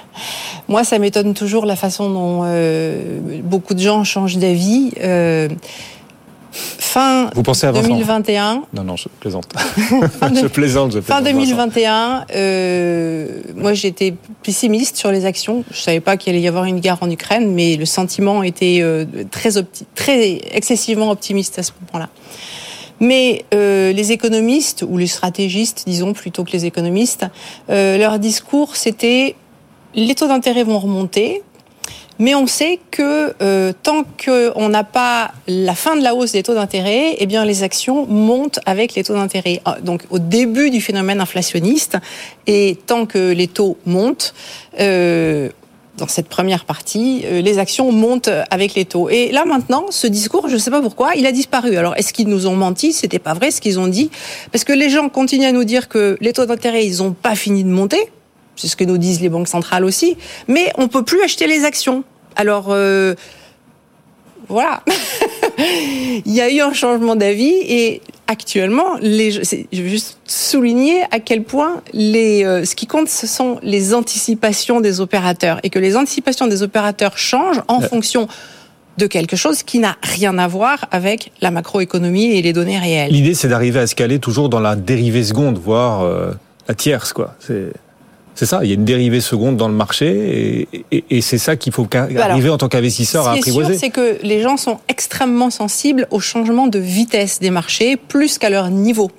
moi, 0.68 0.82
ça 0.82 0.98
m'étonne 0.98 1.34
toujours 1.34 1.66
la 1.66 1.76
façon 1.76 2.08
dont 2.08 2.40
euh, 2.44 3.20
beaucoup 3.44 3.74
de 3.74 3.80
gens 3.80 4.02
changent 4.02 4.38
d'avis. 4.38 4.92
Euh, 5.02 5.48
fin 6.52 7.30
Vous 7.34 7.42
pensez 7.42 7.66
à 7.66 7.72
2021. 7.72 8.62
Non, 8.74 8.84
non, 8.84 8.96
je 8.96 9.08
plaisante. 9.20 9.46
je 9.76 10.46
plaisante. 10.46 10.92
Je 10.92 10.98
plaisante 10.98 11.02
fin 11.02 11.22
2021, 11.22 12.26
euh, 12.34 13.42
moi 13.56 13.74
j'étais 13.74 14.14
pessimiste 14.42 14.96
sur 14.96 15.10
les 15.10 15.24
actions. 15.24 15.64
Je 15.70 15.80
savais 15.80 16.00
pas 16.00 16.16
qu'il 16.16 16.32
allait 16.32 16.42
y 16.42 16.48
avoir 16.48 16.64
une 16.64 16.80
guerre 16.80 16.98
en 17.00 17.10
Ukraine, 17.10 17.52
mais 17.52 17.76
le 17.76 17.86
sentiment 17.86 18.42
était 18.42 18.78
euh, 18.80 19.04
très, 19.30 19.56
opti 19.56 19.86
très 19.94 20.40
excessivement 20.52 21.10
optimiste 21.10 21.58
à 21.58 21.62
ce 21.62 21.72
moment-là. 21.80 22.08
Mais 23.00 23.46
euh, 23.54 23.92
les 23.92 24.12
économistes, 24.12 24.84
ou 24.86 24.98
les 24.98 25.06
stratégistes, 25.06 25.84
disons 25.86 26.12
plutôt 26.12 26.44
que 26.44 26.52
les 26.52 26.66
économistes, 26.66 27.24
euh, 27.70 27.96
leur 27.96 28.18
discours 28.18 28.76
c'était 28.76 29.34
les 29.94 30.14
taux 30.14 30.28
d'intérêt 30.28 30.62
vont 30.62 30.78
remonter, 30.78 31.42
mais 32.20 32.34
on 32.34 32.46
sait 32.46 32.78
que 32.90 33.34
euh, 33.42 33.72
tant 33.82 34.04
qu'on 34.24 34.68
n'a 34.68 34.84
pas 34.84 35.32
la 35.48 35.74
fin 35.74 35.96
de 35.96 36.02
la 36.02 36.14
hausse 36.14 36.32
des 36.32 36.42
taux 36.42 36.54
d'intérêt, 36.54 37.16
eh 37.18 37.26
bien 37.26 37.44
les 37.46 37.62
actions 37.62 38.06
montent 38.06 38.60
avec 38.66 38.94
les 38.94 39.02
taux 39.02 39.14
d'intérêt. 39.14 39.62
Donc 39.82 40.02
au 40.10 40.18
début 40.18 40.70
du 40.70 40.82
phénomène 40.82 41.20
inflationniste, 41.20 41.96
et 42.46 42.78
tant 42.86 43.06
que 43.06 43.32
les 43.32 43.48
taux 43.48 43.78
montent, 43.86 44.34
euh, 44.78 45.48
dans 45.96 46.08
cette 46.08 46.28
première 46.28 46.66
partie, 46.66 47.22
euh, 47.24 47.40
les 47.40 47.58
actions 47.58 47.90
montent 47.90 48.30
avec 48.50 48.74
les 48.74 48.84
taux. 48.84 49.08
Et 49.08 49.32
là 49.32 49.46
maintenant, 49.46 49.86
ce 49.88 50.06
discours, 50.06 50.48
je 50.48 50.54
ne 50.54 50.58
sais 50.58 50.70
pas 50.70 50.82
pourquoi, 50.82 51.14
il 51.16 51.26
a 51.26 51.32
disparu. 51.32 51.78
Alors 51.78 51.96
est-ce 51.96 52.12
qu'ils 52.12 52.28
nous 52.28 52.46
ont 52.46 52.56
menti? 52.56 52.92
C'était 52.92 53.18
pas 53.18 53.32
vrai 53.32 53.50
ce 53.50 53.62
qu'ils 53.62 53.80
ont 53.80 53.88
dit, 53.88 54.10
parce 54.52 54.64
que 54.64 54.74
les 54.74 54.90
gens 54.90 55.08
continuent 55.08 55.48
à 55.48 55.52
nous 55.52 55.64
dire 55.64 55.88
que 55.88 56.18
les 56.20 56.34
taux 56.34 56.44
d'intérêt, 56.44 56.84
ils 56.84 56.98
n'ont 56.98 57.12
pas 57.12 57.34
fini 57.34 57.64
de 57.64 57.70
monter. 57.70 58.10
C'est 58.56 58.68
ce 58.68 58.76
que 58.76 58.84
nous 58.84 58.98
disent 58.98 59.22
les 59.22 59.30
banques 59.30 59.48
centrales 59.48 59.86
aussi. 59.86 60.18
Mais 60.46 60.70
on 60.76 60.86
peut 60.88 61.02
plus 61.02 61.22
acheter 61.22 61.46
les 61.46 61.64
actions. 61.64 62.04
Alors, 62.36 62.66
euh, 62.70 63.14
voilà. 64.48 64.82
Il 66.26 66.32
y 66.32 66.40
a 66.40 66.50
eu 66.50 66.60
un 66.60 66.72
changement 66.72 67.16
d'avis 67.16 67.54
et 67.54 68.00
actuellement, 68.26 68.96
les, 69.00 69.30
je 69.32 69.82
veux 69.82 69.88
juste 69.88 70.18
souligner 70.24 71.02
à 71.10 71.18
quel 71.18 71.42
point 71.42 71.82
les, 71.92 72.44
euh, 72.44 72.64
ce 72.64 72.74
qui 72.74 72.86
compte, 72.86 73.08
ce 73.08 73.26
sont 73.26 73.58
les 73.62 73.92
anticipations 73.92 74.80
des 74.80 75.00
opérateurs 75.00 75.60
et 75.62 75.70
que 75.70 75.78
les 75.78 75.96
anticipations 75.96 76.46
des 76.46 76.62
opérateurs 76.62 77.18
changent 77.18 77.62
en 77.68 77.80
fonction 77.80 78.28
de 78.98 79.06
quelque 79.06 79.36
chose 79.36 79.62
qui 79.62 79.78
n'a 79.78 79.96
rien 80.02 80.38
à 80.38 80.46
voir 80.46 80.86
avec 80.90 81.32
la 81.40 81.50
macroéconomie 81.50 82.36
et 82.36 82.42
les 82.42 82.52
données 82.52 82.78
réelles. 82.78 83.10
L'idée, 83.10 83.34
c'est 83.34 83.48
d'arriver 83.48 83.80
à 83.80 83.86
se 83.86 83.94
caler 83.94 84.18
toujours 84.18 84.48
dans 84.48 84.60
la 84.60 84.76
dérivée 84.76 85.24
seconde, 85.24 85.58
voire 85.58 86.02
euh, 86.02 86.32
la 86.68 86.74
tierce, 86.74 87.12
quoi. 87.12 87.34
C'est 87.40 87.72
c'est 88.34 88.46
ça, 88.46 88.60
il 88.62 88.68
y 88.68 88.72
a 88.72 88.74
une 88.74 88.84
dérivée 88.84 89.20
seconde 89.20 89.56
dans 89.56 89.68
le 89.68 89.74
marché 89.74 90.66
et, 90.72 90.84
et, 90.90 91.04
et 91.10 91.20
c'est 91.20 91.38
ça 91.38 91.56
qu'il 91.56 91.72
faut 91.72 91.86
arriver 91.92 92.20
Alors, 92.20 92.54
en 92.54 92.58
tant 92.58 92.68
qu'investisseur 92.68 93.26
à 93.28 93.32
apprivoiser. 93.32 93.76
C'est 93.76 93.90
que 93.90 94.18
les 94.22 94.40
gens 94.40 94.56
sont 94.56 94.78
extrêmement 94.88 95.50
sensibles 95.50 96.06
au 96.10 96.20
changement 96.20 96.66
de 96.66 96.78
vitesse 96.78 97.40
des 97.40 97.50
marchés, 97.50 97.96
plus 97.96 98.38
qu'à 98.38 98.50
leur 98.50 98.70
niveau. 98.70 99.10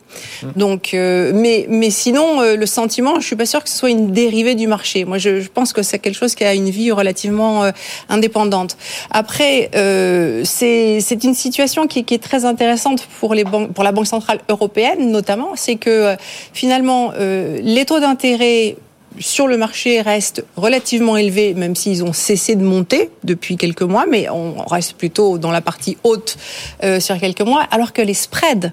Mmh. 0.43 0.47
Donc, 0.55 0.93
euh, 0.93 1.31
mais, 1.35 1.67
mais 1.69 1.89
sinon, 1.89 2.41
euh, 2.41 2.55
le 2.55 2.65
sentiment, 2.65 3.19
je 3.19 3.25
suis 3.25 3.35
pas 3.35 3.45
sûr 3.45 3.63
que 3.63 3.69
ce 3.69 3.77
soit 3.77 3.89
une 3.89 4.11
dérivée 4.11 4.55
du 4.55 4.67
marché. 4.67 5.05
Moi, 5.05 5.17
je, 5.17 5.39
je 5.39 5.49
pense 5.49 5.73
que 5.73 5.83
c'est 5.83 5.99
quelque 5.99 6.17
chose 6.17 6.35
qui 6.35 6.43
a 6.43 6.53
une 6.53 6.69
vie 6.69 6.91
relativement 6.91 7.63
euh, 7.63 7.71
indépendante. 8.09 8.77
Après, 9.11 9.69
euh, 9.75 10.41
c'est 10.45 11.23
une 11.23 11.33
situation 11.33 11.87
qui, 11.87 12.03
qui, 12.03 12.13
est 12.13 12.23
très 12.23 12.45
intéressante 12.45 13.07
pour, 13.19 13.33
les 13.33 13.43
banques, 13.43 13.71
pour 13.73 13.83
la 13.83 13.91
Banque 13.91 14.07
centrale 14.07 14.39
européenne, 14.49 15.11
notamment. 15.11 15.49
C'est 15.55 15.75
que 15.75 16.15
finalement, 16.53 17.13
les 17.17 17.85
taux 17.85 17.99
d'intérêt 17.99 18.77
sur 19.19 19.47
le 19.47 19.57
marché 19.57 20.01
restent 20.01 20.45
relativement 20.55 21.17
élevés, 21.17 21.53
même 21.53 21.75
s'ils 21.75 22.03
ont 22.03 22.13
cessé 22.13 22.55
de 22.55 22.63
monter 22.63 23.09
depuis 23.23 23.57
quelques 23.57 23.81
mois, 23.81 24.05
mais 24.09 24.29
on 24.29 24.53
reste 24.65 24.93
plutôt 24.93 25.37
dans 25.37 25.51
la 25.51 25.61
partie 25.61 25.97
haute 26.03 26.37
euh, 26.83 26.99
sur 26.99 27.19
quelques 27.19 27.41
mois, 27.41 27.63
alors 27.71 27.93
que 27.93 28.01
les 28.01 28.13
spreads 28.13 28.71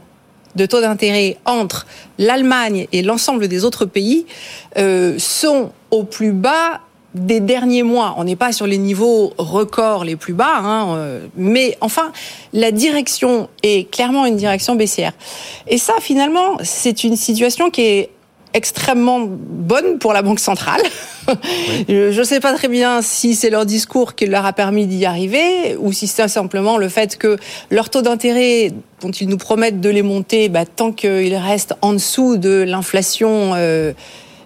de 0.55 0.67
taux 0.67 0.81
d'intérêt 0.81 1.37
entre 1.45 1.87
l'Allemagne 2.19 2.87
et 2.93 3.03
l'ensemble 3.03 3.49
des 3.49 3.65
autres 3.65 3.85
pays 3.85 4.27
euh, 4.77 5.15
sont 5.19 5.73
au 5.91 6.05
plus 6.05 6.33
bas 6.33 6.81
des 7.15 7.41
derniers 7.41 7.83
mois. 7.83 8.15
On 8.19 8.25
n'est 8.25 8.37
pas 8.37 8.53
sur 8.53 8.67
les 8.67 8.79
niveaux 8.79 9.33
records 9.39 10.05
les 10.05 10.17
plus 10.17 10.35
bas, 10.35 10.59
hein, 10.59 10.95
euh, 10.97 11.27
mais 11.37 11.77
enfin, 11.81 12.13
la 12.53 12.71
direction 12.71 13.49
est 13.63 13.91
clairement 13.91 14.27
une 14.27 14.37
direction 14.37 14.75
baissière. 14.75 15.13
Et 15.67 15.79
ça, 15.79 15.95
finalement, 16.01 16.59
c'est 16.63 17.05
une 17.05 17.17
situation 17.17 17.71
qui 17.71 17.83
est 17.83 18.11
extrêmement 18.55 19.21
bonne 19.29 19.99
pour 19.99 20.13
la 20.13 20.23
Banque 20.23 20.41
centrale. 20.41 20.81
Oui. 21.29 21.35
Je 21.89 22.19
ne 22.19 22.25
sais 22.25 22.41
pas 22.41 22.55
très 22.55 22.69
bien 22.69 23.03
si 23.03 23.35
c'est 23.35 23.51
leur 23.51 23.67
discours 23.67 24.15
qui 24.15 24.27
leur 24.27 24.47
a 24.47 24.53
permis 24.53 24.87
d'y 24.87 25.05
arriver 25.05 25.77
ou 25.79 25.93
si 25.93 26.07
c'est 26.07 26.29
simplement 26.29 26.79
le 26.79 26.89
fait 26.89 27.17
que 27.17 27.37
leur 27.71 27.91
taux 27.91 28.03
d'intérêt 28.03 28.73
dont 29.01 29.11
ils 29.11 29.29
nous 29.29 29.37
promettent 29.37 29.81
de 29.81 29.91
les 29.91 30.03
monter, 30.03 30.49
bah, 30.49 30.65
tant 30.65 30.93
qu'ils 30.93 31.37
restent 31.37 31.75
en 31.83 31.93
dessous 31.93 32.37
de 32.37 32.63
l'inflation, 32.63 33.53
euh, 33.55 33.93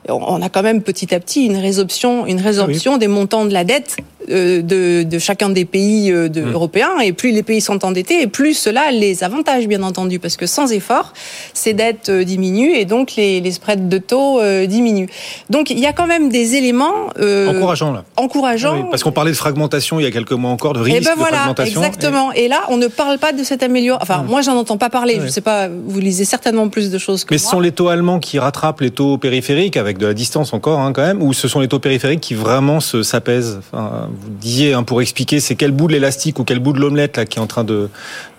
on 0.08 0.42
a 0.42 0.48
quand 0.48 0.62
même 0.62 0.82
petit 0.82 1.14
à 1.14 1.20
petit 1.20 1.46
une 1.46 1.56
résorption, 1.56 2.26
une 2.26 2.40
résorption 2.40 2.94
oui. 2.94 2.98
des 2.98 3.08
montants 3.08 3.44
de 3.44 3.52
la 3.52 3.64
dette 3.64 3.96
de, 4.28 5.02
de, 5.02 5.18
chacun 5.18 5.48
des 5.48 5.64
pays 5.64 6.11
euh, 6.11 6.28
de, 6.28 6.42
mmh. 6.42 6.52
européens. 6.52 6.98
Et 7.00 7.12
plus 7.12 7.32
les 7.32 7.42
pays 7.42 7.61
sont 7.61 7.85
endettés, 7.85 8.22
et 8.22 8.26
plus 8.26 8.54
cela 8.54 8.90
les 8.90 9.24
avantage, 9.24 9.66
bien 9.66 9.82
entendu, 9.82 10.18
parce 10.18 10.37
que 10.37 10.46
sans 10.46 10.72
effort, 10.72 11.12
ces 11.54 11.72
dettes 11.72 12.08
euh, 12.08 12.24
diminuent 12.24 12.74
et 12.74 12.85
donc 12.85 13.14
les, 13.16 13.40
les 13.40 13.52
spreads 13.52 13.88
de 13.88 13.98
taux 13.98 14.40
diminuent. 14.66 15.08
Donc 15.50 15.70
il 15.70 15.78
y 15.78 15.87
a 15.87 15.92
quand 15.92 16.06
même 16.06 16.28
des 16.28 16.54
éléments 16.56 17.08
encourageants 17.48 17.92
là. 17.92 18.04
Encourageants. 18.16 18.76
Oui, 18.76 18.85
parce 18.90 19.02
qu'on 19.02 19.12
parlait 19.12 19.30
de 19.30 19.37
fragmentation 19.37 20.00
il 20.00 20.04
y 20.04 20.06
a 20.06 20.11
quelques 20.11 20.32
mois 20.32 20.50
encore, 20.50 20.72
de 20.72 20.80
risque 20.80 21.02
et 21.02 21.04
ben 21.04 21.14
voilà, 21.16 21.30
de 21.30 21.37
fragmentation. 21.37 21.82
Exactement. 21.82 22.32
Et... 22.32 22.44
et... 22.44 22.48
là, 22.48 22.62
on 22.68 22.76
ne 22.76 22.87
parle 22.87 23.18
pas 23.18 23.32
de 23.32 23.42
cette 23.42 23.62
amélioration. 23.62 24.02
Enfin, 24.02 24.22
mmh. 24.22 24.26
moi, 24.26 24.40
j'en 24.42 24.56
entends 24.56 24.78
pas 24.78 24.90
parler. 24.90 25.16
Oui. 25.18 25.26
Je 25.26 25.30
sais 25.30 25.40
pas. 25.40 25.68
Vous 25.68 26.00
lisez 26.00 26.24
certainement 26.24 26.68
plus 26.68 26.90
de 26.90 26.98
choses 26.98 27.24
que 27.24 27.35
Mais 27.35 27.38
moi. 27.38 27.44
ce 27.44 27.50
sont 27.50 27.61
les 27.61 27.72
taux 27.72 27.88
allemands 27.88 28.18
qui 28.18 28.38
rattrapent 28.38 28.80
les 28.80 28.90
taux 28.90 29.18
périphériques 29.18 29.76
avec 29.76 29.98
de 29.98 30.06
la 30.06 30.14
distance 30.14 30.52
encore, 30.52 30.80
hein, 30.80 30.92
quand 30.92 31.02
même, 31.02 31.22
ou 31.22 31.32
ce 31.32 31.48
sont 31.48 31.61
les 31.61 31.68
taux 31.68 31.78
périphériques 31.78 32.20
qui 32.20 32.35
vraiment 32.35 32.80
s'apaisent? 32.80 33.58
Enfin, 33.58 34.08
vous 34.12 34.31
disiez 34.31 34.75
hein, 34.75 34.83
pour 34.83 35.01
expliquer 35.01 35.40
c'est 35.40 35.55
quel 35.55 35.72
bout 35.72 35.87
de 35.87 35.92
l'élastique 35.92 36.38
ou 36.38 36.44
quel 36.44 36.59
bout 36.59 36.72
de 36.72 36.81
l'omelette 36.81 37.16
là 37.16 37.25
qui 37.25 37.38
est 37.38 37.42
en 37.42 37.46
train 37.46 37.64
de 37.64 37.88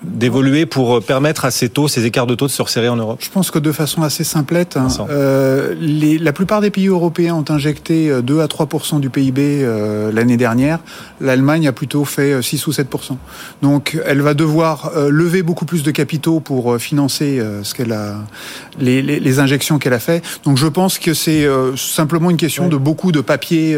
d'évoluer 0.03 0.65
pour 0.65 1.01
permettre 1.01 1.45
à 1.45 1.51
ces 1.51 1.69
taux, 1.69 1.87
ces 1.87 2.05
écarts 2.05 2.27
de 2.27 2.35
taux 2.35 2.47
de 2.47 2.51
se 2.51 2.61
resserrer 2.61 2.89
en 2.89 2.97
Europe. 2.97 3.19
Je 3.21 3.29
pense 3.29 3.51
que 3.51 3.59
de 3.59 3.71
façon 3.71 4.01
assez 4.03 4.25
simplette, 4.25 4.75
hein, 4.75 4.87
euh, 5.09 5.73
les, 5.79 6.17
la 6.17 6.33
plupart 6.33 6.59
des 6.59 6.71
pays 6.71 6.87
européens 6.87 7.35
ont 7.35 7.45
injecté 7.47 8.11
2 8.21 8.41
à 8.41 8.47
3% 8.47 8.99
du 8.99 9.09
PIB 9.09 9.61
euh, 9.63 10.11
l'année 10.11 10.35
dernière. 10.35 10.79
L'Allemagne 11.21 11.67
a 11.67 11.71
plutôt 11.71 12.03
fait 12.03 12.41
6 12.41 12.67
ou 12.67 12.73
7 12.73 12.87
Donc 13.61 13.97
elle 14.05 14.21
va 14.21 14.33
devoir 14.33 14.91
euh, 14.95 15.09
lever 15.09 15.41
beaucoup 15.41 15.65
plus 15.65 15.83
de 15.83 15.91
capitaux 15.91 16.41
pour 16.41 16.77
financer 16.77 17.41
ce 17.63 17.73
qu'elle 17.73 17.93
a 17.93 18.17
les, 18.79 19.01
les, 19.01 19.19
les 19.19 19.39
injections 19.39 19.79
qu'elle 19.79 19.93
a 19.93 19.99
fait. 19.99 20.23
Donc 20.43 20.57
je 20.57 20.67
pense 20.67 20.99
que 20.99 21.13
c'est 21.13 21.47
simplement 21.77 22.29
une 22.29 22.37
question 22.37 22.67
de 22.67 22.77
beaucoup 22.77 23.11
de 23.11 23.21
papiers 23.21 23.77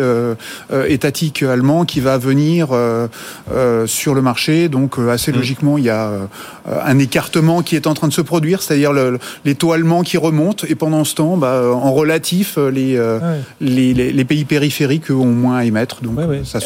étatiques 0.88 1.44
allemands 1.44 1.85
qui 1.86 2.00
va 2.00 2.18
venir 2.18 2.70
sur 3.86 4.14
le 4.14 4.22
marché. 4.22 4.70
Donc 4.70 4.98
assez 5.12 5.32
mm. 5.32 5.36
logiquement, 5.36 5.78
il 5.78 5.86
y 5.86 5.90
a 5.90 6.12
un 6.68 7.00
écartement 7.00 7.62
qui 7.62 7.76
est 7.76 7.88
en 7.88 7.94
train 7.94 8.08
de 8.08 8.14
se 8.14 8.22
produire, 8.22 8.62
c'est-à-dire 8.62 8.92
les 9.46 9.56
taux 9.56 9.72
allemands 9.72 10.04
qui 10.04 10.18
remontent 10.18 10.66
et 10.68 10.76
pendant 10.76 11.04
ce 11.04 11.16
temps, 11.16 11.38
bah, 11.38 11.64
en 11.74 11.94
relatif, 11.94 12.58
les, 12.58 13.00
les, 13.62 13.94
les, 13.94 14.26
pays 14.26 14.46
périphériques 14.46 15.10
ont 15.10 15.26
moins 15.26 15.58
à 15.58 15.66
émettre. 15.66 16.02
Donc, 16.02 16.18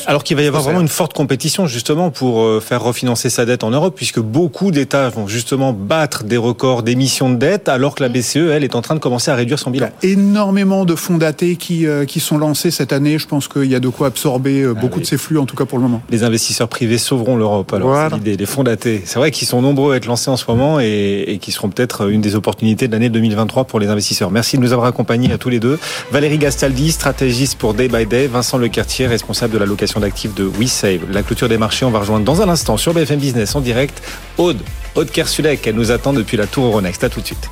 Alors 0.05 0.23
qu'il 0.23 0.38
va 0.38 0.43
y 0.43 0.47
avoir 0.47 0.63
vraiment 0.63 0.82
une 0.82 0.88
forte 0.88 1.13
compétition 1.13 1.67
justement 1.67 2.10
pour 2.12 2.62
faire 2.62 2.82
refinancer 2.82 3.29
sa 3.29 3.45
dette 3.45 3.63
en 3.63 3.71
Europe, 3.71 3.93
puisque 3.95 4.19
beaucoup 4.19 4.71
d'États 4.71 5.10
vont 5.10 5.27
justement 5.27 5.73
battre 5.73 6.23
des 6.23 6.38
records 6.38 6.84
d'émissions 6.84 7.29
de 7.29 7.36
dette, 7.36 7.69
alors 7.69 7.95
que 7.95 8.03
la 8.03 8.10
BCE, 8.10 8.38
elle, 8.51 8.63
est 8.63 8.75
en 8.75 8.82
train 8.82 8.95
de 8.95 8.99
commencer 8.99 9.32
à 9.32 9.36
réduire 9.36 9.60
son 9.60 9.71
bilan. 9.71 9.89
Il 10.03 10.10
y 10.10 10.12
a 10.12 10.15
énormément 10.15 10.86
de 10.86 10.95
fonds 10.95 11.17
datés 11.17 11.55
qui, 11.55 11.86
euh, 11.86 12.05
qui 12.05 12.19
sont 12.19 12.38
lancés 12.38 12.71
cette 12.71 12.93
année. 12.93 13.17
Je 13.17 13.27
pense 13.27 13.47
qu'il 13.47 13.65
y 13.65 13.75
a 13.75 13.79
de 13.79 13.89
quoi 13.89 14.08
absorber 14.08 14.62
euh, 14.62 14.73
ah 14.75 14.79
beaucoup 14.79 14.99
de 14.99 15.05
ces 15.10 15.17
flux, 15.17 15.38
en 15.38 15.45
tout 15.45 15.56
cas 15.56 15.65
pour 15.65 15.78
le 15.78 15.84
moment. 15.84 16.02
Les 16.10 16.24
investisseurs 16.24 16.67
privés 16.67 16.98
sauveront 16.98 17.36
l'Europe. 17.36 17.74
Alors, 17.74 17.95
c'est 18.10 18.15
l'idée. 18.15 18.38
Les 18.38 18.45
fonds 18.45 18.63
datés, 18.63 19.02
c'est 19.06 19.19
vrai 19.19 19.32
qu'ils 19.32 19.48
sont 19.48 19.62
nombreux 19.62 19.93
à 19.93 19.98
être 19.98 20.06
lancés 20.06 20.30
en 20.30 20.38
ce 20.38 20.45
moment 20.48 20.80
et, 20.80 21.24
et 21.28 21.38
qui 21.39 21.52
seront 21.52 21.69
peut-être 21.69 22.10
une 22.10 22.22
des 22.22 22.36
opportunités 22.36 22.88
de 22.88 22.93
l'année 22.93 23.10
2023 23.10 23.65
pour 23.65 23.80
les 23.80 23.88
investisseurs. 23.88 24.32
Merci 24.32 24.58
de 24.58 24.62
nous 24.62 24.74
avoir 24.74 24.88
accompagnés 24.88 25.32
à 25.32 25.38
tous 25.38 25.50
les 25.50 25.60
deux. 25.60 25.80
Valérie 26.12 26.38
Gastaldi, 26.38 26.91
stratégiste 26.91 27.58
pour 27.58 27.74
Day 27.74 27.88
by 27.88 28.06
Day. 28.06 28.28
Vincent 28.28 28.58
Lecartier, 28.58 29.08
responsable 29.08 29.54
de 29.54 29.60
la 29.60 29.65
location 29.65 30.00
d'actifs 30.00 30.36
de 30.36 30.43
WeSave. 30.43 31.12
La 31.12 31.24
clôture 31.24 31.50
des 31.50 31.58
marchés, 31.58 31.86
on 31.86 31.91
va 31.91 32.00
rejoindre 32.00 32.26
dans 32.26 32.41
un 32.41 32.50
instant 32.50 32.78
sur 32.78 32.93
BFM 32.93 33.20
Business 33.20 33.55
en 33.55 33.62
direct 33.62 34.01
Aude. 34.38 34.60
Aude 34.95 35.10
Kersulek, 35.10 35.66
elle 35.68 35.76
nous 35.76 35.91
attend 35.91 36.14
depuis 36.14 36.38
la 36.38 36.47
tour 36.47 36.66
Euronext. 36.66 37.03
À 37.03 37.10
tout 37.10 37.22
de 37.22 37.26
suite. 37.26 37.49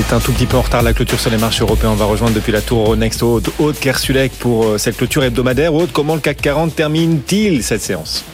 On 0.00 0.02
est 0.02 0.14
un 0.14 0.20
tout 0.20 0.32
petit 0.32 0.46
peu 0.46 0.56
en 0.56 0.62
retard 0.62 0.82
la 0.82 0.94
clôture 0.94 1.20
sur 1.20 1.30
les 1.30 1.36
marchés 1.36 1.60
européens. 1.60 1.90
On 1.90 1.94
va 1.94 2.06
rejoindre 2.06 2.34
depuis 2.34 2.52
la 2.52 2.62
tour 2.62 2.80
Euronext 2.86 3.22
Aude, 3.22 3.50
Aude 3.58 3.78
Kersulek 3.78 4.32
pour 4.32 4.64
euh, 4.64 4.78
cette 4.78 4.96
clôture 4.96 5.22
hebdomadaire. 5.22 5.74
Aude, 5.74 5.92
comment 5.92 6.14
le 6.14 6.22
CAC 6.22 6.40
40 6.40 6.74
termine-t-il 6.74 7.62
cette 7.62 7.82
séance? 7.82 8.24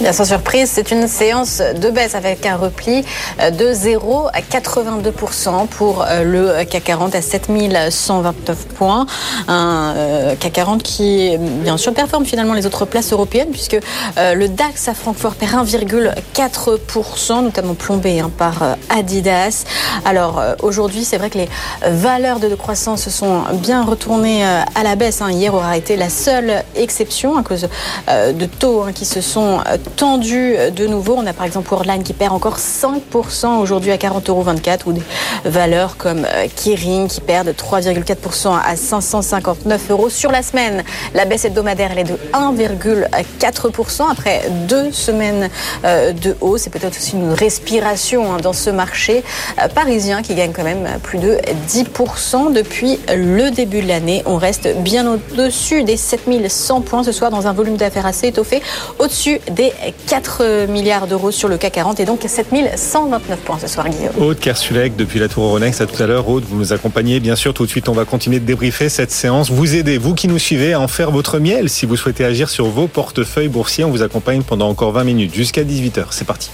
Bien 0.00 0.14
sans 0.14 0.24
surprise, 0.24 0.70
c'est 0.72 0.92
une 0.92 1.06
séance 1.06 1.60
de 1.60 1.90
baisse 1.90 2.14
avec 2.14 2.46
un 2.46 2.56
repli 2.56 3.04
euh, 3.38 3.50
de 3.50 3.70
0 3.74 4.28
à 4.32 4.40
82% 4.40 5.66
pour 5.66 6.06
euh, 6.08 6.24
le 6.24 6.64
CAC 6.64 6.84
40 6.84 7.14
à 7.14 7.20
7129 7.20 8.56
points. 8.68 9.04
Un 9.46 9.92
euh, 9.94 10.34
CAC 10.36 10.54
40 10.54 10.82
qui, 10.82 11.36
bien 11.38 11.76
sûr, 11.76 11.92
performe 11.92 12.24
finalement 12.24 12.54
les 12.54 12.64
autres 12.64 12.86
places 12.86 13.12
européennes 13.12 13.50
puisque 13.50 13.76
le 14.16 14.46
DAX 14.46 14.88
à 14.88 14.94
Francfort 14.94 15.34
perd 15.34 15.68
1,4%, 15.68 17.42
notamment 17.42 17.74
plombé 17.74 18.20
hein, 18.20 18.30
par 18.38 18.76
Adidas. 18.88 19.66
Alors 20.06 20.42
aujourd'hui, 20.62 21.04
c'est 21.04 21.18
vrai 21.18 21.28
que 21.28 21.36
les 21.36 21.48
valeurs 21.84 22.40
de 22.40 22.54
croissance 22.54 23.02
se 23.02 23.10
sont 23.10 23.42
bien 23.52 23.84
retournées 23.84 24.44
à 24.44 24.82
la 24.82 24.96
baisse. 24.96 25.20
Hein. 25.20 25.30
Hier 25.30 25.52
aura 25.52 25.76
été 25.76 25.96
la 25.96 26.08
seule 26.08 26.64
exception 26.74 27.36
à 27.36 27.42
cause 27.42 27.68
de 28.08 28.46
taux 28.46 28.82
hein, 28.82 28.92
qui 28.94 29.04
se 29.04 29.20
sont 29.20 29.60
tendu 29.96 30.54
de 30.74 30.86
nouveau. 30.86 31.14
On 31.16 31.26
a 31.26 31.32
par 31.32 31.46
exemple 31.46 31.68
Worldline 31.70 32.02
qui 32.02 32.12
perd 32.12 32.32
encore 32.32 32.58
5% 32.58 33.58
aujourd'hui 33.58 33.90
à 33.90 33.96
40,24 33.96 34.30
euros 34.30 34.44
ou 34.86 34.92
des 34.92 35.02
valeurs 35.44 35.96
comme 35.96 36.24
euh, 36.24 36.46
Kering 36.56 37.08
qui 37.08 37.20
perdent 37.20 37.50
3,4% 37.50 38.58
à 38.64 38.76
559 38.76 39.90
euros 39.90 40.08
sur 40.08 40.30
la 40.30 40.42
semaine. 40.42 40.82
La 41.14 41.24
baisse 41.24 41.44
hebdomadaire 41.44 41.90
elle 41.92 42.00
est 42.00 42.04
de 42.04 42.18
1,4% 42.32 44.10
après 44.10 44.42
deux 44.68 44.92
semaines 44.92 45.48
euh, 45.84 46.12
de 46.12 46.36
hausse. 46.40 46.62
C'est 46.62 46.70
peut-être 46.70 46.96
aussi 46.96 47.16
une 47.16 47.32
respiration 47.32 48.34
hein, 48.34 48.38
dans 48.42 48.52
ce 48.52 48.70
marché 48.70 49.24
euh, 49.62 49.68
parisien 49.68 50.22
qui 50.22 50.34
gagne 50.34 50.52
quand 50.52 50.64
même 50.64 50.88
plus 51.02 51.18
de 51.18 51.38
10% 51.68 52.52
depuis 52.52 52.98
le 53.08 53.50
début 53.50 53.82
de 53.82 53.88
l'année. 53.88 54.22
On 54.26 54.36
reste 54.36 54.68
bien 54.78 55.06
au-dessus 55.06 55.82
des 55.84 55.96
7100 55.96 56.82
points 56.82 57.04
ce 57.04 57.12
soir 57.12 57.30
dans 57.30 57.46
un 57.46 57.52
volume 57.52 57.76
d'affaires 57.76 58.06
assez 58.06 58.28
étoffé, 58.28 58.62
au-dessus 58.98 59.40
des 59.50 59.72
4 60.06 60.66
milliards 60.66 61.06
d'euros 61.06 61.30
sur 61.30 61.48
le 61.48 61.56
CAC 61.56 61.72
40 61.72 62.00
et 62.00 62.04
donc 62.04 62.20
7129 62.26 63.38
points 63.40 63.58
ce 63.60 63.66
soir, 63.66 63.88
Guillaume. 63.88 64.12
Aude 64.18 64.38
Kersulek, 64.38 64.96
depuis 64.96 65.18
la 65.18 65.28
Tour 65.28 65.44
Euronext, 65.44 65.80
à 65.80 65.86
tout 65.86 66.02
à 66.02 66.06
l'heure. 66.06 66.28
Aude, 66.28 66.44
vous 66.44 66.56
nous 66.56 66.72
accompagnez. 66.72 67.20
Bien 67.20 67.36
sûr, 67.36 67.54
tout 67.54 67.64
de 67.64 67.70
suite, 67.70 67.88
on 67.88 67.92
va 67.92 68.04
continuer 68.04 68.40
de 68.40 68.44
débriefer 68.44 68.88
cette 68.88 69.10
séance. 69.10 69.50
Vous 69.50 69.76
aidez, 69.76 69.98
vous 69.98 70.14
qui 70.14 70.28
nous 70.28 70.38
suivez, 70.38 70.72
à 70.72 70.80
en 70.80 70.88
faire 70.88 71.10
votre 71.10 71.38
miel. 71.38 71.68
Si 71.68 71.86
vous 71.86 71.96
souhaitez 71.96 72.24
agir 72.24 72.50
sur 72.50 72.66
vos 72.66 72.88
portefeuilles 72.88 73.48
boursiers, 73.48 73.84
on 73.84 73.90
vous 73.90 74.02
accompagne 74.02 74.42
pendant 74.42 74.68
encore 74.68 74.92
20 74.92 75.04
minutes, 75.04 75.34
jusqu'à 75.34 75.64
18h. 75.64 76.06
C'est 76.10 76.26
parti. 76.26 76.50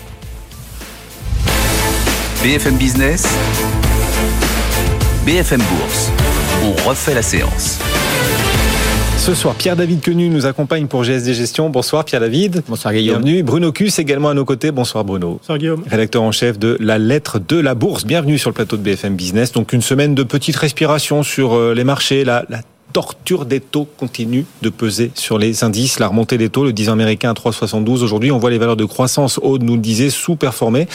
BFM 2.43 2.77
Business, 2.77 3.25
BFM 5.25 5.61
Bourse. 5.61 6.11
On 6.65 6.89
refait 6.89 7.15
la 7.15 7.23
séance. 7.23 7.79
Ce 9.27 9.35
soir, 9.35 9.57
Pierre-David 9.57 10.03
Quenu 10.03 10.29
nous 10.29 10.47
accompagne 10.47 10.87
pour 10.87 11.03
GSD 11.03 11.35
Gestion. 11.35 11.69
Bonsoir 11.69 12.05
Pierre-David. 12.05 12.63
Bonsoir 12.69 12.95
Guillaume. 12.95 13.25
Bienvenue. 13.25 13.43
Bruno 13.43 13.73
Cus 13.73 13.91
également 13.99 14.29
à 14.29 14.35
nos 14.35 14.45
côtés. 14.45 14.71
Bonsoir 14.71 15.05
Bruno. 15.05 15.39
Bonsoir 15.41 15.59
Guillaume. 15.59 15.83
Rédacteur 15.85 16.23
en 16.23 16.31
chef 16.31 16.61
de 16.61 16.77
La 16.79 16.97
Lettre 16.99 17.41
de 17.41 17.59
la 17.59 17.75
Bourse. 17.75 18.07
Bienvenue 18.07 18.39
sur 18.39 18.51
le 18.51 18.55
plateau 18.55 18.77
de 18.77 18.83
BFM 18.83 19.17
Business. 19.17 19.51
Donc 19.51 19.73
une 19.73 19.83
semaine 19.83 20.15
de 20.15 20.23
petite 20.23 20.55
respiration 20.55 21.25
sur 21.25 21.55
euh, 21.55 21.75
les 21.75 21.83
marchés, 21.83 22.25
la, 22.25 22.45
la 22.49 22.61
torture 22.97 23.45
des 23.45 23.61
taux 23.61 23.87
continue 23.99 24.47
de 24.63 24.71
peser 24.71 25.11
sur 25.15 25.37
les 25.37 25.65
indices. 25.65 25.99
La 25.99 26.09
remontée 26.09 26.39
des 26.39 26.49
taux, 26.49 26.65
le 26.65 26.73
10 26.73 26.89
américain 26.89 27.29
à 27.29 27.35
3,72. 27.35 28.03
Aujourd'hui, 28.03 28.33
on 28.33 28.39
voit 28.39 28.49
les 28.49 28.57
valeurs 28.57 28.79
de 28.79 28.87
croissance, 28.87 29.39
Aude 29.43 29.63
nous 29.65 29.75
le 29.75 29.83
disait, 29.83 30.09
sous-performées. 30.09 30.89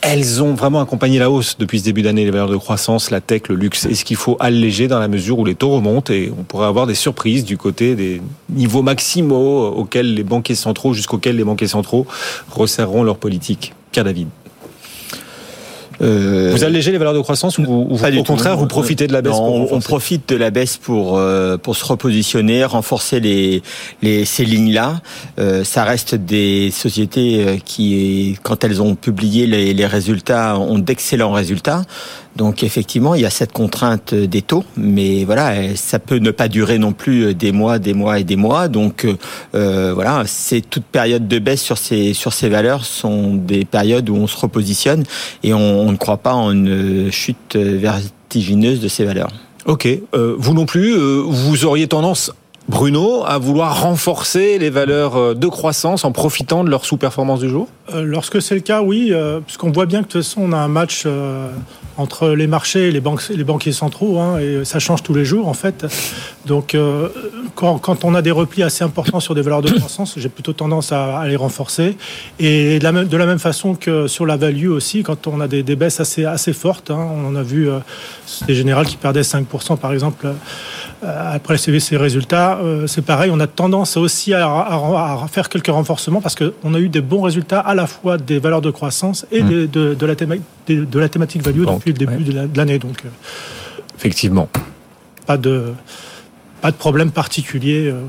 Elles 0.00 0.40
ont 0.40 0.54
vraiment 0.54 0.80
accompagné 0.80 1.18
la 1.18 1.32
hausse 1.32 1.56
depuis 1.58 1.80
ce 1.80 1.84
début 1.84 2.02
d'année, 2.02 2.24
les 2.24 2.30
valeurs 2.30 2.48
de 2.48 2.56
croissance, 2.56 3.10
la 3.10 3.20
tech, 3.20 3.48
le 3.48 3.56
luxe. 3.56 3.86
Est-ce 3.86 4.04
qu'il 4.04 4.14
faut 4.14 4.36
alléger 4.38 4.86
dans 4.86 5.00
la 5.00 5.08
mesure 5.08 5.40
où 5.40 5.44
les 5.44 5.56
taux 5.56 5.70
remontent 5.70 6.12
et 6.12 6.30
on 6.38 6.44
pourrait 6.44 6.68
avoir 6.68 6.86
des 6.86 6.94
surprises 6.94 7.44
du 7.44 7.56
côté 7.56 7.96
des 7.96 8.22
niveaux 8.50 8.82
maximaux 8.82 9.66
auxquels 9.66 10.14
les 10.14 10.22
banquiers 10.22 10.54
centraux, 10.54 10.94
jusqu'auxquels 10.94 11.34
les 11.34 11.42
banquiers 11.42 11.66
centraux 11.66 12.06
resserreront 12.52 13.02
leur 13.02 13.16
politique? 13.16 13.74
Pierre 13.90 14.04
David. 14.04 14.28
Euh, 16.00 16.50
vous 16.52 16.64
allégez 16.64 16.92
les 16.92 16.98
valeurs 16.98 17.14
de 17.14 17.20
croissance 17.20 17.58
ou, 17.58 17.64
au 17.64 18.22
contraire 18.22 18.56
vous 18.56 18.66
profitez 18.66 19.06
de 19.06 19.12
la 19.12 19.22
baisse 19.22 19.34
On 19.34 19.80
profite 19.80 20.28
de 20.28 20.36
la 20.36 20.50
baisse 20.50 20.76
pour 20.76 21.18
euh, 21.18 21.56
pour 21.56 21.76
se 21.76 21.84
repositionner, 21.84 22.64
renforcer 22.64 23.20
les, 23.20 23.62
les 24.02 24.24
ces 24.24 24.44
lignes 24.44 24.72
là. 24.72 25.00
Euh, 25.38 25.64
ça 25.64 25.84
reste 25.84 26.14
des 26.14 26.70
sociétés 26.70 27.60
qui, 27.64 28.38
quand 28.42 28.64
elles 28.64 28.80
ont 28.80 28.94
publié 28.94 29.46
les, 29.46 29.74
les 29.74 29.86
résultats, 29.86 30.58
ont 30.58 30.78
d'excellents 30.78 31.32
résultats. 31.32 31.82
Donc 32.38 32.62
effectivement, 32.62 33.16
il 33.16 33.22
y 33.22 33.26
a 33.26 33.30
cette 33.30 33.52
contrainte 33.52 34.14
des 34.14 34.42
taux, 34.42 34.64
mais 34.76 35.24
voilà, 35.24 35.74
ça 35.74 35.98
peut 35.98 36.18
ne 36.18 36.30
pas 36.30 36.46
durer 36.46 36.78
non 36.78 36.92
plus 36.92 37.34
des 37.34 37.50
mois, 37.50 37.80
des 37.80 37.94
mois 37.94 38.20
et 38.20 38.24
des 38.24 38.36
mois. 38.36 38.68
Donc 38.68 39.06
euh, 39.56 39.92
voilà, 39.92 40.22
c'est 40.24 40.60
toute 40.60 40.84
période 40.84 41.26
de 41.26 41.40
baisse 41.40 41.60
sur 41.60 41.76
ces 41.76 42.14
sur 42.14 42.32
ces 42.32 42.48
valeurs 42.48 42.84
sont 42.84 43.34
des 43.34 43.64
périodes 43.64 44.08
où 44.08 44.14
on 44.14 44.28
se 44.28 44.36
repositionne 44.36 45.02
et 45.42 45.52
on, 45.52 45.90
ne 45.90 45.96
croit 45.96 46.18
pas 46.18 46.34
en 46.34 46.52
une 46.52 47.10
chute 47.10 47.56
vertigineuse 47.56 48.78
de 48.78 48.86
ces 48.86 49.04
valeurs. 49.04 49.30
Ok, 49.66 49.86
euh, 50.14 50.34
vous 50.38 50.54
non 50.54 50.64
plus, 50.64 50.94
euh, 50.94 51.20
vous 51.26 51.64
auriez 51.64 51.88
tendance 51.88 52.32
Bruno, 52.68 53.24
à 53.24 53.38
vouloir 53.38 53.82
renforcer 53.82 54.58
les 54.58 54.68
valeurs 54.68 55.16
euh, 55.16 55.34
de 55.34 55.46
croissance 55.46 56.04
en 56.04 56.12
profitant 56.12 56.64
de 56.64 56.70
leur 56.70 56.84
sous-performance 56.84 57.40
du 57.40 57.48
jour? 57.48 57.66
Euh, 57.94 58.02
Lorsque 58.02 58.42
c'est 58.42 58.54
le 58.54 58.60
cas, 58.60 58.82
oui, 58.82 59.08
euh, 59.10 59.40
puisqu'on 59.40 59.72
voit 59.72 59.86
bien 59.86 60.02
que 60.02 60.08
de 60.08 60.12
toute 60.12 60.22
façon, 60.22 60.42
on 60.44 60.52
a 60.52 60.58
un 60.58 60.68
match 60.68 61.06
entre 61.96 62.28
les 62.28 62.46
marchés 62.46 62.88
et 62.88 62.90
les, 62.92 63.00
banques, 63.00 63.26
les 63.30 63.42
banquiers 63.42 63.72
centraux, 63.72 64.18
hein, 64.20 64.38
et 64.38 64.66
ça 64.66 64.78
change 64.78 65.02
tous 65.02 65.14
les 65.14 65.24
jours, 65.24 65.48
en 65.48 65.54
fait. 65.54 65.86
Donc, 66.44 66.76
quand, 67.54 68.04
on 68.04 68.14
a 68.14 68.22
des 68.22 68.30
replis 68.30 68.62
assez 68.62 68.84
importants 68.84 69.20
sur 69.20 69.34
des 69.34 69.42
valeurs 69.42 69.62
de 69.62 69.70
croissance, 69.70 70.14
j'ai 70.16 70.28
plutôt 70.28 70.52
tendance 70.52 70.92
à, 70.92 71.26
les 71.26 71.36
renforcer. 71.36 71.96
Et 72.38 72.78
de 72.78 72.84
la, 72.84 72.92
même, 72.92 73.08
de 73.08 73.16
la, 73.16 73.26
même, 73.26 73.40
façon 73.40 73.74
que 73.74 74.06
sur 74.06 74.26
la 74.26 74.36
value 74.36 74.68
aussi, 74.68 75.02
quand 75.02 75.26
on 75.26 75.40
a 75.40 75.48
des, 75.48 75.62
baisses 75.62 76.00
assez, 76.00 76.24
assez 76.24 76.52
fortes, 76.52 76.90
hein, 76.90 77.08
on 77.16 77.26
en 77.26 77.34
a 77.34 77.42
vu 77.42 77.68
des 78.46 78.54
générales 78.54 78.86
qui 78.86 78.96
perdaient 78.96 79.22
5%, 79.22 79.76
par 79.78 79.92
exemple, 79.92 80.28
après 81.02 81.58
ces 81.58 81.96
résultats, 81.96 82.58
euh, 82.58 82.86
c'est 82.86 83.02
pareil, 83.02 83.30
on 83.32 83.38
a 83.38 83.46
tendance 83.46 83.96
aussi 83.96 84.34
à, 84.34 85.26
faire 85.30 85.48
quelques 85.48 85.68
renforcements 85.68 86.20
parce 86.20 86.34
qu'on 86.34 86.74
a 86.74 86.78
eu 86.78 86.88
des 86.88 87.00
bons 87.00 87.22
résultats 87.22 87.60
à 87.60 87.74
la 87.74 87.86
fois 87.86 88.18
des 88.18 88.38
valeurs 88.38 88.62
de 88.62 88.70
croissance 88.70 89.26
et 89.30 89.42
mmh. 89.42 89.66
de, 89.68 90.06
la 90.06 90.14
de, 90.16 90.98
la 90.98 91.08
thématique 91.08 91.42
value 91.42 91.64
depuis 91.64 91.92
le 91.92 91.98
début 91.98 92.24
de 92.24 92.56
l'année. 92.56 92.78
Donc, 92.78 93.04
euh, 93.04 93.08
effectivement, 93.96 94.48
pas 95.26 95.36
de 95.36 95.72
pas 96.60 96.70
de 96.72 96.76
problème 96.76 97.10
particulier 97.10 97.88
euh, 97.88 98.02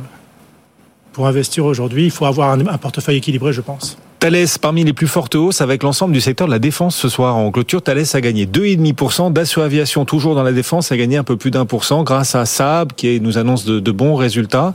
pour 1.14 1.28
investir 1.28 1.66
aujourd'hui. 1.66 2.06
Il 2.06 2.12
faut 2.12 2.26
avoir 2.26 2.52
un, 2.52 2.78
portefeuille 2.78 3.18
équilibré, 3.18 3.54
je 3.54 3.62
pense. 3.62 3.98
Thales 4.20 4.48
parmi 4.62 4.84
les 4.84 4.92
plus 4.92 5.08
fortes 5.08 5.36
hausses 5.36 5.62
avec 5.62 5.82
l'ensemble 5.82 6.14
du 6.14 6.20
secteur 6.20 6.46
de 6.48 6.52
la 6.52 6.60
défense 6.60 6.96
ce 6.96 7.08
soir. 7.08 7.38
En 7.38 7.52
clôture, 7.52 7.82
Thales 7.82 8.04
a 8.14 8.22
gagné 8.22 8.46
2,5%. 8.46 9.32
Dassault 9.32 9.62
Aviation, 9.62 10.04
toujours 10.04 10.36
dans 10.36 10.44
la 10.44 10.52
défense, 10.52 10.92
a 10.92 10.98
gagné 10.98 11.16
un 11.16 11.24
peu 11.24 11.38
plus 11.38 11.52
d'un 11.52 11.66
pour 11.66 11.86
cent 11.86 12.04
grâce 12.04 12.36
à 12.36 12.46
Saab 12.46 12.92
qui 12.94 13.22
nous 13.22 13.38
annonce 13.38 13.64
de, 13.64 13.80
de 13.80 13.92
bons 13.92 14.16
résultats. 14.16 14.74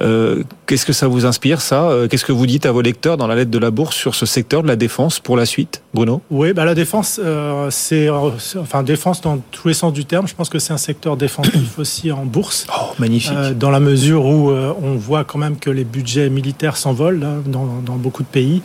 Euh, 0.00 0.42
Qu'est-ce 0.66 0.84
que 0.84 0.92
ça 0.92 1.06
vous 1.06 1.26
inspire 1.26 1.60
ça? 1.60 1.84
Euh, 1.84 2.08
Qu'est-ce 2.08 2.24
que 2.24 2.32
vous 2.32 2.46
dites 2.46 2.66
à 2.66 2.72
vos 2.72 2.80
lecteurs 2.80 3.16
dans 3.16 3.28
la 3.28 3.36
lettre 3.36 3.52
de 3.52 3.58
la 3.58 3.70
bourse 3.70 3.94
sur 3.94 4.16
ce 4.16 4.26
secteur 4.26 4.64
de 4.64 4.68
la 4.68 4.74
défense 4.74 5.20
pour 5.20 5.36
la 5.36 5.46
suite? 5.46 5.82
Bruno? 5.94 6.22
Oui, 6.28 6.52
bah 6.52 6.64
la 6.64 6.74
défense, 6.74 7.20
euh, 7.22 7.68
c'est 7.70 8.10
enfin 8.10 8.82
défense 8.82 9.20
dans 9.20 9.38
tous 9.52 9.68
les 9.68 9.74
sens 9.74 9.92
du 9.92 10.04
terme. 10.04 10.26
Je 10.26 10.34
pense 10.34 10.48
que 10.48 10.58
c'est 10.58 10.72
un 10.72 10.78
secteur 10.78 11.16
défensif 11.16 11.78
aussi 11.78 12.10
en 12.10 12.24
bourse. 12.24 12.66
Oh, 12.68 12.86
magnifique. 12.98 13.32
Euh, 13.36 13.54
dans 13.54 13.70
la 13.70 13.78
mesure 13.78 14.26
où 14.26 14.50
on 14.50 14.96
voit 14.96 15.22
quand 15.22 15.38
même 15.38 15.56
que 15.56 15.70
les 15.70 15.84
budgets 15.84 16.30
militaires 16.30 16.76
s'envolent 16.76 17.20
dans, 17.46 17.80
dans, 17.84 17.96
beaucoup 17.96 18.24
de 18.24 18.28
pays. 18.28 18.60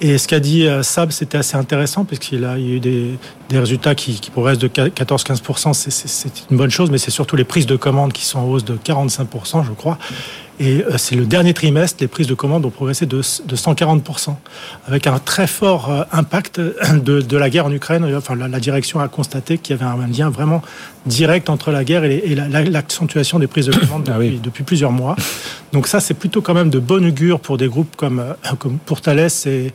Et 0.00 0.18
ce 0.18 0.28
qu'a 0.28 0.40
dit 0.40 0.66
Sab, 0.82 1.10
c'était 1.10 1.38
assez 1.38 1.56
intéressant 1.56 2.04
puisqu'il 2.04 2.44
a, 2.44 2.58
il 2.58 2.68
y 2.68 2.72
a 2.72 2.74
eu 2.76 2.80
des, 2.80 3.18
des 3.48 3.58
résultats 3.58 3.94
qui, 3.94 4.20
qui 4.20 4.30
progressent 4.30 4.58
de 4.58 4.68
14-15%. 4.68 5.72
C'est 5.72 6.50
une 6.50 6.56
bonne 6.56 6.70
chose, 6.70 6.90
mais 6.90 6.98
c'est 6.98 7.10
surtout 7.10 7.36
les 7.36 7.44
prises 7.44 7.66
de 7.66 7.76
commandes 7.76 8.12
qui 8.12 8.24
sont 8.24 8.38
en 8.38 8.44
hausse 8.44 8.64
de 8.64 8.76
45%, 8.76 9.64
je 9.64 9.72
crois. 9.72 9.98
Et 10.60 10.84
euh, 10.84 10.98
c'est 10.98 11.16
le 11.16 11.24
dernier 11.24 11.52
trimestre, 11.52 11.98
les 12.00 12.08
prises 12.08 12.26
de 12.26 12.34
commandes 12.34 12.64
ont 12.64 12.70
progressé 12.70 13.06
de, 13.06 13.16
de 13.16 13.56
140%, 13.56 14.36
avec 14.86 15.06
un 15.06 15.18
très 15.18 15.46
fort 15.46 15.90
euh, 15.90 16.02
impact 16.12 16.60
de, 16.60 17.20
de 17.20 17.36
la 17.36 17.50
guerre 17.50 17.66
en 17.66 17.72
Ukraine. 17.72 18.04
Enfin, 18.16 18.36
la, 18.36 18.48
la 18.48 18.60
direction 18.60 19.00
a 19.00 19.08
constaté 19.08 19.58
qu'il 19.58 19.76
y 19.76 19.80
avait 19.80 19.90
un 19.90 20.06
lien 20.06 20.30
vraiment 20.30 20.62
direct 21.06 21.50
entre 21.50 21.70
la 21.70 21.84
guerre 21.84 22.04
et, 22.04 22.22
et 22.24 22.34
l'accentuation 22.34 23.38
des 23.38 23.46
prises 23.46 23.66
de 23.66 23.72
commandes 23.72 24.04
depuis, 24.04 24.12
ah 24.14 24.18
oui. 24.18 24.40
depuis, 24.42 24.64
plusieurs 24.64 24.92
mois. 24.92 25.16
Donc 25.72 25.86
ça, 25.86 26.00
c'est 26.00 26.14
plutôt 26.14 26.40
quand 26.40 26.54
même 26.54 26.70
de 26.70 26.78
bon 26.78 27.04
augure 27.04 27.40
pour 27.40 27.56
des 27.56 27.68
groupes 27.68 27.96
comme, 27.96 28.20
euh, 28.20 28.34
comme 28.58 28.78
pour 28.78 29.00
Thales 29.00 29.28
et 29.46 29.72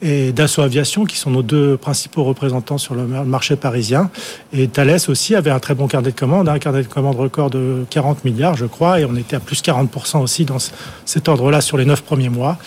et 0.00 0.32
Dassault 0.32 0.62
Aviation, 0.62 1.04
qui 1.04 1.16
sont 1.16 1.30
nos 1.30 1.42
deux 1.42 1.76
principaux 1.76 2.24
représentants 2.24 2.78
sur 2.78 2.94
le 2.94 3.06
marché 3.06 3.56
parisien. 3.56 4.10
Et 4.52 4.68
Thales 4.68 4.98
aussi 5.08 5.34
avait 5.34 5.50
un 5.50 5.58
très 5.58 5.74
bon 5.74 5.88
carnet 5.88 6.10
de 6.10 6.16
commandes, 6.16 6.48
un 6.48 6.58
carnet 6.58 6.82
de 6.82 6.88
commandes 6.88 7.16
record 7.16 7.50
de 7.50 7.84
40 7.90 8.24
milliards, 8.24 8.56
je 8.56 8.66
crois, 8.66 9.00
et 9.00 9.04
on 9.04 9.16
était 9.16 9.36
à 9.36 9.40
plus 9.40 9.62
40% 9.62 10.20
aussi 10.22 10.44
dans 10.44 10.58
cet 11.04 11.28
ordre-là 11.28 11.60
sur 11.60 11.76
les 11.76 11.84
neuf 11.84 12.02
premiers 12.02 12.28
mois. 12.28 12.58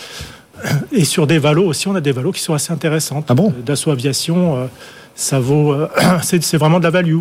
Et 0.92 1.04
sur 1.04 1.26
des 1.26 1.38
valos 1.38 1.66
aussi, 1.66 1.88
on 1.88 1.94
a 1.94 2.00
des 2.00 2.12
valos 2.12 2.32
qui 2.32 2.40
sont 2.40 2.54
assez 2.54 2.72
intéressantes. 2.72 3.26
Ah 3.28 3.34
bon? 3.34 3.50
Euh, 3.50 3.62
Dassault 3.62 3.90
Aviation, 3.90 4.56
euh, 4.56 4.66
ça 5.14 5.40
vaut, 5.40 5.72
euh, 5.72 5.88
c'est 6.22 6.56
vraiment 6.56 6.78
de 6.78 6.84
la 6.84 6.90
value. 6.90 7.20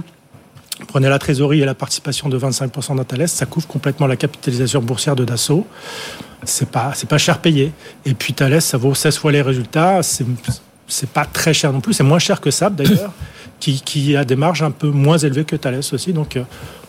Prenez 0.87 1.09
la 1.09 1.19
trésorerie 1.19 1.61
et 1.61 1.65
la 1.65 1.75
participation 1.75 2.29
de 2.29 2.37
25% 2.37 2.95
dans 2.95 3.03
Thales, 3.03 3.27
ça 3.27 3.45
couvre 3.45 3.67
complètement 3.67 4.07
la 4.07 4.15
capitalisation 4.15 4.81
boursière 4.81 5.15
de 5.15 5.25
Dassault 5.25 5.67
c'est 6.43 6.69
pas 6.69 6.91
c'est 6.95 7.09
pas 7.09 7.17
cher 7.17 7.39
payé. 7.39 7.71
Et 8.05 8.13
puis 8.13 8.33
Thales, 8.33 8.61
ça 8.61 8.77
vaut 8.77 8.93
16 8.93 9.17
fois 9.17 9.31
les 9.31 9.41
résultats. 9.41 10.03
C'est 10.03 10.25
c'est 10.87 11.09
pas 11.09 11.25
très 11.25 11.53
cher 11.53 11.71
non 11.71 11.81
plus. 11.81 11.93
C'est 11.93 12.03
moins 12.03 12.19
cher 12.19 12.41
que 12.41 12.51
Saab 12.51 12.75
d'ailleurs, 12.75 13.11
qui, 13.59 13.81
qui 13.81 14.15
a 14.15 14.25
des 14.25 14.35
marges 14.35 14.61
un 14.63 14.71
peu 14.71 14.89
moins 14.89 15.17
élevées 15.17 15.45
que 15.45 15.55
Thales 15.55 15.81
aussi. 15.93 16.13
Donc 16.13 16.35
euh, 16.35 16.43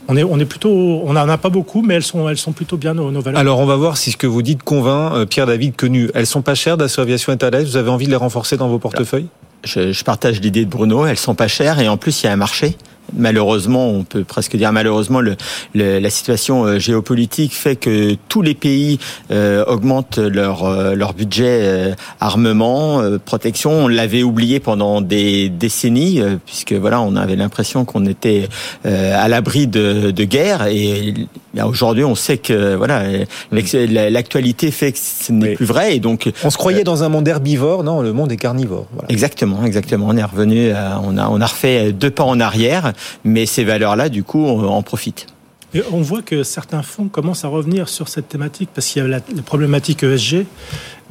on 0.08 0.16
est, 0.16 0.24
on 0.24 0.38
est 0.40 0.44
plutôt, 0.44 1.02
on 1.04 1.12
n'en 1.12 1.28
a 1.28 1.38
pas 1.38 1.50
beaucoup, 1.50 1.82
mais 1.82 1.94
elles 1.94 2.02
sont, 2.02 2.28
elles 2.28 2.38
sont 2.38 2.52
plutôt 2.52 2.76
bien 2.76 2.94
nos, 2.94 3.12
nos 3.12 3.20
valeurs. 3.20 3.40
Alors 3.40 3.60
on 3.60 3.66
va 3.66 3.76
voir 3.76 3.96
si 3.96 4.10
ce 4.10 4.16
que 4.16 4.26
vous 4.26 4.42
dites 4.42 4.62
convainc 4.62 5.12
euh, 5.14 5.26
Pierre-David 5.26 5.76
Quenu. 5.76 6.10
Elles 6.14 6.26
sont 6.26 6.42
pas 6.42 6.54
chères 6.54 6.76
Dassault 6.76 7.02
Aviation 7.02 7.32
et 7.32 7.38
Thales? 7.38 7.64
Vous 7.64 7.76
avez 7.76 7.90
envie 7.90 8.06
de 8.06 8.10
les 8.10 8.16
renforcer 8.16 8.56
dans 8.56 8.68
vos 8.68 8.78
portefeuilles? 8.78 9.28
Je, 9.64 9.92
je 9.92 10.04
partage 10.04 10.40
l'idée 10.40 10.64
de 10.64 10.70
Bruno. 10.70 11.06
Elles 11.06 11.18
sont 11.18 11.36
pas 11.36 11.46
chères 11.46 11.78
et 11.78 11.88
en 11.88 11.96
plus 11.96 12.22
il 12.22 12.26
y 12.26 12.28
a 12.28 12.32
un 12.32 12.36
marché 12.36 12.76
malheureusement, 13.16 13.88
on 13.88 14.04
peut 14.04 14.24
presque 14.24 14.56
dire 14.56 14.72
malheureusement, 14.72 15.20
le, 15.20 15.36
le, 15.74 15.98
la 15.98 16.10
situation 16.10 16.64
euh, 16.64 16.78
géopolitique 16.78 17.54
fait 17.54 17.76
que 17.76 18.16
tous 18.28 18.42
les 18.42 18.54
pays 18.54 18.98
euh, 19.30 19.64
augmentent 19.66 20.18
leur, 20.18 20.64
euh, 20.64 20.94
leur 20.94 21.14
budget 21.14 21.60
euh, 21.62 21.94
armement, 22.20 23.00
euh, 23.00 23.18
protection. 23.18 23.72
On 23.84 23.88
l'avait 23.88 24.22
oublié 24.22 24.60
pendant 24.60 25.00
des 25.00 25.48
décennies, 25.48 26.20
puisque 26.46 26.72
voilà, 26.72 27.00
on 27.00 27.16
avait 27.16 27.36
l'impression 27.36 27.84
qu'on 27.84 28.06
était 28.06 28.48
à 28.84 29.28
l'abri 29.28 29.66
de, 29.66 30.10
de, 30.10 30.24
guerre. 30.24 30.66
Et 30.66 31.14
aujourd'hui, 31.62 32.04
on 32.04 32.14
sait 32.14 32.38
que 32.38 32.74
voilà, 32.74 33.02
l'actualité 33.50 34.70
fait 34.70 34.92
que 34.92 34.98
ce 34.98 35.32
n'est 35.32 35.50
oui. 35.50 35.54
plus 35.54 35.66
vrai. 35.66 35.96
Et 35.96 36.00
donc, 36.00 36.30
on 36.44 36.50
se 36.50 36.56
croyait 36.56 36.84
dans 36.84 37.02
un 37.02 37.08
monde 37.08 37.26
herbivore, 37.26 37.84
non 37.84 38.02
Le 38.02 38.12
monde 38.12 38.32
est 38.32 38.36
carnivore. 38.36 38.86
Voilà. 38.92 39.10
Exactement, 39.10 39.64
exactement. 39.64 40.06
On 40.08 40.16
est 40.16 40.24
revenu, 40.24 40.72
on 41.04 41.16
a 41.18 41.28
on 41.28 41.40
a 41.40 41.46
refait 41.46 41.92
deux 41.92 42.10
pas 42.10 42.24
en 42.24 42.40
arrière 42.40 42.91
mais 43.24 43.46
ces 43.46 43.64
valeurs-là, 43.64 44.08
du 44.08 44.24
coup, 44.24 44.44
en 44.46 44.82
profite. 44.82 45.26
Et 45.74 45.82
on 45.90 46.02
voit 46.02 46.20
que 46.20 46.42
certains 46.42 46.82
fonds 46.82 47.08
commencent 47.08 47.44
à 47.44 47.48
revenir 47.48 47.88
sur 47.88 48.08
cette 48.08 48.28
thématique 48.28 48.68
parce 48.74 48.88
qu'il 48.88 49.02
y 49.02 49.04
a 49.04 49.08
la, 49.08 49.20
problématique 49.20 50.02
ESG. 50.02 50.44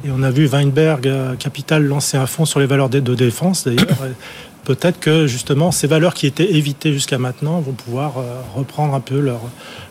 Et 0.04 0.10
on 0.10 0.22
a 0.22 0.30
vu 0.30 0.46
Weinberg 0.46 1.06
euh, 1.06 1.34
Capital 1.34 1.84
lancer 1.84 2.16
un 2.16 2.26
fonds 2.26 2.44
sur 2.44 2.60
les 2.60 2.66
valeurs 2.66 2.88
de 2.88 3.14
défense, 3.14 3.64
d'ailleurs. 3.64 3.88
Peut-être 4.64 5.00
que 5.00 5.26
justement 5.26 5.72
ces 5.72 5.86
valeurs 5.86 6.14
qui 6.14 6.26
étaient 6.26 6.52
évitées 6.52 6.92
jusqu'à 6.92 7.18
maintenant 7.18 7.60
vont 7.60 7.72
pouvoir 7.72 8.18
euh, 8.18 8.22
reprendre 8.54 8.94
un 8.94 9.00
peu 9.00 9.18
leur, 9.18 9.40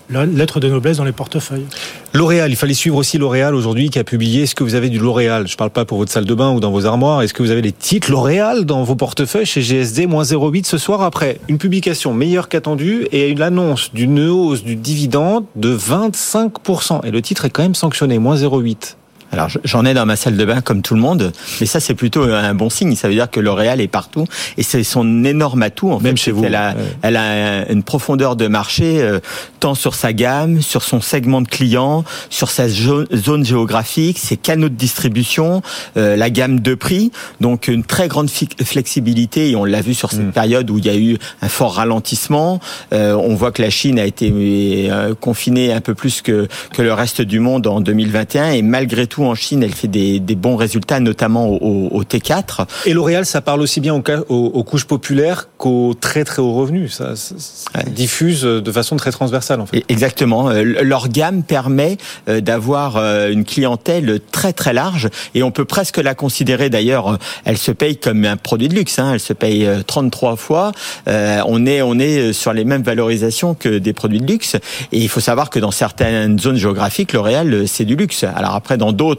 lettre 0.10 0.60
de 0.60 0.70
noblesse 0.70 0.98
dans 0.98 1.04
les 1.04 1.12
portefeuilles. 1.12 1.66
L'Oréal, 2.14 2.52
il 2.52 2.56
fallait 2.56 2.74
suivre 2.74 2.98
aussi 2.98 3.18
L'Oréal 3.18 3.56
aujourd'hui 3.56 3.90
qui 3.90 4.00
a 4.00 4.04
publié. 4.04 4.44
Est-ce 4.44 4.56
que 4.56 4.64
vous 4.64 4.76
avez 4.76 4.90
du 4.90 5.00
L'Oréal? 5.00 5.48
Je 5.48 5.54
ne 5.54 5.58
parle 5.58 5.70
pas 5.70 5.86
pour 5.86 5.98
votre 5.98 6.12
salle 6.12 6.26
de 6.26 6.34
bain 6.34 6.52
ou 6.52 6.60
dans 6.60 6.72
vos 6.72 6.86
armoires. 6.86 7.22
Est-ce 7.22 7.34
que 7.34 7.44
vous 7.44 7.52
avez 7.52 7.62
les 7.62 7.72
titres 7.72 8.12
L'Oréal 8.12 8.66
dans 8.66 8.84
vos 8.84 8.96
portefeuilles 8.96 9.46
chez 9.46 9.62
GSD 9.62 10.08
0,8 10.08 10.66
ce 10.66 10.78
soir 10.78 11.02
après 11.02 11.40
une 11.48 11.58
publication 11.58 12.14
meilleure 12.14 12.50
qu'attendue 12.50 13.08
et 13.12 13.30
une 13.30 13.42
annonce 13.42 13.94
d'une 13.94 14.28
hausse 14.28 14.64
du 14.64 14.76
dividende 14.76 15.46
de 15.56 15.76
25%. 15.76 17.06
Et 17.06 17.12
le 17.12 17.22
titre 17.22 17.46
est 17.46 17.50
quand 17.50 17.64
même 17.64 17.76
sanctionné, 17.76 18.20
moins 18.20 18.36
0,8. 18.36 18.96
Alors 19.32 19.50
j'en 19.64 19.86
ai 19.86 19.94
dans 19.94 20.06
ma 20.06 20.16
salle 20.16 20.38
de 20.38 20.46
bain 20.46 20.62
comme 20.62 20.82
tout 20.82 20.96
le 20.96 21.02
monde, 21.02 21.32
mais 21.60 21.66
ça 21.66 21.80
c'est 21.80 21.96
plutôt 21.96 22.24
un 22.24 22.54
bon 22.54 22.70
signe. 22.70 22.96
Ça 22.96 23.08
veut 23.08 23.14
dire 23.14 23.30
que 23.30 23.40
L'Oréal 23.40 23.82
est 23.82 23.88
partout 23.88 24.26
et 24.58 24.64
c'est 24.64 24.84
son 24.84 25.24
énorme 25.24 25.64
atout. 25.64 25.92
En 25.92 26.00
Même 26.00 26.18
fait, 26.18 26.24
chez 26.24 26.32
vous. 26.32 26.44
Elle 26.44 26.56
a, 26.56 26.70
ouais. 26.70 26.76
elle 27.02 27.18
a 27.18 27.72
une 27.72 27.84
profondeur 27.84 28.36
de 28.36 28.48
marché 28.48 29.02
euh, 29.02 29.20
tant 29.60 29.76
sur 29.76 29.96
sa 29.96 30.14
gamme, 30.14 30.62
sur 30.62 30.84
son 30.84 31.02
segment 31.02 31.42
de 31.42 31.48
clients, 31.48 32.04
sur 32.30 32.50
sa 32.50 32.68
zone 32.68 33.46
géographique, 33.46 34.18
ses 34.18 34.38
canaux 34.38 34.70
de 34.70 34.76
distribution, 34.76 35.62
euh, 35.98 36.16
la 36.16 36.30
gamme 36.30 36.60
de 36.60 36.76
prix. 36.76 37.12
Donc 37.40 37.68
une 37.68 37.84
très 37.84 38.08
grande 38.08 38.30
flexibilité 38.30 39.52
et 39.52 39.56
on 39.56 39.66
l'a 39.66 39.82
vu 39.82 39.94
sur 39.94 40.12
cette 40.12 40.28
mmh. 40.28 40.32
période 40.32 40.70
où 40.70 40.78
il 40.78 40.86
y 40.86 40.90
a 40.90 40.96
eu 40.96 41.18
un 41.42 41.50
fort 41.50 41.76
ralentissement. 41.76 42.60
Euh, 42.94 43.14
on 43.14 43.36
voit 43.36 43.52
que 43.52 43.62
la 43.62 43.70
Chine 43.70 44.00
a 44.00 44.06
été 44.06 44.32
euh, 44.34 45.14
confinée 45.16 45.72
un 45.72 45.82
peu 45.82 45.94
plus 45.94 46.22
que 46.22 46.48
que 46.74 46.82
le 46.82 46.94
reste 46.94 47.22
du 47.22 47.40
monde 47.40 47.68
en 47.68 47.82
2021 47.82 48.52
et 48.52 48.62
malgré 48.62 49.08
tout 49.08 49.21
en 49.26 49.36
Chine, 49.36 49.64
elle 49.64 49.74
fait 49.74 49.88
des, 49.88 50.20
des 50.20 50.36
bons 50.36 50.56
résultats, 50.56 51.00
notamment 51.00 51.48
au, 51.48 51.90
au, 51.92 52.04
T4. 52.04 52.66
Et 52.86 52.94
L'Oréal, 52.94 53.26
ça 53.26 53.42
parle 53.42 53.62
aussi 53.62 53.80
bien 53.80 53.94
aux, 53.94 54.04
aux, 54.30 54.46
aux 54.54 54.64
couches 54.64 54.86
populaires 54.86 55.50
qu'aux 55.58 55.94
très 56.00 56.24
très 56.24 56.42
hauts 56.42 56.54
revenus. 56.54 56.94
Ça, 56.94 57.16
ça 57.16 57.36
ouais. 57.76 57.90
diffuse 57.90 58.42
de 58.42 58.72
façon 58.72 58.96
très 58.96 59.12
transversale, 59.12 59.62
en 59.62 59.66
fait. 59.66 59.84
Exactement. 59.90 60.50
Euh, 60.50 60.64
leur 60.64 61.10
gamme 61.10 61.44
permet 61.44 61.98
euh, 62.30 62.42
d'avoir 62.42 62.98
euh, 62.98 63.32
une 63.32 63.44
clientèle 63.44 64.20
très 64.32 64.54
très 64.54 64.74
large 64.74 65.10
et 65.36 65.44
on 65.44 65.52
peut 65.52 65.66
presque 65.66 65.98
la 65.98 66.16
considérer 66.16 66.70
d'ailleurs. 66.70 67.18
Elle 67.46 67.58
se 67.58 67.72
paye 67.72 67.98
comme 67.98 68.26
un 68.26 68.38
produit 68.38 68.68
de 68.68 68.76
luxe. 68.76 69.00
Hein. 69.00 69.12
Elle 69.14 69.20
se 69.20 69.34
paye 69.34 69.68
33 69.88 70.36
fois. 70.36 70.72
On 71.08 71.66
est 71.66 71.82
on 71.82 72.00
est 72.00 72.34
sur 72.34 72.54
les 72.54 72.64
mêmes 72.64 72.84
valorisations 72.84 73.54
que 73.54 73.78
des 73.78 73.94
produits 73.94 74.20
de 74.20 74.28
luxe. 74.28 74.56
Et 74.92 75.00
il 75.00 75.10
faut 75.10 75.20
savoir 75.20 75.50
que 75.50 75.60
dans 75.60 75.72
certaines 75.72 76.40
zones 76.40 76.58
géographiques, 76.58 77.14
L'Oréal 77.14 77.68
c'est 77.68 77.86
du 77.86 77.96
luxe. 77.96 78.24
Alors 78.24 78.56
après, 78.56 78.78
dans 78.78 78.92
d'autres, 78.92 79.11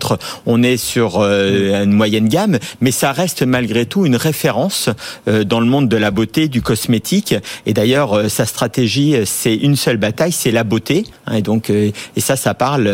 on 0.47 0.63
est 0.63 0.77
sur 0.77 1.21
euh, 1.21 1.85
une 1.85 1.93
moyenne 1.93 2.29
gamme, 2.29 2.59
mais 2.81 2.91
ça 2.91 3.13
reste 3.13 3.43
malgré 3.43 3.87
tout 3.87 4.07
une 4.07 4.17
référence 4.17 4.89
euh, 5.29 5.45
dans 5.45 5.61
le 5.61 5.67
monde 5.67 5.89
de 5.89 5.97
la 5.97 6.11
beauté, 6.11 6.49
du 6.49 6.63
cosmétique. 6.63 7.35
Et 7.67 7.75
d'ailleurs, 7.75 8.15
euh, 8.15 8.29
sa 8.29 8.47
stratégie, 8.47 9.17
c'est 9.25 9.55
une 9.55 9.77
seule 9.77 9.97
bataille, 9.97 10.33
c'est 10.33 10.51
la 10.51 10.65
beauté. 10.65 11.05
Hein, 11.27 11.37
et 11.37 11.43
donc, 11.43 11.71
et 11.71 11.93
ça, 12.19 12.37
ça 12.37 12.55
parle 12.55 12.89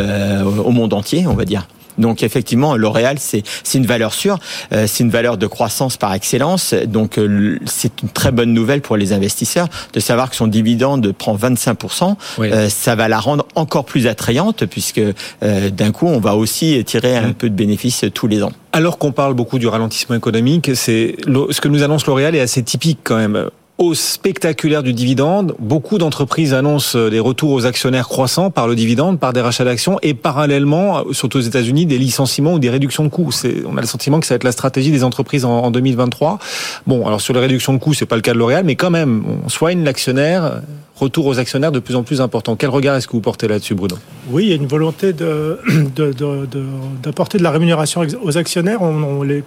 au 0.64 0.70
monde 0.70 0.92
entier, 0.92 1.26
on 1.26 1.34
va 1.34 1.44
dire. 1.44 1.66
Donc 1.98 2.22
effectivement, 2.22 2.76
L'Oréal, 2.76 3.18
c'est 3.18 3.42
une 3.74 3.86
valeur 3.86 4.14
sûre, 4.14 4.38
euh, 4.72 4.86
c'est 4.86 5.04
une 5.04 5.10
valeur 5.10 5.36
de 5.36 5.46
croissance 5.46 5.96
par 5.96 6.14
excellence. 6.14 6.74
Donc 6.74 7.18
euh, 7.18 7.58
c'est 7.66 8.02
une 8.02 8.08
très 8.08 8.32
bonne 8.32 8.52
nouvelle 8.52 8.80
pour 8.80 8.96
les 8.96 9.12
investisseurs 9.12 9.68
de 9.92 10.00
savoir 10.00 10.30
que 10.30 10.36
son 10.36 10.46
dividende 10.46 11.12
prend 11.12 11.36
25%. 11.36 12.14
Oui. 12.38 12.50
Euh, 12.50 12.68
ça 12.68 12.94
va 12.94 13.08
la 13.08 13.18
rendre 13.18 13.46
encore 13.54 13.84
plus 13.84 14.06
attrayante 14.06 14.66
puisque 14.66 15.00
d'un 15.42 15.92
coup, 15.92 16.06
on 16.06 16.20
va 16.20 16.36
aussi 16.36 16.82
tirer 16.84 17.16
un 17.16 17.32
peu 17.32 17.48
de 17.48 17.54
bénéfices 17.54 18.04
tous 18.14 18.26
les 18.26 18.42
ans. 18.42 18.52
Alors 18.72 18.98
qu'on 18.98 19.12
parle 19.12 19.34
beaucoup 19.34 19.58
du 19.58 19.66
ralentissement 19.66 20.16
économique, 20.16 20.70
c'est 20.74 21.16
ce 21.26 21.60
que 21.60 21.68
nous 21.68 21.82
annonce 21.82 22.06
L'Oréal 22.06 22.34
est 22.34 22.40
assez 22.40 22.62
typique 22.62 23.00
quand 23.02 23.16
même 23.16 23.48
hausse 23.78 24.00
spectaculaire 24.00 24.82
du 24.82 24.92
dividende. 24.92 25.54
Beaucoup 25.58 25.98
d'entreprises 25.98 26.52
annoncent 26.52 27.08
des 27.08 27.20
retours 27.20 27.52
aux 27.52 27.64
actionnaires 27.64 28.08
croissants 28.08 28.50
par 28.50 28.66
le 28.66 28.74
dividende, 28.74 29.18
par 29.18 29.32
des 29.32 29.40
rachats 29.40 29.64
d'actions 29.64 29.98
et 30.02 30.14
parallèlement, 30.14 31.04
surtout 31.12 31.38
aux 31.38 31.42
États-Unis, 31.42 31.86
des 31.86 31.98
licenciements 31.98 32.54
ou 32.54 32.58
des 32.58 32.70
réductions 32.70 33.04
de 33.04 33.08
coûts. 33.08 33.30
On 33.66 33.76
a 33.76 33.80
le 33.80 33.86
sentiment 33.86 34.20
que 34.20 34.26
ça 34.26 34.34
va 34.34 34.36
être 34.36 34.44
la 34.44 34.52
stratégie 34.52 34.90
des 34.90 35.04
entreprises 35.04 35.44
en, 35.44 35.58
en 35.58 35.70
2023. 35.70 36.38
Bon, 36.86 37.06
alors 37.06 37.20
sur 37.20 37.34
les 37.34 37.40
réductions 37.40 37.72
de 37.72 37.78
coûts, 37.78 37.94
c'est 37.94 38.06
pas 38.06 38.16
le 38.16 38.22
cas 38.22 38.32
de 38.32 38.38
L'Oréal, 38.38 38.64
mais 38.64 38.74
quand 38.74 38.90
même, 38.90 39.22
on 39.44 39.48
soigne 39.48 39.84
l'actionnaire 39.84 40.60
retour 40.98 41.26
aux 41.26 41.38
actionnaires 41.38 41.72
de 41.72 41.78
plus 41.78 41.94
en 41.96 42.02
plus 42.02 42.20
important. 42.20 42.56
Quel 42.56 42.70
regard 42.70 42.96
est-ce 42.96 43.06
que 43.06 43.12
vous 43.12 43.20
portez 43.20 43.48
là-dessus, 43.48 43.74
Bruno? 43.74 43.96
Oui, 44.30 44.44
il 44.44 44.48
y 44.50 44.52
a 44.52 44.56
une 44.56 44.66
volonté 44.66 45.12
d'apporter 47.02 47.38
de, 47.38 47.42
la 47.42 47.50
rémunération 47.50 48.04
aux 48.22 48.36
actionnaires 48.36 48.80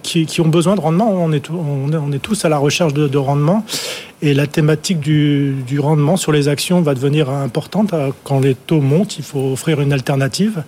qui, 0.02 0.40
ont 0.40 0.48
besoin 0.48 0.74
de 0.76 0.80
rendement. 0.80 1.10
On 1.10 1.32
est, 1.32 2.18
tous 2.22 2.44
à 2.44 2.48
la 2.48 2.58
recherche 2.58 2.94
de, 2.94 3.18
rendement. 3.18 3.64
Et 4.24 4.34
la 4.34 4.46
thématique 4.46 5.00
du, 5.00 5.52
du, 5.66 5.80
rendement 5.80 6.16
sur 6.16 6.30
les 6.30 6.46
actions 6.46 6.80
va 6.80 6.94
devenir 6.94 7.28
importante. 7.28 7.92
Quand 8.22 8.38
les 8.38 8.54
taux 8.54 8.80
montent, 8.80 9.18
il 9.18 9.24
faut 9.24 9.52
offrir 9.52 9.80
une 9.80 9.92
alternative. 9.92 10.62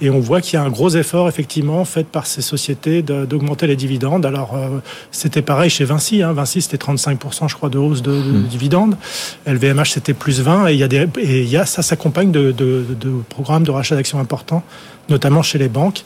Et 0.00 0.10
on 0.10 0.18
voit 0.18 0.40
qu'il 0.40 0.54
y 0.54 0.56
a 0.56 0.62
un 0.62 0.68
gros 0.68 0.90
effort 0.90 1.28
effectivement 1.28 1.84
fait 1.84 2.06
par 2.06 2.26
ces 2.26 2.42
sociétés 2.42 3.02
d'augmenter 3.02 3.66
les 3.66 3.76
dividendes. 3.76 4.26
Alors 4.26 4.54
euh, 4.56 4.80
c'était 5.10 5.42
pareil 5.42 5.70
chez 5.70 5.84
Vinci. 5.84 6.22
Hein. 6.22 6.32
Vinci 6.32 6.62
c'était 6.62 6.76
35% 6.76 7.48
je 7.48 7.54
crois 7.54 7.68
de 7.68 7.78
hausse 7.78 8.02
de, 8.02 8.12
hmm. 8.12 8.42
dividendes. 8.48 8.96
LVMH 9.46 9.86
c'était 9.86 10.14
plus 10.14 10.40
20 10.40 10.68
et 10.68 10.72
il 10.72 10.78
y 10.78 10.84
a 10.84 10.88
des 10.88 11.08
et 11.18 11.42
il 11.42 11.48
y 11.48 11.56
a 11.56 11.66
ça 11.66 11.82
s'accompagne 11.82 12.30
de, 12.30 12.52
de, 12.52 12.84
de 12.88 13.12
programmes 13.28 13.64
de 13.64 13.70
rachat 13.70 13.96
d'actions 13.96 14.20
importants, 14.20 14.62
notamment 15.08 15.42
chez 15.42 15.58
les 15.58 15.68
banques. 15.68 16.04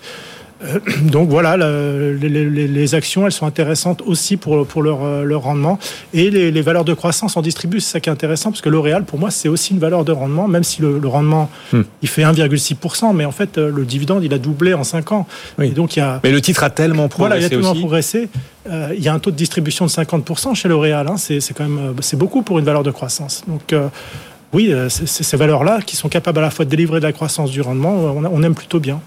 Euh, 0.65 0.79
donc 1.03 1.29
voilà, 1.29 1.57
les, 1.57 2.95
actions, 2.95 3.27
elles 3.27 3.33
sont 3.33 3.47
intéressantes 3.47 4.03
aussi 4.07 4.37
pour, 4.37 4.67
pour 4.67 4.83
leur, 4.83 5.05
euh, 5.05 5.25
leur 5.25 5.43
rendement. 5.43 5.79
Et 6.13 6.31
les, 6.31 6.63
valeurs 6.63 6.85
de 6.85 6.95
croissance 6.95 7.37
en 7.37 7.43
distribuent, 7.43 7.81
c'est 7.81 7.93
ça 7.93 8.01
qui 8.01 8.09
est 8.09 8.13
intéressant, 8.13 8.51
parce 8.51 8.61
que 8.61 8.69
L'Oréal, 8.69 9.05
pour 9.05 9.19
moi, 9.19 9.31
c'est 9.31 9.49
aussi 9.49 9.73
une 9.73 9.81
valeur 9.81 10.05
de 10.05 10.13
rendement, 10.13 10.47
même 10.49 10.63
si 10.63 10.81
le, 10.81 11.01
rendement, 11.07 11.51
hmm. 11.73 11.83
il 12.03 12.09
fait 12.09 12.23
1,6%, 12.23 13.15
mais 13.15 13.25
en 13.25 13.33
fait, 13.33 13.59
euh, 13.59 13.71
le 13.71 13.85
dividende, 13.85 14.23
il 14.25 14.33
a 14.33 14.39
doublé 14.39 14.75
en 14.75 14.85
5 14.85 15.13
ans. 15.13 15.27
Oui. 15.59 15.71
donc, 15.71 15.97
il 15.97 16.01
y 16.01 16.03
a... 16.03 16.21
Mais 16.23 16.31
le 16.31 16.41
titre 16.41 16.63
a 16.63 16.71
tellement 16.71 17.09
progressé 17.09 17.29
Voilà, 17.29 17.41
il 17.41 17.45
a 17.45 17.49
tellement 17.49 17.75
progressé. 17.75 18.29
il 18.69 19.03
y 19.03 19.09
a 19.09 19.15
un 19.15 19.19
taux 19.19 19.31
de 19.31 19.37
distribution 19.37 19.87
de 19.87 19.91
50% 19.91 20.55
chez 20.55 20.69
L'Oréal. 20.69 21.09
Hein, 21.09 21.17
c'est 21.17 21.41
quand 21.55 21.69
même 21.69 21.95
c'est 22.01 22.19
beaucoup 22.19 22.43
pour 22.43 22.59
une 22.59 22.65
valeur 22.65 22.83
de 22.83 22.91
croissance. 22.91 23.43
Donc, 23.49 23.75
oui, 24.53 24.73
ces 24.89 25.37
valeurs-là 25.37 25.81
qui 25.85 25.97
sont 25.97 26.09
capables 26.09 26.39
à 26.39 26.43
la 26.43 26.51
fois 26.51 26.65
de 26.65 26.71
délivrer 26.71 27.01
de 27.01 27.07
la 27.07 27.13
croissance 27.13 27.51
du 27.51 27.61
rendement, 27.61 27.93
on 27.93 28.43
aime 28.43 28.55
plutôt 28.55 28.81
bien. 28.81 29.01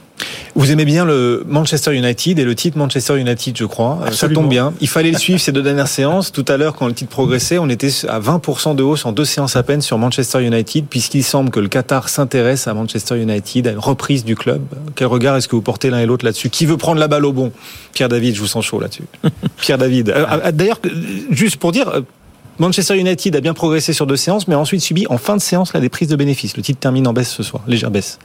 Vous 0.55 0.71
aimez 0.71 0.85
bien 0.85 1.03
le 1.03 1.43
Manchester 1.47 1.93
United 1.93 2.39
et 2.39 2.45
le 2.45 2.55
titre 2.55 2.77
Manchester 2.77 3.19
United, 3.19 3.57
je 3.57 3.65
crois. 3.65 3.99
Euh, 4.05 4.11
ça 4.11 4.29
tombe 4.29 4.47
bien. 4.47 4.73
Il 4.79 4.87
fallait 4.87 5.11
le 5.11 5.17
suivre 5.17 5.39
ces 5.39 5.51
deux 5.51 5.61
dernières 5.61 5.89
séances. 5.89 6.31
Tout 6.31 6.45
à 6.47 6.55
l'heure, 6.55 6.75
quand 6.75 6.87
le 6.87 6.93
titre 6.93 7.09
progressait, 7.09 7.57
on 7.57 7.67
était 7.67 7.91
à 8.07 8.19
20% 8.19 8.75
de 8.75 8.83
hausse 8.83 9.05
en 9.05 9.11
deux 9.11 9.25
séances 9.25 9.57
à 9.57 9.63
peine 9.63 9.81
sur 9.81 9.97
Manchester 9.97 10.41
United, 10.45 10.85
puisqu'il 10.89 11.23
semble 11.23 11.49
que 11.49 11.59
le 11.59 11.67
Qatar 11.67 12.07
s'intéresse 12.07 12.67
à 12.67 12.73
Manchester 12.73 13.21
United, 13.21 13.67
à 13.67 13.71
une 13.71 13.79
reprise 13.79 14.23
du 14.23 14.35
club. 14.35 14.61
Quel 14.95 15.07
regard 15.07 15.35
est-ce 15.35 15.49
que 15.49 15.55
vous 15.57 15.61
portez 15.61 15.89
l'un 15.89 15.99
et 15.99 16.05
l'autre 16.05 16.23
là-dessus? 16.23 16.49
Qui 16.49 16.65
veut 16.65 16.77
prendre 16.77 16.99
la 16.99 17.09
balle 17.09 17.25
au 17.25 17.33
bon? 17.33 17.51
Pierre 17.93 18.09
David, 18.09 18.35
je 18.35 18.39
vous 18.39 18.47
sens 18.47 18.63
chaud 18.63 18.79
là-dessus. 18.79 19.03
Pierre 19.57 19.77
David. 19.77 20.09
Euh, 20.09 20.25
euh, 20.31 20.51
d'ailleurs, 20.53 20.79
juste 21.31 21.57
pour 21.57 21.73
dire, 21.73 21.91
Manchester 22.59 22.97
United 22.97 23.35
a 23.35 23.41
bien 23.41 23.53
progressé 23.53 23.91
sur 23.91 24.07
deux 24.07 24.15
séances, 24.15 24.47
mais 24.47 24.55
a 24.55 24.59
ensuite 24.59 24.81
subi 24.81 25.05
en 25.09 25.17
fin 25.17 25.35
de 25.35 25.41
séance 25.41 25.73
là 25.73 25.81
des 25.81 25.89
prises 25.89 26.07
de 26.07 26.15
bénéfices. 26.15 26.55
Le 26.55 26.63
titre 26.63 26.79
termine 26.79 27.05
en 27.07 27.13
baisse 27.13 27.29
ce 27.29 27.43
soir, 27.43 27.61
légère 27.67 27.91
baisse. 27.91 28.19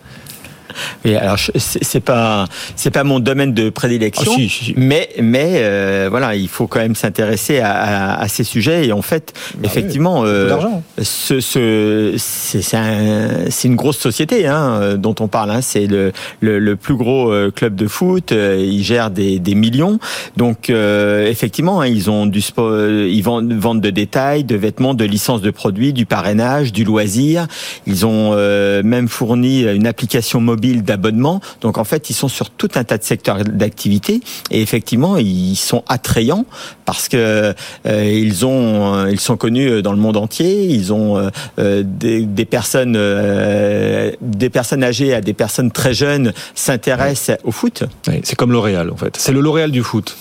Oui, 1.04 1.14
alors 1.14 1.38
c'est 1.56 2.00
pas 2.00 2.46
c'est 2.76 2.90
pas 2.90 3.04
mon 3.04 3.20
domaine 3.20 3.54
de 3.54 3.70
prédilection, 3.70 4.32
ah, 4.36 4.72
mais 4.76 5.08
mais 5.20 5.54
euh, 5.56 6.08
voilà, 6.10 6.34
il 6.34 6.48
faut 6.48 6.66
quand 6.66 6.80
même 6.80 6.94
s'intéresser 6.94 7.60
à, 7.60 8.18
à, 8.18 8.28
ces 8.28 8.44
sujets 8.44 8.86
et 8.86 8.92
en 8.92 9.02
fait, 9.02 9.32
bah 9.54 9.60
effectivement, 9.64 10.22
euh, 10.24 10.58
ce, 11.02 11.40
ce 11.40 12.14
c'est 12.16 12.76
un, 12.76 13.46
une 13.64 13.76
grosse 13.76 13.98
société 13.98 14.46
hein, 14.46 14.96
dont 14.96 15.14
on 15.20 15.28
parle. 15.28 15.50
Hein, 15.50 15.60
c'est 15.62 15.86
le, 15.86 16.12
le, 16.40 16.58
le, 16.58 16.76
plus 16.76 16.94
gros 16.94 17.32
euh, 17.32 17.50
club 17.50 17.74
de 17.74 17.86
foot. 17.86 18.32
Euh, 18.32 18.56
ils 18.60 18.82
gèrent 18.82 19.10
des, 19.10 19.38
des 19.38 19.54
millions, 19.54 19.98
donc 20.36 20.70
euh, 20.70 21.26
effectivement, 21.26 21.80
hein, 21.80 21.86
ils 21.86 22.10
ont 22.10 22.26
du 22.26 22.40
sport, 22.40 22.88
ils 22.88 23.22
vendent, 23.22 23.52
vendent 23.52 23.80
de 23.80 23.90
détails, 23.90 24.44
de 24.44 24.56
vêtements, 24.56 24.94
de 24.94 25.04
licences 25.04 25.42
de 25.42 25.50
produits, 25.50 25.92
du 25.92 26.06
parrainage, 26.06 26.72
du 26.72 26.84
loisir. 26.84 27.46
Ils 27.86 28.06
ont 28.06 28.34
même 28.82 29.08
fourni 29.08 29.62
une 29.62 29.86
application 29.86 30.40
mobile 30.40 30.59
d'abonnement. 30.60 31.40
Donc 31.60 31.78
en 31.78 31.84
fait, 31.84 32.10
ils 32.10 32.14
sont 32.14 32.28
sur 32.28 32.50
tout 32.50 32.68
un 32.74 32.84
tas 32.84 32.98
de 32.98 33.04
secteurs 33.04 33.44
d'activité 33.44 34.20
et 34.50 34.62
effectivement, 34.62 35.16
ils 35.16 35.56
sont 35.56 35.82
attrayants 35.88 36.44
parce 36.84 37.08
que 37.08 37.54
euh, 37.86 38.04
ils 38.04 38.44
ont, 38.44 38.94
euh, 38.94 39.10
ils 39.10 39.20
sont 39.20 39.36
connus 39.36 39.82
dans 39.82 39.92
le 39.92 39.98
monde 39.98 40.16
entier. 40.16 40.64
Ils 40.64 40.92
ont 40.92 41.30
euh, 41.58 41.82
des, 41.84 42.26
des, 42.26 42.44
personnes, 42.44 42.98
des 44.20 44.50
personnes 44.50 44.82
âgées 44.82 45.14
à 45.14 45.20
des 45.20 45.32
personnes 45.32 45.70
très 45.70 45.94
jeunes 45.94 46.32
s'intéressent 46.54 47.38
au 47.44 47.52
foot. 47.52 47.84
c'est 48.24 48.34
comme 48.36 48.52
L'Oréal 48.52 48.90
en 48.90 48.96
fait. 48.96 49.16
C'est 49.18 49.32
le 49.32 49.40
L'Oréal 49.40 49.70
du 49.70 49.82
foot. 49.82 50.16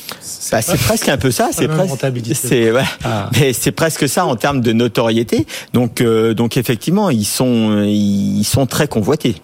Bah, 0.52 0.62
c'est 0.62 0.80
presque 0.80 1.10
un 1.10 1.18
peu 1.18 1.32
ça. 1.32 1.50
C'est 1.52 1.68
presque, 1.68 2.06
c'est 2.34 2.72
ouais, 2.72 2.84
ah. 3.04 3.30
mais 3.34 3.54
c'est 3.54 3.72
presque 3.72 4.08
ça 4.08 4.26
en 4.26 4.36
termes 4.36 4.62
de 4.62 4.72
notoriété. 4.72 5.46
Donc, 5.74 6.04
donc 6.04 6.58
effectivement, 6.58 7.10
ils 7.10 7.26
sont, 7.26 7.84
ils 7.84 8.44
sont 8.44 8.66
très 8.66 8.88
convoités. 8.88 9.42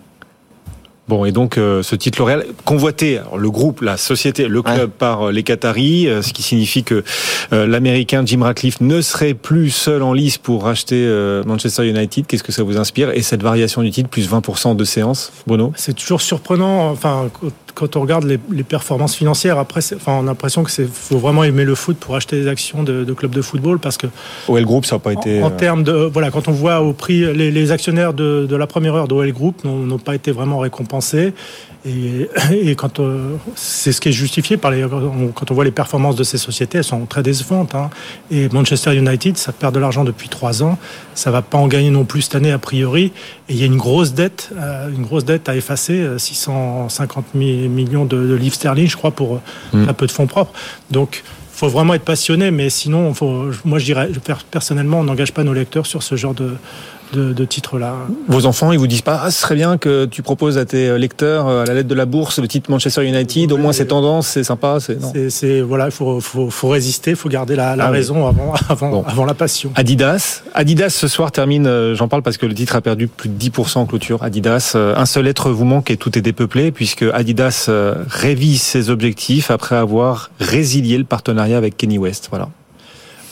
Bon, 1.08 1.24
et 1.24 1.32
donc 1.32 1.58
euh, 1.58 1.84
ce 1.84 1.96
titre 1.96 2.18
L'Oréal 2.18 2.46
convoité, 2.64 3.20
le 3.38 3.52
groupe, 3.52 3.82
la 3.82 3.96
société, 3.96 4.48
le 4.48 4.64
club 4.64 4.90
par 4.90 5.28
euh, 5.28 5.32
les 5.32 5.44
Qataris, 5.44 6.08
euh, 6.08 6.24
ce 6.24 6.34
qui 6.34 6.42
signifie 6.42 6.84
que 6.84 7.04
l'Américain 7.52 8.24
Jim 8.26 8.42
Ratcliffe 8.42 8.82
ne 8.82 9.02
serait 9.02 9.36
plus 9.36 9.70
seul 9.70 10.02
en 10.02 10.14
lice 10.14 10.38
pour 10.38 10.64
racheter 10.64 11.08
Manchester 11.46 11.88
United. 11.88 12.26
Qu'est-ce 12.26 12.44
que 12.44 12.52
ça 12.52 12.64
vous 12.64 12.78
inspire? 12.78 13.12
Et 13.12 13.22
cette 13.22 13.44
variation 13.44 13.82
du 13.84 13.92
titre, 13.92 14.10
plus 14.10 14.30
20% 14.30 14.76
de 14.76 14.84
séance, 14.84 15.32
Bruno? 15.46 15.72
C'est 15.76 15.94
toujours 15.94 16.22
surprenant. 16.22 16.90
Enfin, 16.90 17.30
quand 17.76 17.96
on 17.98 18.02
regarde 18.02 18.24
les, 18.24 18.64
performances 18.64 19.16
financières, 19.16 19.60
après, 19.60 19.82
enfin, 19.96 20.14
on 20.14 20.24
a 20.24 20.26
l'impression 20.28 20.64
que 20.64 20.72
c'est 20.72 20.88
faut 20.88 21.20
vraiment 21.20 21.44
aimer 21.44 21.66
le 21.66 21.76
foot 21.76 21.98
pour 21.98 22.16
acheter 22.16 22.42
des 22.42 22.48
actions 22.48 22.82
de, 22.82 23.04
de 23.04 23.14
clubs 23.14 23.32
de 23.32 23.42
football 23.42 23.80
parce 23.80 23.98
que. 23.98 24.08
OL 24.48 24.66
Group, 24.66 24.86
ça 24.86 24.96
n'a 24.96 25.00
pas 25.00 25.14
été. 25.14 25.44
En, 25.44 25.52
termes 25.52 25.84
de 25.84 25.92
voilà, 25.92 26.32
quand 26.32 26.48
on 26.48 26.52
voit 26.52 26.82
au 26.82 26.94
prix, 26.94 27.34
les, 27.34 27.72
actionnaires 27.72 28.14
de, 28.14 28.48
de, 28.50 28.56
la 28.56 28.66
première 28.66 28.96
heure 28.96 29.08
d'OL 29.08 29.32
Group 29.32 29.64
n'ont 29.64 30.00
pas 30.00 30.16
été 30.16 30.32
vraiment 30.32 30.60
récompensés. 30.60 31.34
Et, 31.86 32.28
et 32.52 32.76
quand 32.76 33.00
euh, 33.00 33.36
c'est 33.56 33.92
ce 33.92 34.02
qui 34.02 34.10
est 34.10 34.14
justifié 34.14 34.58
par 34.58 34.72
les 34.72 34.86
quand 35.36 35.52
on 35.52 35.54
voit 35.54 35.64
les 35.64 35.72
performances 35.72 36.16
de 36.16 36.24
ces 36.24 36.40
sociétés, 36.40 36.80
elles 36.80 36.84
sont 36.84 37.06
très 37.06 37.22
décevantes. 37.22 37.76
Hein. 37.76 37.92
Et 38.32 38.50
Manchester 38.50 38.96
United, 38.96 39.38
ça 39.38 39.52
perd 39.52 39.76
de 39.76 39.80
l'argent 39.80 40.04
depuis 40.04 40.28
trois 40.28 40.64
ans, 40.64 40.80
ça 41.14 41.30
va 41.30 41.44
pas 41.44 41.60
en 41.60 41.68
gagner 41.68 41.92
non 41.92 42.04
plus 42.04 42.24
cette 42.24 42.36
année 42.36 42.52
a 42.52 42.58
priori. 42.58 43.12
Et 43.50 43.54
il 43.54 43.60
y 43.60 43.64
a 43.64 43.68
une 43.68 43.78
grosse 43.78 44.14
dette, 44.14 44.50
euh, 44.58 44.90
une 44.90 45.04
grosse 45.04 45.26
dette 45.26 45.48
à 45.48 45.56
effacer, 45.56 46.08
650 46.18 47.26
euh, 47.36 47.38
millions 47.68 48.06
de, 48.06 48.36
livres 48.36 48.56
sterling, 48.56 48.88
je 48.88 48.98
crois, 48.98 49.12
pour 49.12 49.42
mm. 49.74 49.90
un 49.90 49.94
peu 49.94 50.08
de 50.08 50.12
fonds 50.12 50.28
propres. 50.28 50.54
Donc 50.92 51.24
faut 51.52 51.70
vraiment 51.70 51.94
être 51.94 52.04
passionné, 52.04 52.52
mais 52.52 52.70
sinon, 52.70 53.14
faut, 53.14 53.46
moi 53.64 53.80
je 53.80 53.86
dirais, 53.86 54.10
personnellement, 54.52 55.00
on 55.00 55.04
n'engage 55.04 55.32
pas 55.32 55.44
nos 55.44 55.54
lecteurs 55.54 55.86
sur 55.86 56.04
ce 56.04 56.16
genre 56.16 56.34
de, 56.34 56.52
de, 57.16 57.46
titres-là. 57.46 57.96
Vos 58.28 58.46
enfants, 58.46 58.72
ils 58.72 58.80
vous 58.80 58.88
disent 58.88 59.02
pas, 59.02 59.22
ah, 59.24 59.32
ce 59.32 59.42
serait 59.42 59.56
bien 59.56 59.78
que 59.78 60.06
tu 60.06 60.22
proposes 60.22 60.58
à 60.58 60.66
tes 60.66 60.98
lecteurs, 60.98 61.48
euh, 61.48 61.64
à 61.64 61.66
la 61.66 61.74
lettre 61.76 61.88
de 61.88 61.96
la 61.96 62.06
bourse, 62.06 62.40
le 62.40 62.48
titre 62.48 62.70
Manchester 62.70 63.06
United, 63.06 63.52
au 63.52 63.58
moins 63.58 63.74
c'est 63.74 63.86
tendance, 63.86 64.28
c'est 64.28 64.44
sympa. 64.44 64.78
C'est 65.30 65.62
voilà, 65.62 65.86
il 65.86 65.92
faut, 65.92 66.20
faut, 66.20 66.50
faut, 66.50 66.70
résister, 66.70 67.12
il 67.12 67.16
faut 67.16 67.30
garder 67.30 67.56
la, 67.56 67.76
la 67.76 67.86
ah 67.86 67.90
raison 67.90 68.28
avant, 68.28 68.54
avant, 68.70 69.04
avant 69.04 69.26
la 69.26 69.34
passion. 69.34 69.72
Adidas, 69.76 70.44
Adidas 70.54 70.90
ce 70.90 71.08
soir 71.08 71.32
termine, 71.32 71.68
euh, 71.68 71.96
j'en 71.96 72.08
parle 72.08 72.22
parce 72.22 72.38
que 72.38 72.46
le 72.46 72.54
titre 72.54 72.76
a 72.76 72.82
perdu 72.82 73.08
plus 73.08 73.30
de 73.30 73.38
10% 73.38 73.80
en 73.80 73.86
clôture. 73.86 74.22
Adidas, 74.24 74.74
euh, 74.76 74.96
un 74.96 75.06
seul 75.06 75.28
être 75.28 75.52
vous 75.52 75.66
manque 75.66 75.92
et 75.92 75.98
tout 75.98 76.18
est 76.18 76.22
dépeuplé 76.22 76.72
puisque 76.72 77.06
Adidas 77.14 77.70
révise 78.08 78.62
ses 78.62 78.90
objectifs 78.90 79.52
après 79.52 79.76
avoir 79.76 80.32
résilié 80.40 80.98
le 80.98 81.04
partenariat 81.04 81.58
avec 81.58 81.78
Kenny 81.78 81.98
West. 81.98 82.28
Voilà. 82.30 82.50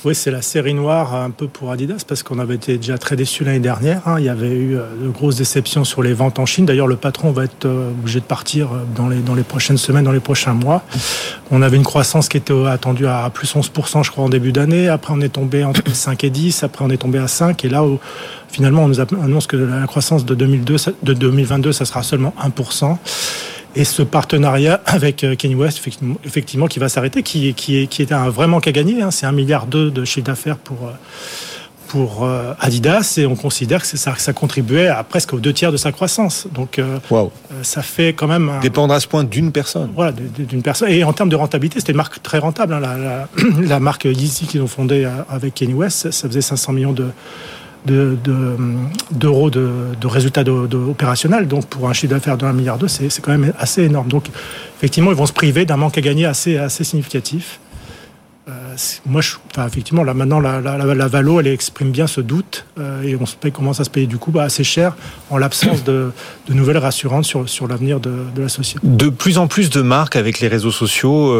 Oui, 0.06 0.16
c'est 0.16 0.32
la 0.32 0.42
série 0.42 0.74
noire 0.74 1.16
un 1.16 1.30
peu 1.30 1.48
pour 1.48 1.72
Adidas 1.72 2.04
parce 2.06 2.24
qu'on 2.24 2.38
avait 2.38 2.56
été 2.56 2.76
déjà 2.76 2.98
très 2.98 3.16
déçus 3.16 3.46
l'année 3.46 3.62
dernière. 3.62 4.02
Hein. 4.06 4.16
Il 4.20 4.26
y 4.26 4.30
avait 4.30 4.52
eu 4.52 4.76
euh, 4.76 4.82
de 5.02 5.08
grosses 5.08 5.38
déceptions 5.38 5.86
sur 5.86 6.04
les 6.04 6.14
ventes 6.14 6.40
en 6.40 6.46
Chine. 6.46 6.66
D'ailleurs, 6.66 6.88
le 6.88 6.98
patron 6.98 7.32
va 7.32 7.46
être 7.46 7.66
euh, 7.66 7.92
obligé 7.92 8.20
de 8.20 8.26
partir 8.26 8.74
euh, 8.74 8.84
dans 8.98 9.08
les, 9.08 9.20
dans 9.20 9.34
les 9.34 9.44
prochaines 9.44 9.78
semaines, 9.78 10.04
dans 10.04 10.12
les 10.12 10.20
prochains 10.20 10.52
mois. 10.52 10.84
On 11.52 11.62
avait 11.62 11.78
une 11.78 11.86
croissance 11.86 12.28
qui 12.28 12.36
était 12.36 12.54
attendue 12.68 13.08
à 13.08 13.30
plus 13.34 13.56
11%, 13.56 14.04
je 14.04 14.12
crois, 14.12 14.26
en 14.26 14.30
début 14.30 14.52
d'année. 14.52 14.90
Après, 14.90 15.14
on 15.16 15.22
est 15.22 15.30
tombé 15.30 15.64
entre 15.64 15.90
5 15.94 16.22
et 16.26 16.30
10. 16.30 16.64
Après, 16.64 16.84
on 16.84 16.90
est 16.90 16.98
tombé 16.98 17.20
à 17.20 17.30
5. 17.30 17.64
Et 17.64 17.70
là, 17.70 17.82
finalement, 18.50 18.84
on 18.84 18.90
nous 18.90 19.00
annonce 19.00 19.48
que 19.48 19.56
la 19.56 19.88
croissance 19.88 20.26
de, 20.26 20.36
2002, 20.36 20.76
de 21.04 21.14
2022, 21.14 21.72
ça 21.72 21.86
sera 21.86 22.04
seulement 22.04 22.34
1%. 22.44 22.98
Et 23.76 23.86
ce 23.86 24.04
partenariat 24.04 24.82
avec 24.86 25.24
euh, 25.24 25.36
Kanye 25.36 25.56
West, 25.56 25.82
effectivement, 26.26 26.68
qui 26.68 26.80
va 26.80 26.90
s'arrêter, 26.90 27.24
qui, 27.24 27.54
qui, 27.54 27.88
qui 27.88 28.02
était 28.04 28.14
un 28.14 28.30
vrai 28.30 28.48
manque 28.48 28.68
à 28.68 28.72
gagner. 28.72 29.02
Hein. 29.02 29.10
C'est 29.12 29.26
un 29.26 29.32
milliard 29.32 29.66
de 29.66 30.06
chiffre 30.06 30.28
d'affaires 30.28 30.58
pour 30.58 30.78
euh, 30.84 30.92
pour 31.88 32.24
euh, 32.24 32.54
Adidas 32.60 33.16
et 33.18 33.28
on 33.28 33.36
considère 33.36 33.82
que 33.84 33.98
ça, 33.98 34.16
ça 34.18 34.34
contribuait 34.34 34.88
à 34.88 35.04
presque 35.04 35.34
aux 35.34 35.40
deux 35.40 35.54
tiers 35.54 35.72
de 35.72 35.78
sa 35.78 35.92
croissance. 35.92 36.48
Donc, 36.52 36.82
ça 37.62 37.82
fait 37.84 38.14
quand 38.14 38.26
même 38.26 38.52
dépendre 38.64 38.96
à 38.96 39.00
ce 39.00 39.08
point 39.08 39.24
d'une 39.24 39.52
personne. 39.52 39.92
Voilà, 39.96 40.12
d'une 40.12 40.64
personne. 40.64 40.90
Et 40.90 41.04
en 41.04 41.14
termes 41.14 41.30
de 41.30 41.36
rentabilité, 41.36 41.80
c'était 41.80 41.92
une 41.92 41.98
marque 41.98 42.24
très 42.24 42.40
rentable. 42.40 42.74
Hein. 42.74 42.80
La, 42.80 42.98
la, 42.98 43.28
la, 43.62 43.80
marque 43.80 44.06
Yeezy 44.06 44.48
qu'ils 44.48 44.64
ont 44.64 44.68
fondée 44.68 45.08
avec 45.30 45.54
Kanye 45.54 45.76
West, 45.76 46.10
ça 46.10 46.28
faisait 46.28 46.42
500 46.42 46.74
millions 46.74 46.94
de 46.94 47.10
d'euros 47.86 49.50
de, 49.50 49.70
de, 50.00 50.08
résultats 50.08 50.44
opérationnels. 50.44 51.48
Donc 51.48 51.66
pour 51.66 51.90
un 51.90 51.94
chiffre 51.94 52.14
d'affaires 52.14 52.38
de 52.38 52.46
1 52.46 52.54
milliard 52.54 52.78
c'est 52.88 53.22
quand 53.22 53.32
même 53.32 53.54
assez 53.58 53.84
énorme. 53.84 54.08
Donc 54.08 54.26
effectivement, 54.78 55.12
ils 55.12 55.18
vont 55.18 55.26
se 55.26 55.34
priver 55.34 55.66
d'un 55.66 55.78
manque 55.78 55.98
à 55.98 56.02
gagner 56.02 56.26
assez, 56.26 56.58
assez 56.58 56.84
significatif. 56.84 57.60
Euh, 58.50 58.76
moi, 59.06 59.22
je, 59.22 59.36
enfin, 59.52 59.66
effectivement, 59.68 60.04
là 60.04 60.14
maintenant, 60.14 60.40
la, 60.40 60.60
Valo, 61.08 61.40
elle 61.40 61.48
exprime 61.48 61.92
bien 61.92 62.08
ce 62.08 62.22
doute 62.22 62.66
et 63.04 63.16
on 63.16 63.26
se 63.26 63.36
paye, 63.36 63.52
commence 63.52 63.80
à 63.80 63.84
se 63.84 63.90
payer 63.90 64.08
du 64.08 64.18
coup 64.18 64.32
bah, 64.32 64.44
assez 64.44 64.64
cher 64.64 64.96
en 65.30 65.38
l'absence 65.38 65.84
de, 65.84 66.12
nouvelles 66.50 66.78
rassurantes 66.78 67.26
sur, 67.26 67.48
sur 67.48 67.68
l'avenir 67.68 68.00
de, 68.00 68.12
de, 68.36 68.42
la 68.42 68.50
société. 68.50 68.80
De 68.84 69.10
plus 69.10 69.38
en 69.38 69.48
plus 69.48 69.70
de 69.70 69.82
marques 69.82 70.16
avec 70.16 70.40
les 70.42 70.50
réseaux 70.50 70.72
sociaux 70.72 71.34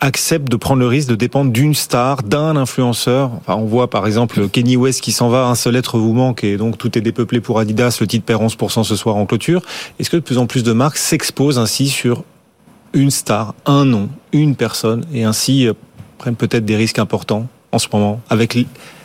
acceptent 0.00 0.50
de 0.50 0.56
prendre 0.56 0.80
le 0.80 0.86
risque 0.86 1.08
de 1.08 1.14
dépendre 1.14 1.52
d'une 1.52 1.74
star, 1.74 2.22
d'un 2.22 2.56
influenceur. 2.56 3.30
Enfin, 3.36 3.54
on 3.54 3.66
voit 3.66 3.90
par 3.90 4.06
exemple 4.06 4.48
Kenny 4.48 4.76
West 4.76 5.02
qui 5.02 5.12
s'en 5.12 5.28
va, 5.28 5.46
un 5.46 5.54
seul 5.54 5.76
être 5.76 5.98
vous 5.98 6.12
manque 6.12 6.42
et 6.42 6.56
donc 6.56 6.78
tout 6.78 6.96
est 6.96 7.02
dépeuplé 7.02 7.40
pour 7.40 7.58
Adidas, 7.58 7.98
le 8.00 8.06
titre 8.06 8.24
perd 8.24 8.42
11% 8.42 8.84
ce 8.84 8.96
soir 8.96 9.16
en 9.16 9.26
clôture. 9.26 9.62
Est-ce 9.98 10.10
que 10.10 10.16
de 10.16 10.22
plus 10.22 10.38
en 10.38 10.46
plus 10.46 10.62
de 10.62 10.72
marques 10.72 10.96
s'exposent 10.96 11.58
ainsi 11.58 11.88
sur 11.88 12.24
une 12.92 13.10
star, 13.10 13.54
un 13.66 13.84
nom, 13.84 14.08
une 14.32 14.56
personne 14.56 15.04
et 15.12 15.22
ainsi 15.22 15.68
euh, 15.68 15.74
prennent 16.20 16.36
peut-être 16.36 16.66
des 16.66 16.76
risques 16.76 16.98
importants 16.98 17.48
en 17.72 17.78
ce 17.78 17.88
moment 17.90 18.20
avec 18.28 18.58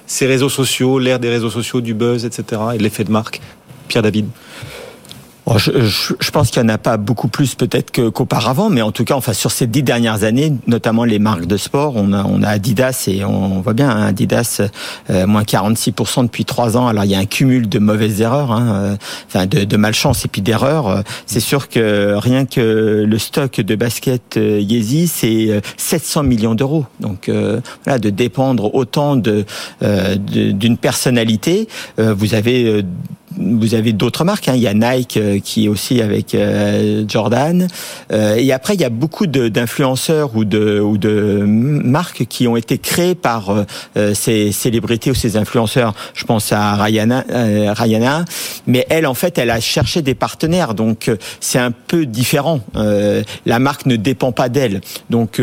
ces 0.06 0.26
réseaux 0.26 0.50
sociaux, 0.50 1.00
l'ère 1.00 1.18
des 1.18 1.30
réseaux 1.30 1.50
sociaux, 1.50 1.80
du 1.80 1.94
buzz, 1.94 2.26
etc. 2.26 2.62
et 2.76 2.78
l'effet 2.78 3.06
de 3.06 3.12
marque 3.12 3.40
Pierre 3.88 4.04
David 4.04 4.28
je, 5.58 5.72
je, 5.82 6.14
je, 6.20 6.32
pense 6.32 6.50
qu'il 6.50 6.62
n'y 6.64 6.72
en 6.72 6.74
a 6.74 6.78
pas 6.80 6.98
beaucoup 6.98 7.28
plus 7.28 7.54
peut-être 7.54 7.92
qu'auparavant, 7.92 8.70
mais 8.70 8.82
en 8.82 8.92
tout 8.92 9.04
cas, 9.04 9.16
enfin 9.16 9.34
sur 9.34 9.52
ces 9.52 9.68
dix 9.68 9.84
dernières 9.84 10.24
années, 10.24 10.54
notamment 10.66 11.04
les 11.04 11.20
marques 11.20 11.46
de 11.46 11.58
sport, 11.58 11.94
on 11.96 12.14
a, 12.14 12.24
on 12.24 12.42
a 12.42 12.48
Adidas 12.48 13.06
et 13.08 13.24
on 13.24 13.62
voit 13.62 13.74
bien 13.74 13.90
hein, 13.90 14.08
Adidas 14.08 14.62
euh, 15.12 15.28
moins 15.28 15.44
46% 15.44 16.24
depuis 16.24 16.46
trois 16.46 16.78
ans. 16.78 16.88
Alors 16.88 17.06
il 17.06 17.12
y 17.12 17.16
a 17.16 17.20
un 17.20 17.26
cumul 17.26 17.70
de 17.70 17.78
mauvaises 17.78 18.22
erreurs, 18.22 18.52
hein, 18.52 18.76
euh, 18.76 18.96
enfin 19.28 19.46
de, 19.46 19.66
de, 19.66 19.78
malchance 19.78 20.26
et 20.26 20.28
puis 20.28 20.42
d'erreurs. 20.42 21.04
C'est 21.28 21.40
sûr 21.40 21.70
que 21.70 22.16
rien 22.16 22.46
que 22.46 23.06
le 23.08 23.20
stock 23.20 23.62
de 23.62 23.76
basket 23.76 24.38
euh, 24.38 24.60
Yeezy, 24.60 25.08
c'est 25.08 25.62
700 25.78 26.24
millions 26.24 26.56
d'euros. 26.56 26.86
Donc 27.00 27.30
voilà, 27.84 28.00
de 28.00 28.10
dépendre 28.10 28.74
autant 28.74 29.16
de 29.16 29.46
d'une 29.82 30.78
personnalité, 30.78 31.68
vous 31.98 32.34
avez 32.34 32.84
vous 33.38 33.76
avez 33.76 33.94
d'autres 33.94 34.24
marques. 34.24 34.48
Hein. 34.48 34.54
Il 34.56 34.62
y 34.62 34.68
a 34.68 34.74
Nike 34.74 35.18
euh, 35.18 35.40
qui 35.40 35.66
est 35.66 35.68
aussi 35.68 36.02
avec 36.02 36.36
euh, 36.36 37.04
Jordan. 37.08 37.68
Euh, 38.12 38.36
et 38.36 38.52
après, 38.52 38.76
il 38.76 38.82
y 38.82 38.86
a 38.86 38.90
beaucoup 38.90 39.28
d'influenceurs 39.28 40.36
ou 40.36 40.46
de, 40.46 40.80
ou 40.80 40.98
de 40.98 41.44
marques 41.46 42.26
qui 42.26 42.48
ont 42.48 42.56
été 42.56 42.78
créées 42.78 43.16
par 43.16 43.66
ces 44.14 44.52
célébrités 44.52 45.12
ou 45.12 45.16
ces 45.16 45.38
influenceurs. 45.38 45.94
Je 46.14 46.24
pense 46.26 46.52
à 46.52 46.76
Rihanna, 46.76 47.26
Rihanna. 47.74 48.26
Mais 48.68 48.86
elle, 48.90 49.08
en 49.08 49.14
fait, 49.14 49.38
elle 49.38 49.50
a 49.50 49.60
cherché 49.60 50.02
des 50.02 50.16
partenaires. 50.16 50.74
Donc, 50.74 51.12
c'est 51.40 51.60
un 51.60 51.72
peu 51.72 52.06
différent. 52.06 52.62
la 52.74 53.60
marque 53.60 53.86
ne 53.86 53.96
dépend 53.96 54.32
pas 54.32 54.50
d'elle. 54.50 54.82
Donc, 55.10 55.42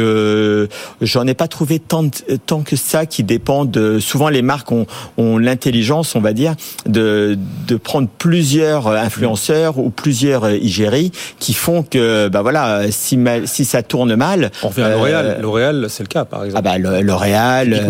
j'en 1.00 1.26
ai 1.26 1.34
pas 1.34 1.48
trouvé 1.48 1.78
tant, 1.78 2.08
tant 2.46 2.62
que 2.62 2.76
ça 2.76 3.06
qui 3.06 3.22
dépend 3.22 3.64
de... 3.64 3.98
Souvent, 3.98 4.28
les 4.28 4.42
marques 4.42 4.72
ont, 4.72 4.86
ont 5.16 5.38
l'intelligence, 5.38 6.14
on 6.14 6.20
va 6.20 6.32
dire, 6.32 6.54
de, 6.86 7.38
de 7.66 7.76
prendre 7.82 8.08
plusieurs 8.18 8.86
euh, 8.86 8.96
influenceurs 8.96 9.78
ou 9.78 9.90
plusieurs 9.90 10.44
euh, 10.44 10.56
igéries 10.56 11.12
qui 11.38 11.54
font 11.54 11.82
que, 11.82 12.28
bah 12.28 12.42
voilà, 12.42 12.90
si, 12.90 13.18
si 13.44 13.64
ça 13.64 13.82
tourne 13.82 14.14
mal. 14.14 14.50
On 14.62 14.68
revient 14.68 14.82
à 14.82 14.90
L'Oréal. 14.90 15.26
Euh, 15.26 15.40
L'Oréal, 15.40 15.86
c'est 15.88 16.02
le 16.02 16.08
cas, 16.08 16.24
par 16.24 16.44
exemple. 16.44 16.62
Ah 16.66 16.78
bah 16.78 17.00
L'Oréal. 17.02 17.86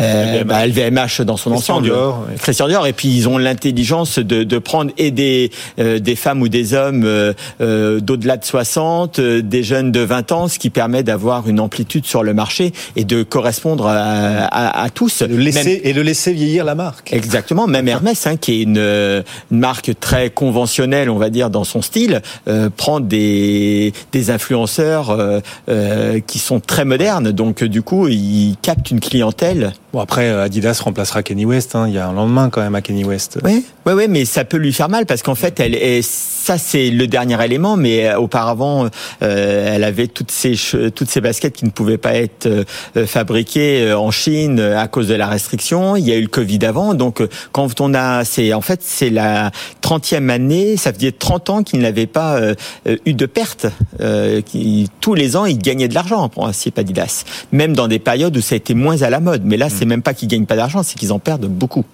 Euh, 0.00 0.42
LVMH. 0.42 0.46
Bah, 0.46 0.66
LVMH 0.66 1.22
dans 1.24 1.36
son 1.36 1.50
Christian 1.50 1.74
ensemble. 1.74 1.86
Dior, 1.86 2.26
Christian 2.38 2.68
Dior. 2.68 2.86
Et 2.86 2.92
puis 2.92 3.08
ils 3.08 3.28
ont 3.28 3.38
l'intelligence 3.38 4.18
de, 4.18 4.42
de 4.42 4.58
prendre 4.58 4.92
et 4.98 5.10
des, 5.10 5.50
euh, 5.78 5.98
des 5.98 6.16
femmes 6.16 6.42
ou 6.42 6.48
des 6.48 6.74
hommes 6.74 7.04
euh, 7.04 7.32
euh 7.60 8.00
d'au-delà 8.00 8.36
de 8.36 8.44
60, 8.44 9.18
euh, 9.18 9.42
des 9.42 9.62
jeunes 9.62 9.92
de 9.92 10.00
20 10.00 10.32
ans, 10.32 10.48
ce 10.48 10.58
qui 10.58 10.70
permet 10.70 11.02
d'avoir 11.02 11.48
une 11.48 11.60
amplitude 11.60 12.06
sur 12.06 12.22
le 12.22 12.34
marché 12.34 12.72
et 12.96 13.04
de 13.04 13.22
correspondre 13.22 13.86
à, 13.86 14.44
à, 14.44 14.82
à 14.82 14.90
tous. 14.90 15.22
Le 15.22 15.36
laisser, 15.36 15.80
et 15.84 15.92
de 15.92 16.00
laisser 16.00 16.32
vieillir 16.32 16.64
la 16.64 16.74
marque. 16.74 17.12
Exactement. 17.12 17.66
Même 17.66 17.88
Hermès, 17.88 18.26
hein, 18.26 18.36
qui 18.36 18.52
est 18.52 18.62
une, 18.62 18.78
une, 18.78 19.58
marque 19.58 19.92
très 20.00 20.30
conventionnelle, 20.30 21.10
on 21.10 21.18
va 21.18 21.30
dire, 21.30 21.50
dans 21.50 21.64
son 21.64 21.82
style, 21.82 22.20
prend 22.76 23.00
des, 23.00 23.92
des 24.12 24.30
influenceurs 24.30 25.16
qui 26.26 26.38
sont 26.38 26.60
très 26.60 26.84
modernes. 26.84 27.30
Donc 27.30 27.64
du 27.64 27.82
coup, 27.82 28.08
il 28.08 28.56
capte 28.62 28.90
une 28.90 29.00
clientèle 29.00 29.72
Bon 29.94 30.00
après 30.00 30.28
euh, 30.28 30.42
Adidas 30.42 30.80
remplacera 30.82 31.22
Kenny 31.22 31.44
West. 31.44 31.76
Hein. 31.76 31.84
Il 31.86 31.94
y 31.94 31.98
a 31.98 32.08
un 32.08 32.12
lendemain 32.12 32.50
quand 32.50 32.60
même 32.60 32.74
à 32.74 32.82
Kenny 32.82 33.04
West. 33.04 33.38
Oui, 33.44 33.64
ouais, 33.86 33.92
ouais, 33.92 34.08
mais 34.08 34.24
ça 34.24 34.44
peut 34.44 34.56
lui 34.56 34.72
faire 34.72 34.88
mal 34.88 35.06
parce 35.06 35.22
qu'en 35.22 35.36
fait, 35.36 35.60
elle 35.60 35.76
est, 35.76 36.02
ça 36.02 36.58
c'est 36.58 36.90
le 36.90 37.06
dernier 37.06 37.40
élément. 37.44 37.76
Mais 37.76 38.08
euh, 38.08 38.18
auparavant, 38.18 38.88
euh, 39.22 39.72
elle 39.72 39.84
avait 39.84 40.08
toutes 40.08 40.32
ces 40.32 40.56
toutes 40.96 41.08
ces 41.08 41.20
baskets 41.20 41.54
qui 41.54 41.64
ne 41.64 41.70
pouvaient 41.70 41.96
pas 41.96 42.14
être 42.14 42.48
fabriquées 43.06 43.92
en 43.92 44.10
Chine 44.10 44.58
à 44.58 44.88
cause 44.88 45.06
de 45.06 45.14
la 45.14 45.28
restriction. 45.28 45.94
Il 45.94 46.04
y 46.04 46.10
a 46.10 46.16
eu 46.16 46.22
le 46.22 46.26
Covid 46.26 46.64
avant, 46.64 46.94
donc 46.94 47.22
quand 47.52 47.80
on 47.80 47.94
a, 47.94 48.24
c'est 48.24 48.52
en 48.52 48.62
fait 48.62 48.80
c'est 48.82 49.10
la 49.10 49.52
30e 49.80 50.28
année, 50.28 50.76
ça 50.76 50.92
faisait 50.92 51.12
30 51.12 51.50
ans 51.50 51.62
qu'il 51.62 51.78
n'avait 51.78 52.08
pas 52.08 52.40
eu 53.06 53.14
de 53.14 53.26
perte. 53.26 53.66
qui, 54.44 54.90
tous 55.00 55.14
les 55.14 55.36
ans, 55.36 55.44
il 55.44 55.58
gagnait 55.58 55.88
de 55.88 55.94
l'argent 55.94 56.28
pour 56.28 56.48
un 56.48 56.52
Adidas, 56.76 57.24
même 57.52 57.74
dans 57.74 57.86
des 57.86 58.00
périodes 58.00 58.36
où 58.36 58.40
ça 58.40 58.54
a 58.54 58.56
été 58.56 58.74
moins 58.74 59.00
à 59.02 59.10
la 59.10 59.20
mode. 59.20 59.42
Mais 59.44 59.56
là, 59.56 59.68
c'est 59.68 59.83
même 59.86 60.02
pas 60.02 60.14
qu'ils 60.14 60.28
gagnent 60.28 60.46
pas 60.46 60.56
d'argent, 60.56 60.82
c'est 60.82 60.98
qu'ils 60.98 61.12
en 61.12 61.18
perdent 61.18 61.46
beaucoup. 61.46 61.84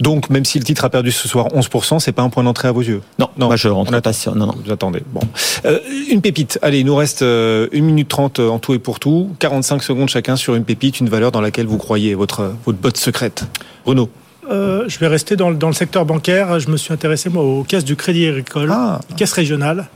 Donc, 0.00 0.30
même 0.30 0.44
si 0.44 0.58
le 0.58 0.64
titre 0.64 0.84
a 0.84 0.90
perdu 0.90 1.10
ce 1.10 1.28
soir 1.28 1.48
11%, 1.48 2.00
c'est 2.00 2.12
pas 2.12 2.22
un 2.22 2.30
point 2.30 2.44
d'entrée 2.44 2.68
à 2.68 2.72
vos 2.72 2.82
yeux? 2.82 3.02
Non, 3.18 3.28
non 3.36 3.46
moi 3.46 3.56
je 3.56 3.68
rentre 3.68 3.98
pas 4.00 4.12
sur. 4.12 4.34
Non, 4.34 4.46
non. 4.46 4.54
Vous 4.64 4.72
attendez. 4.72 5.02
Bon. 5.12 5.20
Euh, 5.64 5.78
une 6.10 6.20
pépite. 6.20 6.58
Allez, 6.62 6.80
il 6.80 6.86
nous 6.86 6.96
reste 6.96 7.22
euh, 7.22 7.68
une 7.72 7.84
minute 7.84 8.08
30 8.08 8.40
en 8.40 8.58
tout 8.58 8.74
et 8.74 8.78
pour 8.78 9.00
tout. 9.00 9.30
45 9.38 9.82
secondes 9.82 10.08
chacun 10.08 10.36
sur 10.36 10.54
une 10.54 10.64
pépite, 10.64 11.00
une 11.00 11.08
valeur 11.08 11.32
dans 11.32 11.40
laquelle 11.40 11.66
vous 11.66 11.78
croyez, 11.78 12.14
votre, 12.14 12.52
votre 12.64 12.78
botte 12.78 12.96
secrète. 12.96 13.44
Bruno 13.84 14.08
euh, 14.50 14.84
je 14.88 14.98
vais 14.98 15.06
rester 15.06 15.36
dans, 15.36 15.52
dans, 15.52 15.68
le 15.68 15.74
secteur 15.74 16.04
bancaire. 16.04 16.58
Je 16.58 16.70
me 16.70 16.76
suis 16.76 16.92
intéressé 16.92 17.28
moi 17.28 17.44
aux 17.44 17.62
caisses 17.62 17.84
du 17.84 17.94
Crédit 17.94 18.26
Agricole, 18.26 18.68
ah. 18.72 19.00
caisses 19.16 19.32
régionales 19.32 19.88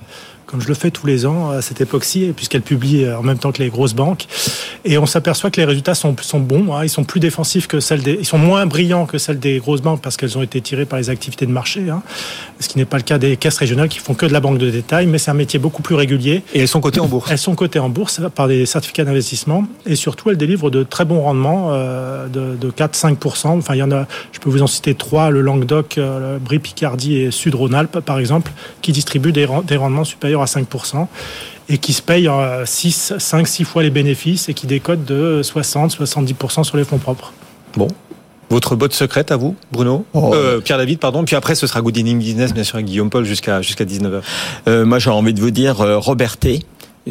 comme 0.55 0.63
je 0.63 0.69
le 0.69 0.75
fais 0.75 0.93
tous 0.93 1.09
les 1.09 1.27
ans 1.27 1.51
à 1.51 1.63
cette 1.63 1.81
époque-ci, 1.81 2.33
puisqu'elle 2.37 2.63
publie 2.63 3.11
en 3.11 3.25
même 3.25 3.39
temps 3.39 3.51
que 3.51 3.61
les 3.61 3.71
grosses 3.71 3.95
banques. 3.95 4.27
Et 4.85 4.99
on 4.99 5.07
s'aperçoit 5.07 5.51
que 5.51 5.61
les 5.61 5.65
résultats 5.65 5.97
sont, 5.97 6.15
sont 6.21 6.39
bons. 6.39 6.73
Hein. 6.73 6.85
Ils 6.85 6.89
sont 6.89 7.03
plus 7.03 7.19
défensifs 7.19 7.67
que 7.67 7.81
celles 7.81 8.03
des, 8.03 8.19
ils 8.21 8.25
sont 8.25 8.39
moins 8.39 8.65
brillants 8.65 9.05
que 9.07 9.19
celles 9.19 9.41
des 9.41 9.59
grosses 9.59 9.81
banques 9.81 10.01
parce 10.01 10.17
qu'elles 10.17 10.39
ont 10.39 10.43
été 10.43 10.61
tirées 10.61 10.85
par 10.85 11.01
les 11.01 11.11
activités 11.11 11.45
de 11.45 11.51
marché. 11.51 11.91
Hein. 11.91 12.03
Ce 12.61 12.69
qui 12.69 12.79
n'est 12.79 12.85
pas 12.85 12.99
le 12.99 13.03
cas 13.03 13.19
des 13.19 13.37
caisses 13.37 13.57
régionales 13.57 13.89
qui 13.89 13.99
font 13.99 14.15
que 14.15 14.27
de 14.27 14.33
la 14.33 14.39
banque 14.39 14.59
de 14.59 14.71
détail, 14.71 15.09
mais 15.09 15.19
c'est 15.19 15.33
un 15.33 15.35
métier 15.35 15.59
beaucoup 15.59 15.83
plus 15.83 15.97
régulier. 15.97 16.45
Et 16.55 16.61
elles 16.61 16.69
sont 16.69 16.81
cotées 16.81 17.01
en 17.01 17.09
bourse. 17.09 17.29
Elles 17.33 17.39
sont 17.39 17.57
cotées 17.57 17.81
en 17.81 17.89
bourse 17.89 18.21
par 18.37 18.47
des 18.47 18.65
certificats 18.65 19.03
d'investissement 19.03 19.65
et 19.87 19.97
surtout 19.97 20.31
elles 20.31 20.37
délivrent 20.37 20.71
de 20.71 20.85
très 20.85 21.05
bons 21.05 21.23
rendements 21.23 21.71
euh, 21.73 22.29
de, 22.29 22.55
de 22.55 22.71
4-5%. 22.71 23.49
Enfin, 23.49 23.75
il 23.75 23.79
y 23.79 23.83
en 23.83 23.91
a, 23.91 24.07
je 24.31 24.39
peux 24.39 24.51
vous 24.51 24.63
en 24.63 24.69
citer 24.69 24.95
trois 24.95 25.31
le 25.31 25.41
Languedoc, 25.41 25.99
euh, 25.99 26.35
le 26.35 26.39
Brie 26.39 26.61
Picardie 26.61 27.17
et 27.17 27.33
Sud 27.33 27.57
Rhône-Alpes 27.57 27.99
par 27.99 28.21
exemple, 28.21 28.53
qui 28.83 28.93
distribuent 28.93 29.33
des, 29.33 29.49
des 29.67 29.77
rendements 29.77 30.05
supérieurs 30.05 30.43
à 30.43 30.44
5% 30.47 31.07
et 31.69 31.79
qui 31.79 31.93
se 31.93 32.03
payent 32.03 32.31
6, 32.65 33.15
5, 33.19 33.49
6 33.49 33.65
fois 33.65 33.83
les 33.83 33.91
bénéfices 33.91 34.49
et 34.49 34.55
qui 34.55 34.67
décodent 34.67 35.05
de 35.05 35.41
60-70% 35.43 36.65
sur 36.65 36.77
les 36.77 36.85
fonds 36.85 36.99
propres. 36.99 37.33
Bon, 37.77 37.89
votre 38.51 38.77
botte 38.77 38.93
secrète 38.93 39.33
à 39.33 39.37
vous, 39.37 39.57
Bruno 39.73 40.05
oh. 40.13 40.33
euh, 40.35 40.61
Pierre 40.61 40.79
David, 40.79 40.99
pardon. 40.99 41.25
Puis 41.25 41.37
après, 41.37 41.55
ce 41.55 41.67
sera 41.67 41.81
Good 41.81 41.97
Evening 41.97 42.19
Business, 42.19 42.53
bien 42.53 42.65
sûr, 42.65 42.77
avec 42.77 42.87
Guillaume 42.87 43.11
Paul 43.11 43.25
jusqu'à 43.25 43.63
jusqu'à 43.63 43.85
19h. 43.85 44.21
Euh, 44.69 44.85
moi, 44.85 44.99
j'ai 44.99 45.11
envie 45.11 45.35
de 45.35 45.41
vous 45.41 45.51
dire 45.51 45.81
euh, 45.81 45.99
Roberté. 45.99 46.61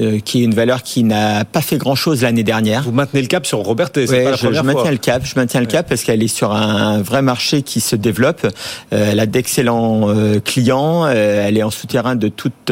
Euh, 0.02 0.20
qui 0.20 0.42
est 0.42 0.46
une 0.46 0.56
valeur 0.56 0.82
qui 0.82 1.04
n'a 1.04 1.46
pas 1.46 1.62
fait 1.62 1.78
grand-chose 1.78 2.24
l'année 2.24 2.42
dernière. 2.42 2.82
Vous 2.82 2.92
maintenez 2.92 3.22
le 3.22 3.28
cap 3.28 3.46
sur 3.46 3.60
Robert 3.60 3.90
c'est 3.94 4.08
pas 4.08 4.32
la 4.32 4.36
je, 4.36 4.52
je 4.52 4.62
maintiens 4.62 4.90
le 4.90 4.98
cap, 4.98 5.24
je 5.24 5.36
maintiens 5.36 5.60
le 5.60 5.68
cap 5.68 5.88
parce 5.88 6.02
qu'elle 6.02 6.24
est 6.24 6.28
sur 6.28 6.52
un 6.52 7.00
vrai 7.04 7.22
marché 7.22 7.62
qui 7.62 7.80
se 7.80 7.96
développe. 7.96 8.44
Euh, 8.92 9.12
elle 9.12 9.20
a 9.20 9.28
d'excellents 9.28 10.10
euh, 10.10 10.40
clients, 10.40 11.06
elle 11.06 11.60
est 11.60 11.62
en 11.62 11.70
souterrain 11.70 12.16
de 12.16 12.28
toutes 12.28 12.72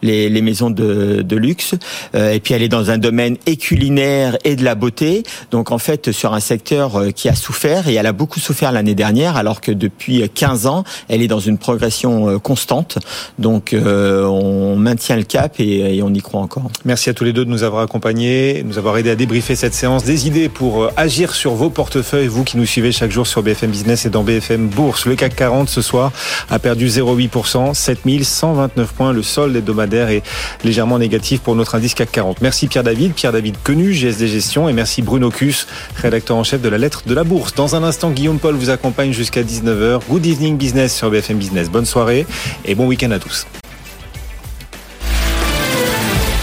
les, 0.00 0.30
les 0.30 0.40
maisons 0.40 0.70
de, 0.70 1.20
de 1.20 1.36
luxe, 1.36 1.74
et 2.14 2.40
puis 2.40 2.54
elle 2.54 2.62
est 2.62 2.68
dans 2.68 2.90
un 2.90 2.96
domaine 2.96 3.36
et 3.44 3.56
culinaire 3.58 4.38
et 4.44 4.56
de 4.56 4.64
la 4.64 4.74
beauté. 4.74 5.24
Donc 5.50 5.72
en 5.72 5.78
fait, 5.78 6.10
sur 6.10 6.32
un 6.32 6.40
secteur 6.40 7.02
qui 7.14 7.28
a 7.28 7.34
souffert 7.34 7.86
et 7.88 7.94
elle 7.94 8.06
a 8.06 8.12
beaucoup 8.12 8.40
souffert 8.40 8.72
l'année 8.72 8.94
dernière, 8.94 9.36
alors 9.36 9.60
que 9.60 9.72
depuis 9.72 10.26
15 10.26 10.66
ans, 10.66 10.84
elle 11.10 11.20
est 11.20 11.28
dans 11.28 11.40
une 11.40 11.58
progression 11.58 12.38
constante. 12.38 12.98
Donc 13.38 13.76
on 13.76 14.76
maintient 14.76 15.16
le 15.16 15.24
cap 15.24 15.60
et, 15.60 15.96
et 15.96 16.02
on 16.02 16.14
y 16.14 16.20
croit 16.20 16.40
encore. 16.40 16.61
Merci 16.84 17.10
à 17.10 17.14
tous 17.14 17.24
les 17.24 17.32
deux 17.32 17.44
de 17.44 17.50
nous 17.50 17.62
avoir 17.62 17.82
accompagnés, 17.82 18.62
nous 18.64 18.78
avoir 18.78 18.96
aidé 18.98 19.10
à 19.10 19.14
débriefer 19.14 19.56
cette 19.56 19.74
séance. 19.74 20.04
Des 20.04 20.26
idées 20.26 20.48
pour 20.48 20.82
euh, 20.82 20.90
agir 20.96 21.34
sur 21.34 21.54
vos 21.54 21.70
portefeuilles, 21.70 22.26
vous 22.26 22.44
qui 22.44 22.56
nous 22.56 22.66
suivez 22.66 22.92
chaque 22.92 23.10
jour 23.10 23.26
sur 23.26 23.42
BFM 23.42 23.70
Business 23.70 24.06
et 24.06 24.10
dans 24.10 24.22
BFM 24.22 24.68
Bourse. 24.68 25.06
Le 25.06 25.14
CAC 25.14 25.36
40 25.36 25.68
ce 25.68 25.82
soir 25.82 26.12
a 26.50 26.58
perdu 26.58 26.86
0,8%, 26.86 27.74
7129 27.74 28.92
points. 28.92 29.12
Le 29.12 29.22
solde 29.22 29.56
hebdomadaire 29.56 30.10
est 30.10 30.22
légèrement 30.64 30.98
négatif 30.98 31.40
pour 31.40 31.54
notre 31.56 31.74
indice 31.74 31.94
CAC 31.94 32.10
40. 32.12 32.40
Merci 32.40 32.68
Pierre 32.68 32.84
David, 32.84 33.12
Pierre 33.14 33.32
David 33.32 33.56
Quenu, 33.62 33.92
GSD 33.92 34.28
Gestion 34.28 34.68
et 34.68 34.72
merci 34.72 35.02
Bruno 35.02 35.30
Cus, 35.30 35.66
rédacteur 35.96 36.36
en 36.36 36.44
chef 36.44 36.60
de 36.60 36.68
la 36.68 36.78
lettre 36.78 37.02
de 37.06 37.14
la 37.14 37.24
Bourse. 37.24 37.54
Dans 37.54 37.76
un 37.76 37.82
instant, 37.82 38.10
Guillaume 38.10 38.38
Paul 38.38 38.54
vous 38.54 38.70
accompagne 38.70 39.12
jusqu'à 39.12 39.42
19h. 39.42 40.00
Good 40.08 40.26
evening 40.26 40.56
business 40.56 40.94
sur 40.94 41.10
BFM 41.10 41.38
Business. 41.38 41.70
Bonne 41.70 41.86
soirée 41.86 42.26
et 42.64 42.74
bon 42.74 42.86
week-end 42.86 43.10
à 43.10 43.18
tous. 43.18 43.46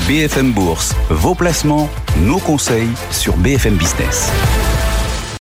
BFM 0.10 0.56
Bourse, 0.56 0.92
vos 1.12 1.36
placements, 1.36 1.88
nos 2.26 2.42
conseils 2.42 2.98
sur 3.12 3.32
BFM 3.34 3.78
Business. 3.78 4.28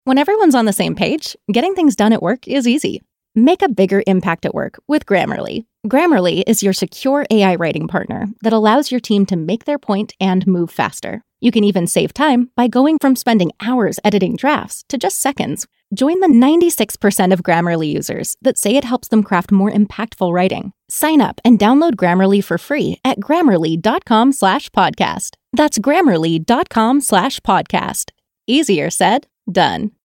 When 0.05 0.17
everyone's 0.17 0.55
on 0.55 0.65
the 0.65 0.73
same 0.73 0.95
page, 0.95 1.37
getting 1.53 1.75
things 1.75 1.95
done 1.95 2.11
at 2.11 2.23
work 2.23 2.47
is 2.47 2.67
easy. 2.67 3.03
Make 3.35 3.61
a 3.61 3.69
bigger 3.69 4.01
impact 4.07 4.43
at 4.43 4.55
work 4.55 4.79
with 4.87 5.05
Grammarly. 5.05 5.65
Grammarly 5.85 6.41
is 6.47 6.63
your 6.63 6.73
secure 6.73 7.27
AI 7.29 7.53
writing 7.53 7.87
partner 7.87 8.25
that 8.41 8.53
allows 8.53 8.89
your 8.89 8.99
team 8.99 9.27
to 9.27 9.35
make 9.35 9.65
their 9.65 9.77
point 9.77 10.13
and 10.19 10.47
move 10.47 10.71
faster. 10.71 11.21
You 11.39 11.51
can 11.51 11.63
even 11.63 11.85
save 11.85 12.11
time 12.11 12.49
by 12.55 12.67
going 12.67 12.97
from 12.99 13.15
spending 13.15 13.51
hours 13.61 13.99
editing 14.03 14.35
drafts 14.35 14.83
to 14.89 14.97
just 14.97 15.21
seconds. 15.21 15.67
Join 15.93 16.21
the 16.21 16.27
96% 16.27 17.31
of 17.31 17.43
Grammarly 17.43 17.93
users 17.93 18.35
that 18.41 18.57
say 18.57 18.75
it 18.75 18.83
helps 18.83 19.09
them 19.09 19.21
craft 19.21 19.51
more 19.51 19.69
impactful 19.69 20.33
writing. 20.33 20.73
Sign 20.87 21.21
up 21.21 21.41
and 21.43 21.57
download 21.57 21.95
Grammarly 21.95 22.43
for 22.43 22.57
free 22.57 22.99
at 23.03 23.19
grammarly.com 23.19 24.31
slash 24.33 24.69
podcast. 24.69 25.35
That's 25.53 25.79
grammarly.com 25.79 27.01
slash 27.01 27.39
podcast. 27.39 28.11
Easier 28.47 28.89
said, 28.89 29.27
done. 29.51 29.95